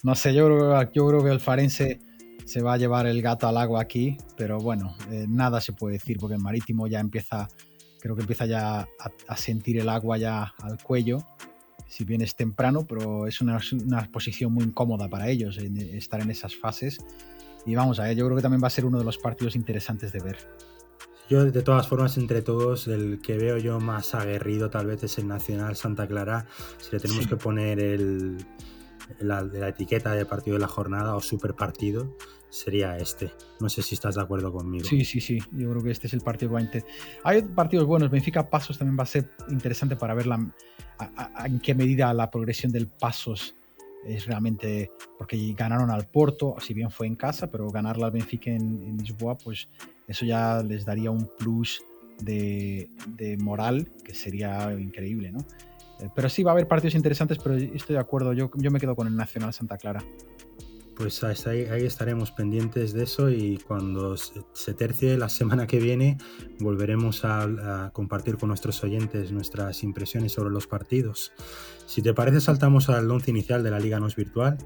no 0.02 0.16
sé, 0.16 0.34
yo 0.34 0.46
creo, 0.46 0.82
yo 0.90 1.06
creo 1.06 1.22
que 1.22 1.30
el 1.30 1.38
Farense 1.38 2.00
se 2.44 2.62
va 2.62 2.74
a 2.74 2.76
llevar 2.76 3.06
el 3.06 3.22
gato 3.22 3.48
al 3.48 3.56
agua 3.56 3.80
aquí, 3.80 4.16
pero 4.36 4.58
bueno, 4.58 4.96
eh, 5.10 5.26
nada 5.28 5.60
se 5.60 5.72
puede 5.72 5.94
decir 5.94 6.18
porque 6.18 6.34
el 6.34 6.42
marítimo 6.42 6.86
ya 6.86 7.00
empieza, 7.00 7.48
creo 8.00 8.14
que 8.14 8.22
empieza 8.22 8.46
ya 8.46 8.88
a, 9.28 9.36
sentir 9.36 9.78
el 9.78 9.88
agua 9.88 10.18
ya 10.18 10.54
al 10.62 10.82
cuello, 10.82 11.24
si 11.88 12.04
bien 12.04 12.22
es 12.22 12.34
temprano, 12.34 12.84
pero 12.86 13.26
es 13.26 13.40
una, 13.40 13.60
una 13.84 14.10
posición 14.10 14.52
muy 14.52 14.64
incómoda 14.64 15.08
para 15.08 15.28
ellos 15.28 15.58
estar 15.58 16.20
en 16.20 16.30
esas 16.30 16.56
fases. 16.56 16.98
Y 17.66 17.74
vamos 17.74 17.98
a 17.98 18.04
ver, 18.04 18.16
yo 18.16 18.26
creo 18.26 18.36
que 18.36 18.42
también 18.42 18.62
va 18.62 18.66
a 18.66 18.70
ser 18.70 18.84
uno 18.84 18.98
de 18.98 19.04
los 19.04 19.16
partidos 19.16 19.56
interesantes 19.56 20.12
de 20.12 20.20
ver. 20.20 20.36
Yo, 21.30 21.44
de 21.46 21.62
todas 21.62 21.88
formas, 21.88 22.18
entre 22.18 22.42
todos, 22.42 22.86
el 22.86 23.20
que 23.22 23.38
veo 23.38 23.56
yo 23.56 23.80
más 23.80 24.14
aguerrido 24.14 24.68
tal 24.68 24.88
vez 24.88 25.02
es 25.04 25.16
el 25.16 25.26
Nacional 25.26 25.74
Santa 25.74 26.06
Clara. 26.06 26.46
Si 26.78 26.90
le 26.92 27.00
tenemos 27.00 27.26
que 27.26 27.36
poner 27.36 27.80
el, 27.80 28.44
la, 29.20 29.42
la, 29.42 29.68
etiqueta 29.68 30.12
de 30.12 30.26
partido 30.26 30.54
de 30.54 30.60
la 30.60 30.68
jornada 30.68 31.14
o 31.16 31.20
super 31.20 31.54
partido, 31.54 32.16
sería 32.54 32.96
este. 32.96 33.32
No 33.60 33.68
sé 33.68 33.82
si 33.82 33.94
estás 33.94 34.14
de 34.14 34.22
acuerdo 34.22 34.52
conmigo. 34.52 34.84
Sí, 34.84 35.04
sí, 35.04 35.20
sí. 35.20 35.38
Yo 35.52 35.70
creo 35.70 35.82
que 35.82 35.90
este 35.90 36.06
es 36.06 36.12
el 36.12 36.20
partido 36.20 36.56
que 36.70 36.84
Hay 37.24 37.42
partidos 37.42 37.86
buenos. 37.86 38.10
Benfica 38.10 38.48
Pasos 38.48 38.78
también 38.78 38.98
va 38.98 39.02
a 39.02 39.06
ser 39.06 39.30
interesante 39.48 39.96
para 39.96 40.14
ver 40.14 40.26
la, 40.26 40.36
en 41.44 41.60
qué 41.60 41.74
medida 41.74 42.14
la 42.14 42.30
progresión 42.30 42.70
del 42.70 42.86
Pasos 42.86 43.56
es 44.06 44.26
realmente. 44.26 44.90
Porque 45.18 45.52
ganaron 45.56 45.90
al 45.90 46.06
Porto, 46.06 46.54
si 46.60 46.74
bien 46.74 46.90
fue 46.90 47.06
en 47.06 47.16
casa, 47.16 47.50
pero 47.50 47.68
ganarla 47.70 48.06
al 48.06 48.12
Benfica 48.12 48.50
en, 48.50 48.96
Lisboa, 48.98 49.36
pues 49.36 49.68
eso 50.06 50.24
ya 50.24 50.62
les 50.62 50.84
daría 50.84 51.10
un 51.10 51.28
plus 51.36 51.82
de, 52.20 52.88
de 53.08 53.36
moral 53.36 53.90
que 54.04 54.14
sería 54.14 54.72
increíble, 54.78 55.32
¿no? 55.32 55.44
Eh, 56.00 56.08
pero 56.14 56.28
sí 56.28 56.42
va 56.42 56.50
a 56.50 56.54
haber 56.54 56.68
partidos 56.68 56.94
interesantes, 56.94 57.38
pero 57.38 57.54
estoy 57.54 57.94
de 57.94 58.00
acuerdo. 58.00 58.32
Yo, 58.32 58.50
yo 58.56 58.70
me 58.70 58.80
quedo 58.80 58.96
con 58.96 59.06
el 59.06 59.16
Nacional 59.16 59.52
Santa 59.52 59.76
Clara. 59.78 60.02
Pues 60.96 61.24
ahí, 61.24 61.66
estaremos 61.84 62.30
pendientes 62.30 62.92
de 62.92 63.02
eso 63.02 63.28
y 63.28 63.58
cuando 63.66 64.16
se, 64.16 64.74
tercie 64.74 65.18
la 65.18 65.28
semana 65.28 65.66
que 65.66 65.80
viene 65.80 66.18
volveremos 66.60 67.24
a, 67.24 67.90
compartir 67.92 68.36
con 68.36 68.48
nuestros 68.48 68.82
oyentes 68.84 69.32
nuestras 69.32 69.82
impresiones 69.82 70.32
sobre 70.32 70.50
los 70.50 70.68
partidos. 70.68 71.32
Si 71.86 72.00
te 72.00 72.14
parece, 72.14 72.40
saltamos 72.40 72.88
al 72.90 73.10
once 73.10 73.30
inicial 73.30 73.64
de 73.64 73.70
la 73.72 73.80
Liga 73.80 73.98
Nos 73.98 74.14
Virtual. 74.14 74.56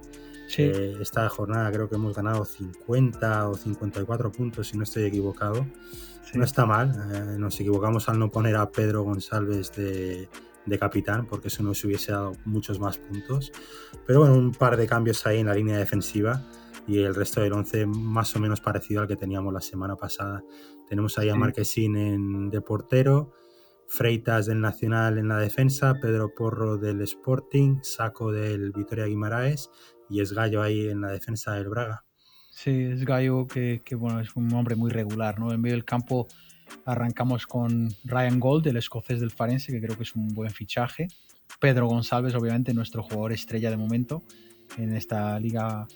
Eh, 0.58 0.96
esta 1.00 1.28
jornada 1.30 1.70
creo 1.72 1.88
que 1.88 1.94
hemos 1.94 2.14
ganado 2.14 2.44
50 2.44 3.48
o 3.48 3.54
54 3.54 4.30
puntos, 4.30 4.68
si 4.68 4.76
no 4.76 4.82
estoy 4.82 5.04
equivocado. 5.04 5.66
No 6.34 6.44
está 6.44 6.66
mal, 6.66 6.92
eh, 7.10 7.38
nos 7.38 7.58
equivocamos 7.58 8.06
al 8.10 8.18
no 8.18 8.30
poner 8.30 8.56
a 8.56 8.70
Pedro 8.70 9.02
González 9.02 9.72
de, 9.72 10.28
de 10.68 10.78
capitán, 10.78 11.26
porque 11.26 11.48
eso 11.48 11.62
nos 11.62 11.82
hubiese 11.84 12.12
dado 12.12 12.32
muchos 12.44 12.78
más 12.78 12.98
puntos. 12.98 13.52
Pero 14.06 14.20
bueno, 14.20 14.34
un 14.34 14.52
par 14.52 14.76
de 14.76 14.86
cambios 14.86 15.26
ahí 15.26 15.40
en 15.40 15.46
la 15.46 15.54
línea 15.54 15.78
defensiva 15.78 16.44
y 16.86 16.98
el 17.00 17.14
resto 17.14 17.40
del 17.40 17.52
11 17.52 17.86
más 17.86 18.34
o 18.34 18.40
menos 18.40 18.60
parecido 18.60 19.02
al 19.02 19.08
que 19.08 19.16
teníamos 19.16 19.52
la 19.52 19.60
semana 19.60 19.96
pasada. 19.96 20.42
Tenemos 20.88 21.18
ahí 21.18 21.28
a 21.28 21.34
Marquesín 21.34 21.96
en, 21.96 22.50
de 22.50 22.60
portero, 22.60 23.32
Freitas 23.86 24.46
del 24.46 24.60
Nacional 24.60 25.18
en 25.18 25.28
la 25.28 25.38
defensa, 25.38 25.94
Pedro 26.00 26.34
Porro 26.34 26.76
del 26.76 27.00
Sporting, 27.02 27.78
Saco 27.82 28.32
del 28.32 28.72
Vitoria 28.72 29.06
Guimaraes 29.06 29.70
y 30.08 30.20
Esgallo 30.20 30.62
ahí 30.62 30.88
en 30.88 31.00
la 31.00 31.08
defensa 31.08 31.54
del 31.54 31.68
Braga. 31.68 32.04
Sí, 32.50 32.70
es 32.70 33.04
Gallo 33.04 33.46
que, 33.46 33.80
bueno, 33.96 34.20
es 34.20 34.34
un 34.34 34.52
hombre 34.54 34.74
muy 34.74 34.90
regular, 34.90 35.38
¿no? 35.38 35.52
En 35.52 35.60
medio 35.60 35.76
del 35.76 35.84
campo 35.84 36.26
arrancamos 36.84 37.46
con 37.46 37.94
Ryan 38.04 38.40
Gold, 38.40 38.66
el 38.66 38.76
escocés 38.76 39.20
del 39.20 39.30
Farense, 39.30 39.72
que 39.72 39.80
creo 39.80 39.96
que 39.96 40.02
es 40.04 40.14
un 40.14 40.34
buen 40.34 40.50
fichaje. 40.50 41.08
Pedro 41.60 41.86
González, 41.86 42.34
obviamente, 42.34 42.74
nuestro 42.74 43.02
jugador 43.02 43.32
estrella 43.32 43.70
de 43.70 43.76
momento 43.76 44.22
en 44.76 44.94
esta 44.94 45.38
liga 45.40 45.86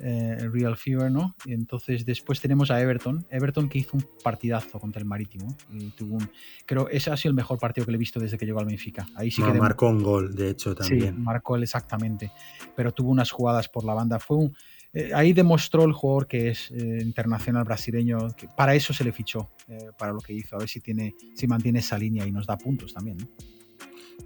eh, 0.00 0.48
Real 0.52 0.76
Fever, 0.76 1.10
¿no? 1.10 1.34
Entonces 1.46 2.04
después 2.04 2.40
tenemos 2.40 2.70
a 2.70 2.80
Everton, 2.80 3.26
Everton 3.30 3.68
que 3.68 3.78
hizo 3.78 3.96
un 3.96 4.04
partidazo 4.22 4.78
contra 4.78 5.00
el 5.00 5.06
Marítimo. 5.06 5.56
Y 5.72 5.90
tuvo 5.90 6.16
un, 6.16 6.30
creo 6.66 6.88
ese 6.88 7.10
ha 7.10 7.16
sido 7.16 7.30
el 7.30 7.36
mejor 7.36 7.58
partido 7.58 7.84
que 7.84 7.92
le 7.92 7.96
he 7.96 7.98
visto 7.98 8.20
desde 8.20 8.38
que 8.38 8.46
llegó 8.46 8.60
al 8.60 8.66
Benfica. 8.66 9.08
Ahí 9.16 9.30
sí 9.30 9.42
que 9.42 9.52
marcó 9.52 9.88
un 9.88 10.02
gol, 10.02 10.34
de 10.34 10.50
hecho, 10.50 10.74
también. 10.74 11.14
Sí, 11.14 11.20
marcó 11.20 11.56
él 11.56 11.64
exactamente, 11.64 12.30
pero 12.76 12.92
tuvo 12.92 13.10
unas 13.10 13.30
jugadas 13.30 13.68
por 13.68 13.84
la 13.84 13.94
banda. 13.94 14.18
Fue 14.18 14.36
un, 14.36 14.56
eh, 14.92 15.10
ahí 15.14 15.32
demostró 15.32 15.84
el 15.84 15.92
jugador 15.92 16.26
que 16.26 16.48
es 16.48 16.70
eh, 16.70 16.98
internacional 17.02 17.64
brasileño, 17.64 18.34
que 18.36 18.48
para 18.48 18.74
eso 18.74 18.92
se 18.92 19.04
le 19.04 19.12
fichó, 19.12 19.50
para 19.98 20.12
lo 20.12 20.20
que 20.20 20.32
hizo, 20.32 20.56
a 20.56 20.58
ver 20.60 20.68
si, 20.68 20.80
tiene, 20.80 21.14
si 21.34 21.46
mantiene 21.46 21.80
esa 21.80 21.98
línea 21.98 22.26
y 22.26 22.32
nos 22.32 22.46
da 22.46 22.56
puntos 22.56 22.94
también. 22.94 23.18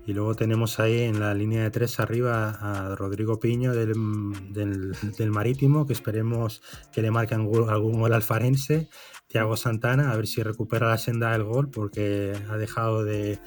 Y 0.04 0.14
luego 0.14 0.34
tenemos 0.34 0.80
ahí 0.80 1.02
en 1.02 1.20
la 1.20 1.32
línea 1.32 1.62
de 1.62 1.70
tres 1.70 2.00
arriba 2.00 2.50
a 2.60 2.96
Rodrigo 2.96 3.38
Piño 3.38 3.72
del, 3.72 5.30
Marítimo, 5.30 5.86
que 5.86 5.92
esperemos 5.92 6.60
que 6.92 7.02
le 7.02 7.12
marque 7.12 7.34
algún 7.34 8.00
gol 8.00 8.12
al 8.12 8.22
Farense. 8.22 8.88
Thiago 9.28 9.56
Santana, 9.56 10.10
a 10.10 10.16
ver 10.16 10.26
si 10.26 10.42
recupera 10.42 10.88
la 10.88 10.98
senda 10.98 11.30
del 11.32 11.44
gol, 11.44 11.70
porque 11.70 12.32
ha 12.50 12.56
dejado 12.56 13.04
de, 13.04 13.38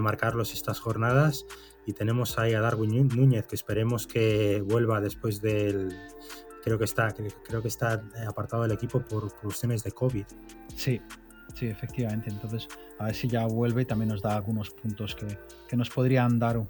marcarlos 0.00 0.54
estas 0.54 0.78
jornadas. 0.78 1.44
Y 1.84 1.94
tenemos 1.94 2.38
ahí 2.38 2.54
a 2.54 2.60
Darwin 2.60 3.08
Núñez, 3.08 3.46
que 3.46 3.56
esperemos 3.56 4.06
que 4.06 4.62
vuelva 4.64 5.00
después 5.00 5.40
del. 5.40 5.96
Creo 6.68 6.78
que 6.78 6.84
está, 6.84 7.14
creo 7.46 7.62
que 7.62 7.68
está 7.68 8.02
apartado 8.26 8.62
del 8.62 8.72
equipo 8.72 9.00
por 9.00 9.32
cuestiones 9.40 9.82
de 9.82 9.92
COVID. 9.92 10.24
Sí, 10.76 11.00
Sí, 11.54 11.66
efectivamente. 11.66 12.30
Entonces, 12.30 12.68
a 12.98 13.06
ver 13.06 13.14
si 13.14 13.28
ya 13.28 13.46
vuelve 13.46 13.82
y 13.82 13.84
también 13.84 14.10
nos 14.10 14.22
da 14.22 14.36
algunos 14.36 14.70
puntos 14.70 15.16
que, 15.16 15.76
nos 15.76 15.90
podrían 15.90 16.38
dar. 16.38 16.62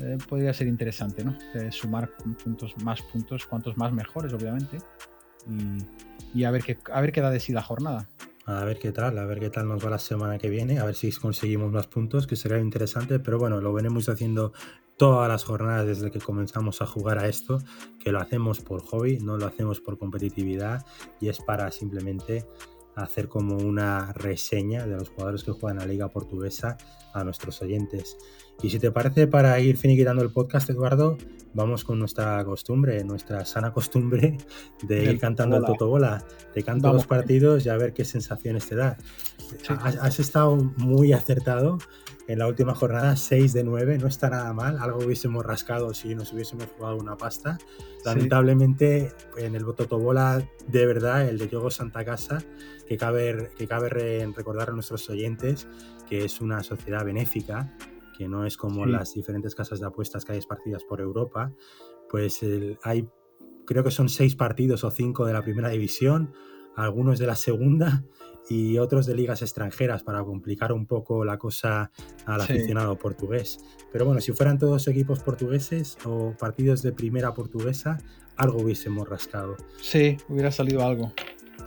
Eh, 0.00 0.18
podría 0.28 0.52
ser 0.52 0.66
interesante, 0.66 1.24
¿no? 1.24 1.36
Eh, 1.54 1.70
sumar 1.72 2.10
puntos, 2.42 2.76
más 2.82 3.00
puntos, 3.02 3.46
cuantos 3.46 3.76
más 3.76 3.92
mejores, 3.92 4.32
obviamente. 4.32 4.78
Y, 6.34 6.44
a, 6.44 6.50
ver 6.50 6.62
qué, 6.62 6.78
a 6.92 7.00
ver 7.00 7.10
qué 7.10 7.20
da 7.22 7.30
de 7.30 7.40
sí 7.40 7.52
la 7.52 7.62
jornada. 7.62 8.06
A 8.44 8.64
ver 8.64 8.78
qué 8.78 8.92
tal, 8.92 9.18
a 9.18 9.24
ver 9.24 9.40
qué 9.40 9.50
tal 9.50 9.66
nos 9.68 9.84
va 9.84 9.90
la 9.90 9.98
semana 9.98 10.38
que 10.38 10.48
viene, 10.48 10.78
a 10.78 10.84
ver 10.84 10.94
si 10.94 11.10
conseguimos 11.12 11.70
más 11.70 11.86
puntos, 11.86 12.26
que 12.26 12.36
sería 12.36 12.58
interesante, 12.58 13.18
pero 13.18 13.38
bueno, 13.38 13.60
lo 13.60 13.72
venimos 13.72 14.08
haciendo 14.08 14.52
todas 14.98 15.28
las 15.28 15.44
jornadas 15.44 15.86
desde 15.86 16.10
que 16.10 16.18
comenzamos 16.18 16.82
a 16.82 16.86
jugar 16.86 17.18
a 17.18 17.28
esto, 17.28 17.58
que 17.98 18.12
lo 18.12 18.20
hacemos 18.20 18.60
por 18.60 18.82
hobby, 18.82 19.18
no 19.18 19.38
lo 19.38 19.46
hacemos 19.46 19.80
por 19.80 19.98
competitividad 19.98 20.84
y 21.20 21.28
es 21.28 21.38
para 21.38 21.70
simplemente 21.70 22.46
hacer 22.94 23.28
como 23.28 23.56
una 23.56 24.12
reseña 24.12 24.86
de 24.86 24.96
los 24.96 25.10
jugadores 25.10 25.44
que 25.44 25.52
juegan 25.52 25.78
la 25.78 25.86
liga 25.86 26.08
portuguesa 26.08 26.76
a 27.14 27.24
nuestros 27.24 27.62
oyentes. 27.62 28.18
Y 28.60 28.70
si 28.70 28.78
te 28.78 28.90
parece, 28.90 29.28
para 29.28 29.58
ir 29.60 29.76
finiquitando 29.76 30.22
el 30.22 30.32
podcast, 30.32 30.68
Eduardo, 30.68 31.16
vamos 31.54 31.84
con 31.84 31.98
nuestra 31.98 32.44
costumbre, 32.44 33.04
nuestra 33.04 33.44
sana 33.44 33.72
costumbre 33.72 34.36
de 34.82 35.04
ir 35.04 35.18
cantando 35.18 35.56
el 35.56 35.64
Totobola. 35.64 36.24
Te 36.52 36.62
canto 36.62 36.92
los 36.92 37.06
partidos 37.06 37.64
y 37.66 37.68
a 37.68 37.76
ver 37.76 37.92
qué 37.92 38.04
sensaciones 38.04 38.68
te 38.68 38.74
da. 38.74 38.96
Has, 39.80 40.18
estado 40.18 40.56
muy 40.56 41.12
acertado 41.12 41.78
en 42.28 42.38
la 42.38 42.46
última 42.46 42.74
jornada, 42.74 43.16
6 43.16 43.54
de 43.54 43.64
9, 43.64 43.98
no 43.98 44.06
está 44.06 44.28
nada 44.28 44.52
mal, 44.52 44.78
algo 44.78 44.98
hubiésemos 44.98 45.44
rascado 45.44 45.94
si 45.94 46.14
nos 46.14 46.30
hubiésemos 46.34 46.66
jugado 46.76 46.98
una 46.98 47.16
pasta. 47.16 47.56
Lamentablemente, 48.04 49.14
en 49.38 49.54
el 49.54 49.64
Totobola, 49.64 50.46
de 50.66 50.86
verdad, 50.86 51.26
el 51.26 51.38
de 51.38 51.48
Yogo 51.48 51.70
Santa 51.70 52.04
Casa, 52.04 52.44
que 52.86 52.98
cabe, 52.98 53.50
que 53.56 53.66
cabe 53.66 53.88
recordar 54.36 54.68
a 54.68 54.72
nuestros 54.72 55.08
oyentes 55.08 55.66
que 56.06 56.24
es 56.24 56.40
una 56.42 56.62
sociedad 56.62 57.04
benéfica, 57.04 57.74
que 58.16 58.28
no 58.28 58.44
es 58.44 58.58
como 58.58 58.84
las 58.84 59.14
diferentes 59.14 59.54
casas 59.54 59.80
de 59.80 59.86
apuestas 59.86 60.24
que 60.24 60.32
hay 60.32 60.38
esparcidas 60.38 60.84
por 60.84 61.00
Europa, 61.00 61.52
pues 62.10 62.40
hay, 62.82 63.08
creo 63.66 63.84
que 63.84 63.90
son 63.90 64.08
seis 64.10 64.36
partidos 64.36 64.84
o 64.84 64.90
cinco 64.90 65.24
de 65.24 65.32
la 65.32 65.42
primera 65.42 65.68
división, 65.70 66.32
algunos 66.84 67.18
de 67.18 67.26
la 67.26 67.36
segunda 67.36 68.04
y 68.48 68.78
otros 68.78 69.06
de 69.06 69.14
ligas 69.14 69.42
extranjeras 69.42 70.02
para 70.02 70.22
complicar 70.22 70.72
un 70.72 70.86
poco 70.86 71.24
la 71.24 71.36
cosa 71.38 71.90
al 72.24 72.40
aficionado 72.40 72.96
portugués. 72.96 73.58
Pero 73.92 74.06
bueno, 74.06 74.20
si 74.20 74.32
fueran 74.32 74.58
todos 74.58 74.88
equipos 74.88 75.20
portugueses 75.20 75.98
o 76.04 76.34
partidos 76.38 76.82
de 76.82 76.92
primera 76.92 77.34
portuguesa, 77.34 77.98
algo 78.36 78.62
hubiésemos 78.62 79.08
rascado. 79.08 79.56
Sí, 79.80 80.16
hubiera 80.28 80.50
salido 80.50 80.86
algo. 80.86 81.12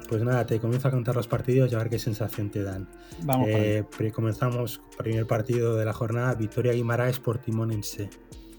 Pues 0.09 0.23
nada, 0.23 0.45
te 0.45 0.59
comienzo 0.59 0.87
a 0.87 0.91
contar 0.91 1.15
los 1.15 1.27
partidos 1.27 1.71
y 1.71 1.75
a 1.75 1.77
ver 1.77 1.89
qué 1.89 1.99
sensación 1.99 2.49
te 2.49 2.63
dan. 2.63 2.89
Vamos. 3.23 3.47
Eh, 3.49 3.85
comenzamos, 4.13 4.81
primer 4.97 5.27
partido 5.27 5.75
de 5.75 5.85
la 5.85 5.93
jornada, 5.93 6.33
Victoria 6.35 6.73
Guimaraes 6.73 7.19
por 7.19 7.37
Timonense. 7.37 8.09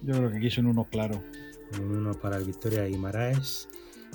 Yo 0.03 0.15
creo 0.15 0.31
que 0.31 0.37
aquí 0.37 0.47
es 0.47 0.59
un 0.59 0.67
uno 0.67 0.85
claro. 0.85 1.23
Un 1.81 1.97
uno 1.97 2.13
para 2.13 2.37
el 2.37 2.45
Victoria 2.45 2.85
Guimaraes. 2.85 3.69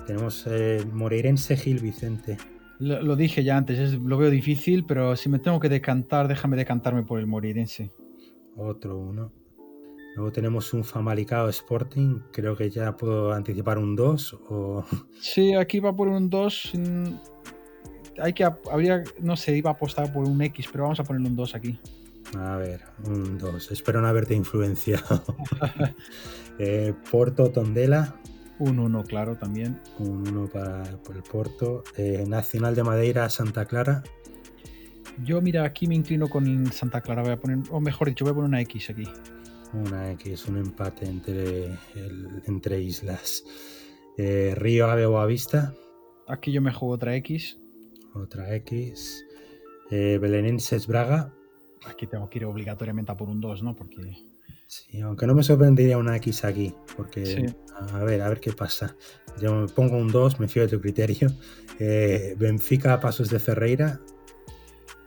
Tenemos 0.05 0.45
eh, 0.47 0.86
Moreirense 0.91 1.57
Gil 1.57 1.79
Vicente. 1.79 2.38
Lo, 2.79 3.15
dije 3.15 3.43
ya 3.43 3.57
antes, 3.57 3.93
lo 3.93 4.17
veo 4.17 4.29
difícil, 4.29 4.86
pero 4.86 5.15
si 5.15 5.29
me 5.29 5.39
tengo 5.39 5.60
que 5.60 5.67
decantar, 5.67 6.27
déjame 6.27 6.57
decantarme 6.57 7.03
por 7.03 7.19
el 7.19 7.25
Moreirense. 7.25 7.91
Otro 8.55 8.99
uno. 8.99 9.31
Luego 10.15 10.31
tenemos 10.31 10.73
un 10.73 10.83
Famalicao 10.83 11.49
Sporting, 11.49 12.19
creo 12.31 12.55
que 12.55 12.69
ya 12.69 12.95
puedo 12.95 13.33
anticipar 13.33 13.77
un 13.77 13.95
2 13.95 14.33
o... 14.49 14.86
Sí, 15.19 15.53
aquí 15.53 15.79
va 15.79 15.95
por 15.95 16.07
un 16.07 16.29
2. 16.29 16.71
Mm, 16.75 17.07
hay 18.19 18.33
que, 18.33 18.43
habría, 18.43 19.03
no 19.19 19.36
sé, 19.36 19.55
iba 19.55 19.71
a 19.71 19.73
apostar 19.73 20.12
por 20.12 20.27
un 20.27 20.41
X, 20.41 20.67
pero 20.71 20.86
vamos 20.86 20.99
a 20.99 21.03
ponerle 21.03 21.29
un 21.29 21.36
2 21.36 21.55
aquí. 21.55 21.79
A 22.36 22.57
ver, 22.57 22.81
un 23.05 23.38
2. 23.38 23.71
Espero 23.71 24.01
no 24.01 24.07
haberte 24.07 24.36
influenciado. 24.36 25.23
Eh, 26.60 26.95
Porto 27.12 27.51
Tondela. 27.51 28.15
Un 28.59 28.79
1, 28.79 29.03
claro, 29.03 29.35
también. 29.37 29.79
Un 29.99 30.27
1 30.27 30.47
para 30.47 30.83
por 31.03 31.15
el 31.15 31.23
Porto. 31.23 31.83
Eh, 31.95 32.25
Nacional 32.27 32.75
de 32.75 32.83
Madeira, 32.83 33.29
Santa 33.29 33.65
Clara. 33.65 34.03
Yo, 35.23 35.41
mira, 35.41 35.63
aquí 35.63 35.87
me 35.87 35.95
inclino 35.95 36.27
con 36.27 36.71
Santa 36.71 37.01
Clara. 37.01 37.21
Voy 37.21 37.31
a 37.31 37.39
poner, 37.39 37.59
o 37.69 37.79
mejor 37.79 38.07
dicho, 38.09 38.25
voy 38.25 38.31
a 38.31 38.35
poner 38.35 38.49
una 38.49 38.61
X 38.61 38.89
aquí. 38.89 39.07
Una 39.73 40.11
X, 40.11 40.47
un 40.47 40.57
empate 40.57 41.05
entre, 41.05 41.69
entre 42.45 42.81
islas. 42.81 43.43
Eh, 44.17 44.53
Río 44.55 44.89
Ave 44.89 45.05
Boavista. 45.05 45.73
Aquí 46.27 46.51
yo 46.51 46.61
me 46.61 46.73
juego 46.73 46.95
otra 46.95 47.15
X. 47.15 47.59
Otra 48.13 48.55
X. 48.55 49.25
Eh, 49.91 50.17
Belenenses 50.19 50.87
Braga. 50.87 51.33
Aquí 51.85 52.07
tengo 52.07 52.29
que 52.29 52.39
ir 52.39 52.45
obligatoriamente 52.45 53.11
a 53.11 53.17
por 53.17 53.29
un 53.29 53.39
2, 53.39 53.63
¿no? 53.63 53.75
Porque. 53.75 54.26
Sí, 54.67 54.99
aunque 54.99 55.25
no 55.25 55.34
me 55.34 55.43
sorprendería 55.43 55.97
una 55.97 56.17
X 56.17 56.43
aquí, 56.43 56.75
porque 56.97 57.53
a 57.91 58.03
ver, 58.03 58.21
a 58.21 58.30
ver 58.30 58.39
qué 58.39 58.51
pasa. 58.51 58.95
Yo 59.41 59.56
me 59.56 59.67
pongo 59.67 59.97
un 59.97 60.10
2, 60.10 60.39
me 60.39 60.47
fío 60.47 60.63
de 60.63 60.69
tu 60.69 60.82
criterio. 60.82 61.32
Eh, 61.80 62.34
Benfica 62.39 62.99
Pasos 62.99 63.30
de 63.30 63.38
Ferreira. 63.38 64.01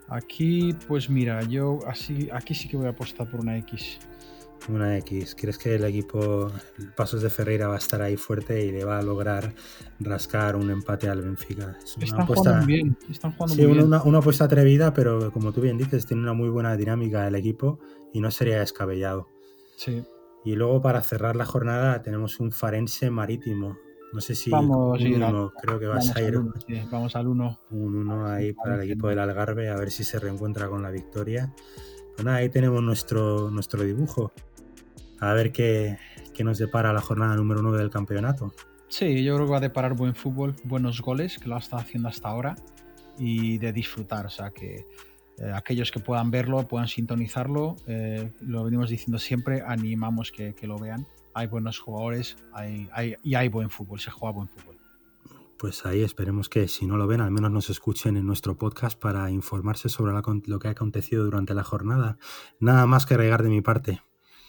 Aquí, 0.07 0.73
pues 0.87 1.11
mira, 1.11 1.43
yo 1.43 1.81
así, 1.85 2.29
aquí 2.33 2.55
sí 2.55 2.69
que 2.69 2.77
voy 2.77 2.87
a 2.87 2.91
apostar 2.91 3.29
por 3.29 3.41
una 3.41 3.59
X. 3.59 3.99
Una 4.69 4.97
X. 4.99 5.35
¿Crees 5.37 5.59
que 5.59 5.75
el 5.75 5.83
equipo 5.83 6.53
Pasos 6.97 7.23
de 7.23 7.31
Ferreira 7.31 7.67
va 7.67 7.75
a 7.75 7.79
estar 7.79 8.01
ahí 8.01 8.17
fuerte 8.17 8.65
y 8.65 8.71
le 8.71 8.85
va 8.85 9.01
a 9.01 9.03
lograr 9.03 9.53
rascar 9.99 10.55
un 10.55 10.71
empate 10.71 11.09
al 11.09 11.23
Benfica? 11.23 11.77
están 12.01 12.25
jugando 12.25 12.67
bien. 12.67 12.97
Están 13.11 13.33
jugando 13.33 13.57
sí, 13.57 13.65
una, 13.65 14.05
una, 14.05 14.19
apuesta 14.19 14.45
atrevida, 14.45 14.95
pero 14.95 15.33
como 15.33 15.51
tú 15.51 15.61
bien 15.61 15.77
dices, 15.77 16.07
tiene 16.07 16.23
una 16.23 16.35
muy 16.35 16.51
buena 16.51 16.77
dinámica 16.77 17.27
el 17.27 17.35
equipo 17.35 17.81
y 18.13 18.21
no 18.21 18.31
sería 18.31 18.61
descabellado. 18.61 19.27
Sí. 19.81 20.05
Y 20.45 20.57
luego 20.57 20.83
para 20.83 21.01
cerrar 21.01 21.37
la 21.37 21.47
jornada 21.47 22.03
tenemos 22.03 22.39
un 22.39 22.53
Farense 22.53 23.11
Marítimo. 23.11 23.79
No 24.13 24.21
sé 24.21 24.35
si 24.35 24.51
vamos, 24.51 25.01
un 25.01 25.23
uno, 25.23 25.53
creo 25.59 25.79
que 25.79 25.87
va 25.87 25.99
a 25.99 26.21
ir. 26.21 26.39
vamos 26.91 27.17
al 27.17 27.29
1. 27.29 27.61
Un 27.71 27.97
1 27.97 28.27
ahí 28.27 28.53
para 28.53 28.75
el 28.75 28.83
equipo 28.83 29.09
del 29.09 29.21
Algarve, 29.21 29.71
a 29.71 29.77
ver 29.77 29.91
si 29.91 30.05
se 30.05 30.19
reencuentra 30.19 30.69
con 30.69 30.83
la 30.83 30.91
victoria. 30.91 31.55
Pues 32.15 32.25
nada, 32.27 32.39
ahí 32.39 32.51
tenemos 32.51 32.83
nuestro, 32.83 33.51
nuestro 33.51 33.83
dibujo 33.83 34.33
a 35.21 35.33
ver 35.33 35.53
qué, 35.53 35.99
nos 36.43 36.59
depara 36.59 36.93
la 36.93 37.01
jornada 37.01 37.37
número 37.37 37.63
9 37.63 37.79
del 37.79 37.91
campeonato. 37.91 38.53
Sí, 38.89 39.23
yo 39.23 39.37
creo 39.37 39.47
que 39.47 39.53
va 39.53 39.59
a 39.59 39.61
deparar 39.61 39.95
buen 39.95 40.15
fútbol, 40.15 40.57
buenos 40.65 41.01
goles, 41.01 41.39
que 41.39 41.49
lo 41.49 41.57
ha 41.57 41.59
estado 41.59 41.83
haciendo 41.83 42.09
hasta 42.09 42.29
ahora, 42.29 42.57
y 43.19 43.59
de 43.59 43.73
disfrutar. 43.73 44.27
O 44.27 44.31
sea, 44.31 44.51
que 44.51 44.87
eh, 45.41 45.53
aquellos 45.55 45.91
que 45.91 46.01
puedan 46.01 46.31
verlo, 46.31 46.69
puedan 46.69 46.89
sintonizarlo, 46.89 47.77
eh, 47.87 48.31
lo 48.41 48.65
venimos 48.65 48.91
diciendo 48.91 49.19
siempre, 49.19 49.63
animamos 49.67 50.33
que, 50.33 50.55
lo 50.63 50.79
vean. 50.79 51.07
Hay 51.35 51.47
buenos 51.47 51.79
jugadores 51.79 52.37
y 53.23 53.35
hay 53.35 53.49
buen 53.49 53.71
fútbol, 53.71 54.01
se 54.01 54.11
juega 54.11 54.35
buen 54.35 54.49
fútbol. 54.49 54.81
Pues 55.61 55.85
ahí 55.85 56.03
esperemos 56.03 56.49
que 56.49 56.69
si 56.69 56.87
no 56.87 56.97
lo 56.97 57.07
ven, 57.07 57.21
al 57.21 57.31
menos 57.31 57.51
nos 57.51 57.69
escuchen 57.69 58.17
en 58.17 58.27
nuestro 58.27 58.57
podcast 58.57 58.99
para 58.99 59.31
informarse 59.31 59.91
sobre 59.91 60.15
lo 60.47 60.59
que 60.59 60.69
ha 60.69 60.71
acontecido 60.71 61.25
durante 61.25 61.53
la 61.53 61.65
jornada. 61.65 62.17
Nada 62.61 62.87
más 62.87 63.05
que 63.05 63.17
regar 63.17 63.43
de 63.43 63.51
mi 63.51 63.61
parte. 63.61 64.01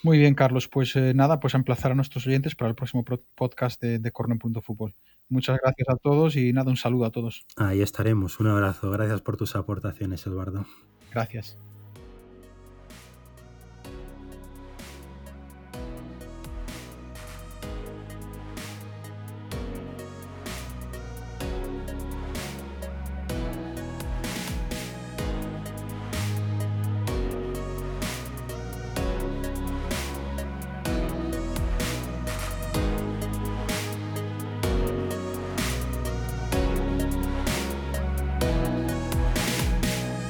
Muy 0.03 0.17
bien, 0.17 0.33
Carlos. 0.33 0.67
Pues 0.67 0.95
eh, 0.95 1.13
nada, 1.13 1.39
pues 1.39 1.53
a 1.53 1.57
emplazar 1.57 1.91
a 1.91 1.95
nuestros 1.95 2.25
oyentes 2.27 2.55
para 2.55 2.69
el 2.69 2.75
próximo 2.75 3.05
podcast 3.35 3.81
de, 3.81 3.99
de 3.99 4.11
Corner.fútbol. 4.11 4.95
Muchas 5.29 5.59
gracias 5.63 5.87
a 5.89 5.95
todos 5.95 6.35
y 6.35 6.51
nada, 6.51 6.69
un 6.71 6.77
saludo 6.77 7.05
a 7.05 7.11
todos. 7.11 7.45
Ahí 7.55 7.81
estaremos. 7.81 8.39
Un 8.39 8.47
abrazo. 8.47 8.91
Gracias 8.91 9.21
por 9.21 9.37
tus 9.37 9.55
aportaciones, 9.55 10.25
Eduardo. 10.25 10.65
Gracias. 11.11 11.57